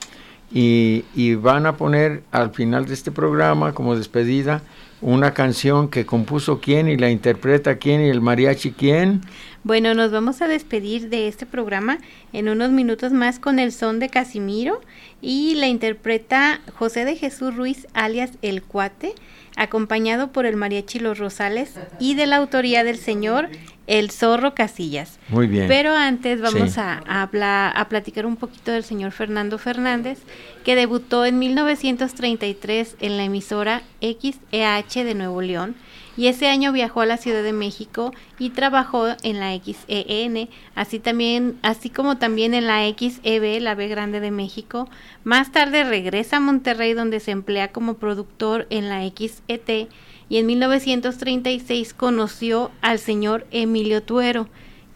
y, 0.51 1.05
y 1.13 1.35
van 1.35 1.67
a 1.67 1.77
poner 1.77 2.23
al 2.31 2.49
final 2.49 2.87
de 2.87 2.95
este 2.95 3.11
programa 3.11 3.73
como 3.73 3.95
despedida 3.95 4.63
una 5.01 5.33
canción 5.33 5.89
que 5.89 6.05
compuso 6.05 6.61
quién 6.61 6.87
y 6.87 6.97
la 6.97 7.09
interpreta 7.09 7.77
quién 7.77 8.01
y 8.01 8.09
el 8.09 8.21
mariachi 8.21 8.71
quién. 8.71 9.21
Bueno, 9.63 9.93
nos 9.93 10.11
vamos 10.11 10.41
a 10.41 10.47
despedir 10.47 11.09
de 11.09 11.27
este 11.27 11.45
programa 11.45 11.99
en 12.33 12.49
unos 12.49 12.71
minutos 12.71 13.11
más 13.11 13.39
con 13.39 13.59
el 13.59 13.71
son 13.71 13.99
de 13.99 14.09
Casimiro 14.09 14.81
y 15.21 15.55
la 15.55 15.67
interpreta 15.67 16.61
José 16.73 17.05
de 17.05 17.15
Jesús 17.15 17.55
Ruiz 17.55 17.87
alias 17.93 18.31
El 18.41 18.63
Cuate, 18.63 19.13
acompañado 19.55 20.31
por 20.31 20.45
el 20.45 20.55
mariachi 20.55 20.99
Los 20.99 21.19
Rosales 21.19 21.75
y 21.99 22.15
de 22.15 22.25
la 22.25 22.37
autoría 22.37 22.83
del 22.83 22.97
señor 22.97 23.49
El 23.85 24.09
Zorro 24.09 24.55
Casillas. 24.55 25.19
Muy 25.29 25.45
bien. 25.45 25.67
Pero 25.67 25.95
antes 25.95 26.41
vamos 26.41 26.79
a, 26.79 26.97
hablar, 27.05 27.73
a 27.75 27.87
platicar 27.87 28.25
un 28.25 28.37
poquito 28.37 28.71
del 28.71 28.83
señor 28.83 29.11
Fernando 29.11 29.59
Fernández, 29.59 30.19
que 30.63 30.75
debutó 30.75 31.25
en 31.25 31.39
1933 31.39 32.97
en 32.99 33.17
la 33.17 33.23
emisora 33.23 33.81
XEH 34.01 35.03
de 35.03 35.15
Nuevo 35.15 35.41
León 35.41 35.75
y 36.17 36.27
ese 36.27 36.47
año 36.47 36.71
viajó 36.71 37.01
a 37.01 37.05
la 37.05 37.17
Ciudad 37.17 37.41
de 37.41 37.53
México 37.53 38.13
y 38.37 38.49
trabajó 38.49 39.07
en 39.23 39.39
la 39.39 39.57
XEN, 39.57 40.49
así 40.75 40.99
también, 40.99 41.57
así 41.61 41.89
como 41.89 42.17
también 42.17 42.53
en 42.53 42.67
la 42.67 42.81
XEB, 42.87 43.61
la 43.61 43.75
B 43.75 43.87
Grande 43.87 44.19
de 44.19 44.31
México. 44.31 44.89
Más 45.23 45.51
tarde 45.51 45.83
regresa 45.83 46.37
a 46.37 46.41
Monterrey 46.41 46.93
donde 46.93 47.19
se 47.19 47.31
emplea 47.31 47.71
como 47.71 47.95
productor 47.95 48.67
en 48.69 48.89
la 48.89 49.01
XET 49.07 49.89
y 50.29 50.37
en 50.37 50.45
1936 50.45 51.93
conoció 51.93 52.71
al 52.81 52.99
señor 52.99 53.47
Emilio 53.51 54.03
Tuero, 54.03 54.47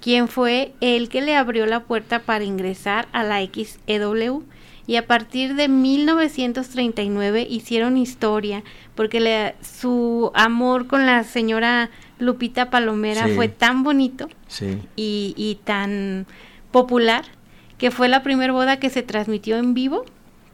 quien 0.01 0.27
fue 0.27 0.73
el 0.81 1.09
que 1.09 1.21
le 1.21 1.35
abrió 1.35 1.65
la 1.65 1.83
puerta 1.85 2.19
para 2.19 2.43
ingresar 2.43 3.07
a 3.13 3.23
la 3.23 3.41
XEW 3.41 4.43
y 4.87 4.97
a 4.97 5.07
partir 5.07 5.55
de 5.55 5.67
1939 5.67 7.47
hicieron 7.49 7.97
historia 7.97 8.63
porque 8.93 9.19
le, 9.19 9.55
su 9.61 10.31
amor 10.33 10.87
con 10.87 11.05
la 11.05 11.23
señora 11.23 11.89
Lupita 12.19 12.69
Palomera 12.69 13.27
fue 13.35 13.47
tan 13.47 13.83
bonito 13.83 14.29
y, 14.95 15.33
y, 15.35 15.59
tan 15.63 16.25
popular 16.71 17.25
que 17.77 17.91
fue 17.91 18.07
la 18.07 18.23
primera 18.23 18.53
boda 18.53 18.77
que 18.79 18.89
se 18.89 19.03
transmitió 19.03 19.57
en 19.57 19.73
vivo 19.73 20.05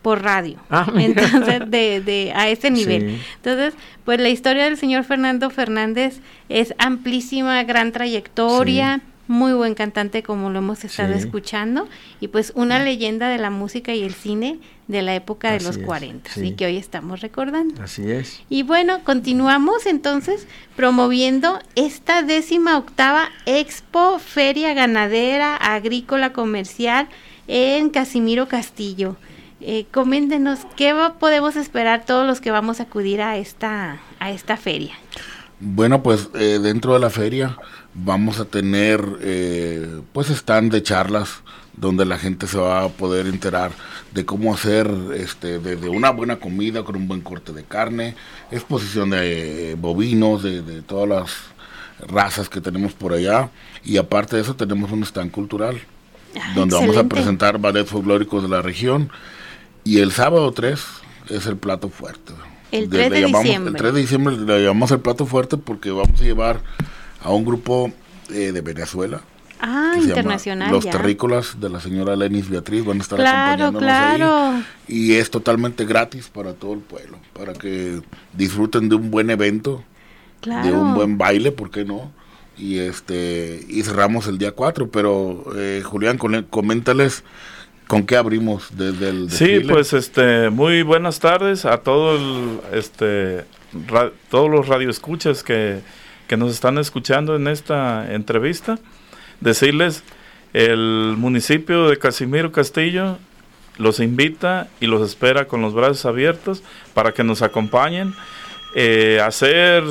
por 0.02 0.24
radio. 0.24 0.58
Ah, 0.70 0.92
Entonces, 0.98 1.70
de, 1.70 2.02
de, 2.02 2.32
a 2.36 2.50
ese 2.50 2.72
nivel. 2.72 3.20
Entonces, 3.36 3.76
pues 4.04 4.20
la 4.20 4.30
historia 4.30 4.64
del 4.64 4.78
señor 4.78 5.04
Fernando 5.04 5.50
Fernández 5.52 6.22
es 6.50 6.74
amplísima, 6.80 7.64
gran 7.64 7.92
trayectoria 7.92 9.02
muy 9.28 9.54
buen 9.54 9.76
cantante 9.76 10.24
como 10.24 10.50
lo 10.50 10.60
hemos 10.60 10.84
estado 10.84 11.14
escuchando 11.14 11.88
y 12.20 12.28
pues 12.28 12.52
una 12.56 12.84
leyenda 12.84 13.30
de 13.30 13.38
la 13.38 13.50
música 13.50 13.94
y 13.94 14.04
el 14.04 14.14
cine 14.14 14.60
de 14.88 15.02
la 15.02 15.16
época 15.16 15.52
de 15.52 15.62
los 15.62 15.78
40 15.78 16.32
y 16.44 16.54
que 16.54 16.66
hoy 16.66 16.78
estamos 16.78 17.22
recordando. 17.22 17.82
Así 17.82 18.12
es. 18.12 18.42
Y 18.50 18.64
bueno, 18.64 19.04
continuamos 19.04 19.86
entonces 19.86 20.48
promoviendo 20.76 21.60
esta 21.76 22.24
décima 22.24 22.78
octava 22.78 23.30
Expo 23.46 24.20
Feria 24.20 24.74
Ganadera 24.74 25.56
Agrícola 25.56 26.34
Comercial 26.34 27.08
en 27.48 27.90
Casimiro 27.90 28.48
Castillo. 28.48 29.16
Eh, 29.62 29.86
coméntenos 29.92 30.60
qué 30.76 30.94
podemos 31.20 31.56
esperar 31.56 32.04
todos 32.06 32.26
los 32.26 32.42
que 32.42 32.50
vamos 32.50 32.80
a 32.80 32.84
acudir 32.84 33.22
a 33.22 33.38
esta, 33.38 34.00
a 34.20 34.32
esta 34.32 34.58
feria. 34.58 34.96
Bueno, 35.60 36.02
pues 36.02 36.30
eh, 36.34 36.60
dentro 36.62 36.94
de 36.94 37.00
la 37.00 37.12
feria 37.12 37.58
vamos 37.94 38.39
a 38.39 38.46
tener 38.46 39.04
eh, 39.22 40.02
pues 40.14 40.30
stand 40.30 40.72
de 40.72 40.84
charlas 40.84 41.42
donde 41.76 42.06
la 42.06 42.18
gente 42.18 42.48
se 42.48 42.58
va 42.58 42.84
a 42.84 42.89
poder 42.89 43.28
enterar 43.28 43.72
de 44.14 44.26
cómo 44.26 44.54
hacer 44.54 44.89
este 45.16 45.60
desde 45.60 45.89
una 45.89 46.12
buena 46.12 46.38
comida 46.38 46.84
con 46.84 46.96
un 46.96 47.08
buen 47.08 47.22
corte 47.22 47.54
de 47.54 47.64
carne, 47.64 48.16
exposición 48.52 49.10
de 49.10 49.76
bovinos, 49.80 50.44
de, 50.44 50.82
todas 50.82 51.10
las 51.10 51.32
razas 52.08 52.50
que 52.50 52.62
tenemos 52.62 52.94
por 52.94 53.14
allá 53.14 53.50
y 53.84 53.98
aparte 53.98 54.36
de 54.36 54.42
eso 54.42 54.56
tenemos 54.56 54.92
un 54.92 55.04
stand 55.04 55.32
cultural 55.32 55.80
ah, 56.39 56.52
donde 56.56 56.76
vamos 56.76 56.98
a 56.98 57.04
presentar 57.06 57.58
ballet 57.58 57.86
folclóricos 57.86 58.44
de 58.44 58.50
la 58.50 58.62
región 58.62 59.10
y 59.84 60.00
el 60.00 60.12
sábado 60.12 60.52
3 60.52 60.80
es 61.30 61.46
el 61.46 61.58
plato 61.58 61.89
fuerte. 61.89 62.34
El 62.72 62.89
3 62.89 63.12
de, 63.12 63.26
diciembre. 63.26 63.72
El 63.72 63.78
3 63.78 63.94
de 63.94 64.02
diciembre 64.02 64.38
le 64.38 64.64
llamamos 64.64 64.92
el 64.92 65.00
plato 65.00 65.26
fuerte 65.26 65.58
porque 65.58 65.92
vamos 65.92 66.20
a 66.20 66.24
llevar 66.24 66.62
a 67.22 67.32
un 67.32 67.46
grupo 67.46 67.92
eh, 68.30 68.52
de 68.52 68.62
Venezuela. 68.62 69.22
Ah, 69.60 69.94
internacional. 69.96 70.72
Los 70.72 70.90
terrícolas 70.90 71.60
de 71.62 71.70
la 71.70 71.80
señora 71.80 72.16
Lenis 72.16 72.50
Beatriz 72.50 72.84
van 72.84 72.98
a 72.98 73.02
estar 73.02 73.20
claro, 73.20 73.72
claro. 73.74 74.64
Y 74.88 75.14
es 75.14 75.30
totalmente 75.30 75.86
gratis 75.86 76.30
para 76.30 76.54
todo 76.54 76.74
el 76.74 76.80
pueblo, 76.80 77.20
para 77.34 77.54
que 77.54 78.02
disfruten 78.34 78.90
de 78.90 78.96
un 78.96 79.12
buen 79.12 79.30
evento, 79.30 79.84
de 80.42 80.72
un 80.72 80.96
buen 80.96 81.20
baile, 81.20 81.52
¿por 81.52 81.70
qué 81.70 81.86
no? 81.86 82.12
Y 82.58 82.80
este 82.80 83.64
y 83.70 83.84
cerramos 83.84 84.28
el 84.28 84.40
día 84.40 84.52
4, 84.52 84.90
pero 84.90 85.46
eh, 85.56 85.84
Julián, 85.86 86.18
coméntales 86.18 87.24
¿Con 87.92 88.06
qué 88.06 88.16
abrimos 88.16 88.70
desde 88.78 89.10
el 89.10 89.30
Sí, 89.30 89.60
pues 89.68 89.92
este, 89.92 90.50
muy 90.50 90.82
buenas 90.82 91.20
tardes 91.20 91.66
a 91.66 91.80
todo 91.80 92.16
el, 92.16 92.62
este, 92.72 93.44
todos 94.30 94.50
los 94.50 94.70
radioescuchas 94.70 95.44
que, 95.44 95.82
que 96.32 96.38
nos 96.38 96.54
están 96.54 96.78
escuchando 96.78 97.36
en 97.36 97.50
esta 97.50 98.14
entrevista. 98.14 98.80
Decirles, 99.42 100.02
el 100.54 101.16
municipio 101.18 101.90
de 101.90 101.98
Casimiro 101.98 102.54
Castillo 102.54 103.18
los 103.78 104.00
invita 104.00 104.70
y 104.80 104.86
los 104.88 105.02
espera 105.02 105.50
con 105.50 105.62
los 105.62 105.74
brazos 105.74 106.06
abiertos 106.06 106.64
para 106.94 107.12
que 107.12 107.26
nos 107.26 107.42
acompañen 107.42 108.16
eh, 108.76 109.20
hacer 109.22 109.84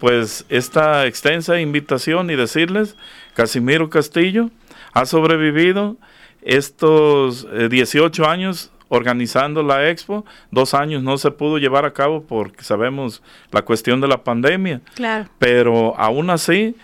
pues 0.00 0.44
esta 0.48 1.06
extensa 1.06 1.60
invitación 1.60 2.28
y 2.28 2.34
decirles, 2.34 2.96
Casimiro 3.34 3.88
Castillo 3.88 4.50
ha 4.94 5.06
sobrevivido 5.06 5.96
estos 6.42 7.46
18 7.70 8.20
eh, 8.20 8.26
años 8.26 8.72
organizando 8.94 9.62
la 9.62 9.88
expo, 9.90 10.24
dos 10.50 10.74
años 10.74 11.02
no 11.02 11.18
se 11.18 11.30
pudo 11.30 11.58
llevar 11.58 11.84
a 11.84 11.92
cabo 11.92 12.22
porque 12.22 12.62
sabemos 12.62 13.22
la 13.50 13.62
cuestión 13.62 14.00
de 14.00 14.08
la 14.08 14.22
pandemia. 14.22 14.80
Claro. 14.94 15.28
Pero 15.38 15.98
aún 15.98 16.30
así, 16.30 16.76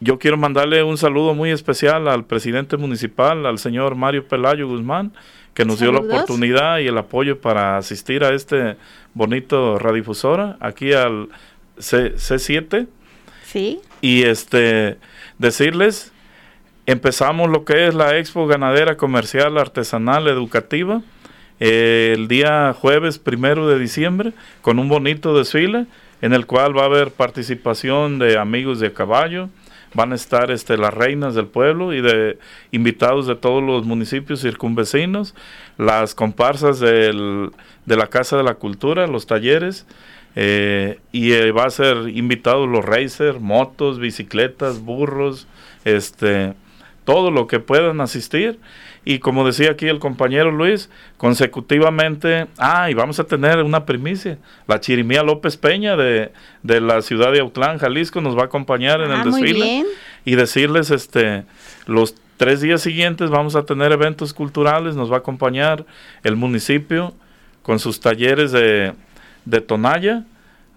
yo 0.00 0.18
quiero 0.18 0.36
mandarle 0.36 0.82
un 0.82 0.98
saludo 0.98 1.34
muy 1.34 1.50
especial 1.50 2.08
al 2.08 2.24
presidente 2.24 2.76
municipal, 2.76 3.46
al 3.46 3.58
señor 3.58 3.94
Mario 3.94 4.28
Pelayo 4.28 4.68
Guzmán, 4.68 5.12
que 5.54 5.64
nos 5.64 5.80
dio 5.80 5.90
la 5.90 6.00
oportunidad 6.00 6.78
y 6.78 6.88
el 6.88 6.98
apoyo 6.98 7.40
para 7.40 7.78
asistir 7.78 8.22
a 8.22 8.34
este 8.34 8.76
bonito 9.14 9.78
radiodifusora 9.78 10.58
aquí 10.60 10.92
al 10.92 11.28
C 11.78 12.14
C7. 12.16 12.86
Sí. 13.44 13.80
Y 14.02 14.24
este 14.24 14.98
decirles 15.38 16.12
empezamos 16.84 17.48
lo 17.50 17.64
que 17.64 17.86
es 17.86 17.94
la 17.94 18.18
Expo 18.18 18.46
Ganadera 18.46 18.96
Comercial 18.96 19.56
Artesanal 19.56 20.28
Educativa 20.28 21.00
el 21.58 22.28
día 22.28 22.74
jueves 22.78 23.18
primero 23.18 23.68
de 23.68 23.78
diciembre 23.78 24.32
con 24.62 24.78
un 24.78 24.88
bonito 24.88 25.36
desfile 25.36 25.86
en 26.22 26.32
el 26.32 26.46
cual 26.46 26.76
va 26.76 26.82
a 26.82 26.86
haber 26.86 27.10
participación 27.10 28.18
de 28.18 28.38
amigos 28.38 28.80
de 28.80 28.92
caballo, 28.92 29.48
van 29.94 30.12
a 30.12 30.14
estar 30.14 30.50
este, 30.50 30.76
las 30.76 30.92
reinas 30.92 31.34
del 31.34 31.46
pueblo 31.46 31.92
y 31.92 32.00
de 32.00 32.38
invitados 32.70 33.26
de 33.26 33.34
todos 33.36 33.62
los 33.62 33.84
municipios 33.84 34.42
circunvecinos, 34.42 35.34
las 35.78 36.14
comparsas 36.14 36.80
del, 36.80 37.50
de 37.84 37.96
la 37.96 38.08
Casa 38.08 38.36
de 38.36 38.42
la 38.42 38.54
Cultura, 38.54 39.06
los 39.06 39.26
talleres, 39.26 39.86
eh, 40.34 40.98
y 41.12 41.32
eh, 41.32 41.50
va 41.50 41.64
a 41.64 41.70
ser 41.70 42.10
invitados 42.10 42.68
los 42.68 42.84
racers, 42.84 43.40
motos, 43.40 43.98
bicicletas, 43.98 44.80
burros, 44.80 45.48
este, 45.84 46.52
todo 47.04 47.30
lo 47.30 47.46
que 47.46 47.58
puedan 47.58 48.02
asistir. 48.02 48.58
Y 49.08 49.20
como 49.20 49.46
decía 49.46 49.70
aquí 49.70 49.86
el 49.86 50.00
compañero 50.00 50.50
Luis, 50.50 50.90
consecutivamente, 51.16 52.48
ah, 52.58 52.90
y 52.90 52.94
vamos 52.94 53.20
a 53.20 53.24
tener 53.24 53.62
una 53.62 53.86
primicia. 53.86 54.36
La 54.66 54.80
Chirimía 54.80 55.22
López 55.22 55.56
Peña 55.56 55.96
de, 55.96 56.32
de 56.64 56.80
la 56.80 57.00
ciudad 57.02 57.30
de 57.30 57.38
Autlán, 57.38 57.78
Jalisco, 57.78 58.20
nos 58.20 58.36
va 58.36 58.42
a 58.42 58.44
acompañar 58.46 59.00
en 59.00 59.12
el 59.12 59.20
ah, 59.20 59.24
desfile. 59.24 59.84
Y 60.24 60.34
decirles, 60.34 60.90
este, 60.90 61.44
los 61.86 62.16
tres 62.36 62.60
días 62.60 62.80
siguientes 62.80 63.30
vamos 63.30 63.54
a 63.54 63.64
tener 63.64 63.92
eventos 63.92 64.34
culturales, 64.34 64.96
nos 64.96 65.08
va 65.08 65.14
a 65.14 65.20
acompañar 65.20 65.86
el 66.24 66.34
municipio 66.34 67.14
con 67.62 67.78
sus 67.78 68.00
talleres 68.00 68.50
de, 68.50 68.92
de 69.44 69.60
Tonalla 69.60 70.24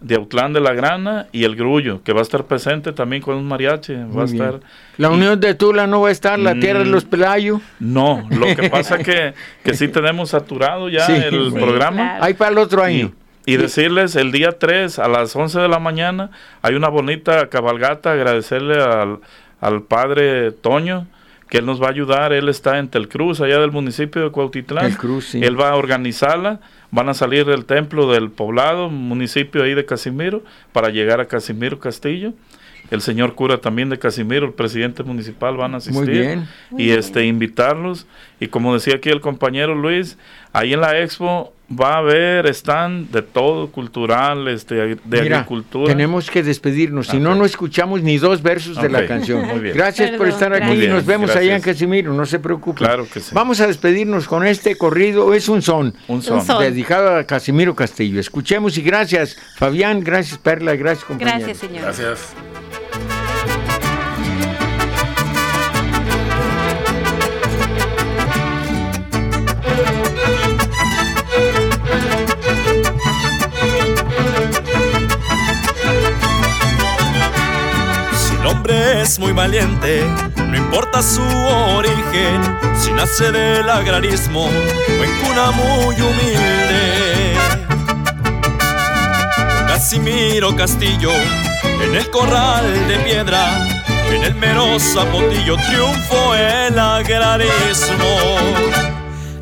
de 0.02 0.16
Autlán 0.16 0.54
de 0.54 0.62
la 0.62 0.74
Grana 0.74 1.28
y 1.32 1.44
el 1.44 1.56
Grullo, 1.56 2.02
que 2.04 2.14
va 2.14 2.20
a 2.20 2.24
estar 2.24 2.46
presente 2.46 2.94
también 2.94 3.22
con 3.22 3.36
un 3.36 3.48
mariachi. 3.48 3.94
va 3.96 4.24
a 4.24 4.26
estar, 4.26 4.60
la 4.98 5.10
Unión 5.10 5.40
de 5.40 5.54
Tula 5.56 5.88
no 5.88 6.02
va 6.02 6.10
a 6.10 6.12
estar, 6.12 6.40
la 6.40 6.56
Tierra 6.56 6.80
de 6.80 6.86
los 6.86 7.06
mm, 7.06 7.10
Pelayos. 7.10 7.62
No, 7.80 8.28
lo 8.30 8.56
que 8.56 8.70
pasa 8.70 8.98
que, 9.00 9.34
que 9.64 9.74
sí 9.74 9.88
tenemos 9.90 10.30
saturado 10.30 10.90
ya 10.90 11.06
el 11.06 11.52
programa. 11.54 12.18
Hay 12.22 12.34
para 12.34 12.52
el 12.52 12.58
otro 12.58 12.84
año. 12.84 13.12
Y, 13.46 13.58
decirles, 13.58 14.16
el 14.16 14.32
día 14.32 14.60
3 14.60 15.00
a 15.00 15.08
las 15.08 15.36
11 15.36 15.60
de 15.60 15.68
la 15.68 15.80
mañana 15.80 16.30
hay 16.62 16.76
una 16.76 16.88
bonita 16.88 17.48
cabalgata, 17.50 18.12
agradecerle 18.12 18.80
al, 18.80 19.20
al 19.60 19.82
padre 19.82 20.52
Toño, 20.52 21.08
que 21.50 21.58
él 21.58 21.66
nos 21.66 21.82
va 21.82 21.88
a 21.88 21.90
ayudar, 21.90 22.32
él 22.32 22.48
está 22.48 22.78
en 22.78 22.90
Telcruz, 22.90 23.42
allá 23.42 23.60
del 23.60 23.72
municipio 23.72 24.22
de 24.22 24.30
Cuautitlán. 24.30 24.96
Él 25.34 25.60
va 25.60 25.70
a 25.70 25.76
organizarla 25.76 26.60
van 26.92 27.10
a 27.10 27.14
salir 27.14 27.46
del 27.46 27.66
templo 27.66 28.12
del 28.12 28.32
poblado, 28.32 28.90
municipio 28.90 29.64
ahí 29.64 29.74
de 29.74 29.86
Casimiro, 29.86 30.44
para 30.72 30.90
llegar 30.90 31.20
a 31.20 31.28
Casimiro 31.28 31.80
Castillo. 31.80 32.34
El 32.92 33.02
señor 33.02 33.36
cura 33.36 33.60
también 33.60 33.90
de 33.90 34.00
Casimiro, 34.00 34.46
el 34.46 34.54
presidente 34.54 35.04
municipal 35.04 35.56
van 35.58 35.74
a 35.76 35.78
asistir 35.78 36.42
y 36.78 36.90
este 36.92 37.26
invitarlos. 37.26 38.08
Y 38.40 38.48
como 38.48 38.74
decía 38.74 38.96
aquí 38.96 39.10
el 39.10 39.22
compañero 39.22 39.76
Luis, 39.76 40.18
ahí 40.54 40.74
en 40.74 40.82
la 40.82 41.00
expo 41.00 41.54
va 41.70 41.96
a 41.96 41.98
haber 42.00 42.48
stand 42.48 43.12
de 43.12 43.22
todo 43.22 43.70
cultural, 43.72 44.48
este, 44.48 44.98
de 45.04 45.20
agricultura. 45.20 45.88
Tenemos 45.88 46.30
que 46.30 46.42
despedirnos, 46.42 47.08
si 47.08 47.18
no, 47.18 47.36
no 47.36 47.46
escuchamos 47.46 48.02
ni 48.02 48.18
dos 48.18 48.42
versos 48.42 48.82
de 48.82 48.90
la 48.90 49.06
canción. 49.06 49.46
Gracias 49.74 50.12
por 50.12 50.28
estar 50.28 50.54
aquí 50.54 50.86
y 50.86 50.88
nos 50.88 51.06
vemos 51.06 51.36
allá 51.36 51.56
en 51.56 51.62
Casimiro, 51.62 52.14
no 52.14 52.26
se 52.26 52.40
preocupe. 52.40 52.80
Claro 52.80 53.08
que 53.12 53.20
sí. 53.20 53.32
Vamos 53.34 53.62
a 53.62 53.68
despedirnos 53.68 54.28
con 54.28 54.46
este 54.46 54.76
corrido, 54.76 55.34
es 55.34 55.48
un 55.48 55.62
son, 55.62 55.94
un 56.08 56.22
son, 56.22 56.44
dedicado 56.60 57.16
a 57.16 57.24
Casimiro 57.24 57.76
Castillo. 57.76 58.20
Escuchemos 58.20 58.78
y 58.78 58.82
gracias, 58.82 59.38
Fabián, 59.58 60.00
gracias 60.02 60.40
Perla, 60.40 60.76
gracias 60.76 61.06
compañero. 61.06 61.38
Gracias, 61.38 61.58
señor. 61.58 61.84
Gracias. 61.84 62.36
Hombre 78.50 79.02
es 79.02 79.20
muy 79.20 79.32
valiente, 79.32 80.04
no 80.36 80.58
importa 80.58 81.02
su 81.04 81.22
origen, 81.22 82.42
si 82.78 82.92
nace 82.92 83.32
del 83.32 83.70
agrarismo 83.70 84.46
o 84.46 85.04
en 85.04 85.20
cuna 85.22 85.52
muy 85.52 85.96
humilde. 85.96 87.36
Casimiro 89.68 90.56
Castillo, 90.56 91.12
en 91.82 91.96
el 91.96 92.10
corral 92.10 92.66
de 92.88 92.98
piedra, 93.00 93.68
en 94.12 94.24
el 94.24 94.36
mero 94.36 94.80
zapotillo 94.80 95.56
triunfó 95.58 96.36
el 96.36 96.78
agrarismo. 96.78 98.18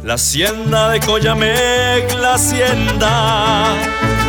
La 0.03 0.16
hacienda 0.16 0.89
de 0.89 0.99
Coyamec, 1.01 2.14
la 2.20 2.36
hacienda, 2.36 3.76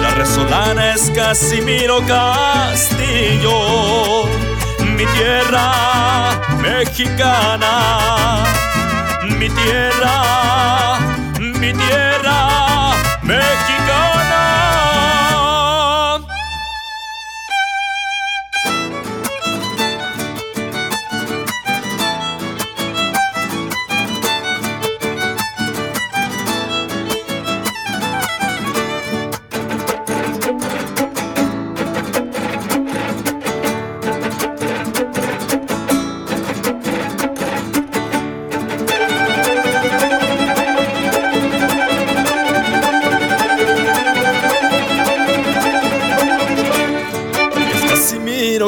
la 0.00 0.10
resolana 0.16 0.94
es 0.94 1.10
Casimiro 1.10 2.00
Castillo 2.06 3.48
mi 4.98 5.06
tierra 5.06 5.70
mexicana, 6.60 8.42
mi 9.38 9.48
tierra, 9.48 10.98
mi 11.38 11.72
tierra 11.72 12.17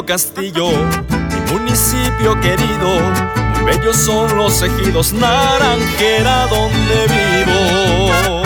Castillo, 0.05 0.71
mi 0.71 1.53
municipio 1.53 2.41
querido. 2.41 3.01
Muy 3.55 3.65
bellos 3.65 3.97
son 3.97 4.37
los 4.37 4.63
ejidos, 4.63 5.13
Naranjera 5.13 6.47
donde 6.47 7.07
vivo. 7.07 8.43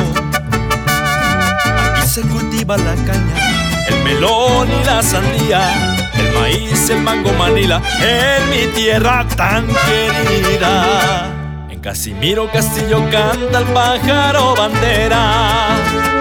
Aquí 1.83 2.07
se 2.07 2.23
cultiva 2.23 2.77
la 2.77 2.95
caña, 2.95 3.87
el 3.89 4.05
melón 4.05 4.69
y 4.69 4.85
la 4.85 5.03
sandía, 5.03 5.97
el 6.15 6.33
maíz, 6.33 6.91
el 6.91 7.01
mango 7.01 7.33
manila, 7.35 7.83
en 8.01 8.51
mi 8.51 8.67
tierra 8.75 9.27
tan 9.37 9.67
querida. 9.67 11.31
En 11.71 11.81
Casimiro 11.81 12.51
Castillo 12.51 12.99
canta 13.11 13.59
el 13.59 13.67
pájaro 13.67 14.55
bandera, 14.57 15.69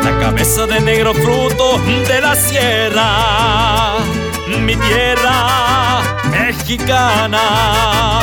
la 0.03 0.19
cabeza 0.19 0.67
de 0.67 0.79
negro 0.81 1.13
fruto 1.13 1.79
de 2.07 2.21
la 2.21 2.35
sierra 2.35 4.22
mi 4.59 4.75
tierra 4.75 6.01
mexicana, 6.29 8.21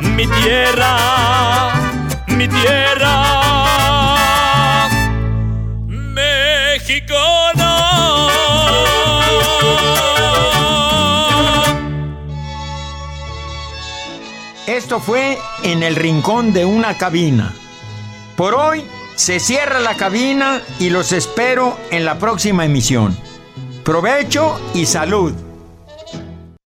mi 0.00 0.26
tierra, 0.26 1.72
mi 2.28 2.48
tierra 2.48 3.16
mexicana. 5.86 7.78
Esto 14.66 15.00
fue 15.00 15.38
en 15.62 15.82
el 15.82 15.96
rincón 15.96 16.52
de 16.52 16.64
una 16.64 16.96
cabina. 16.96 17.52
Por 18.36 18.54
hoy 18.54 18.84
se 19.16 19.38
cierra 19.40 19.80
la 19.80 19.94
cabina 19.96 20.62
y 20.78 20.90
los 20.90 21.12
espero 21.12 21.78
en 21.90 22.04
la 22.04 22.18
próxima 22.18 22.64
emisión. 22.64 23.16
Provecho 23.84 24.60
y 24.74 24.86
salud. 24.86 25.51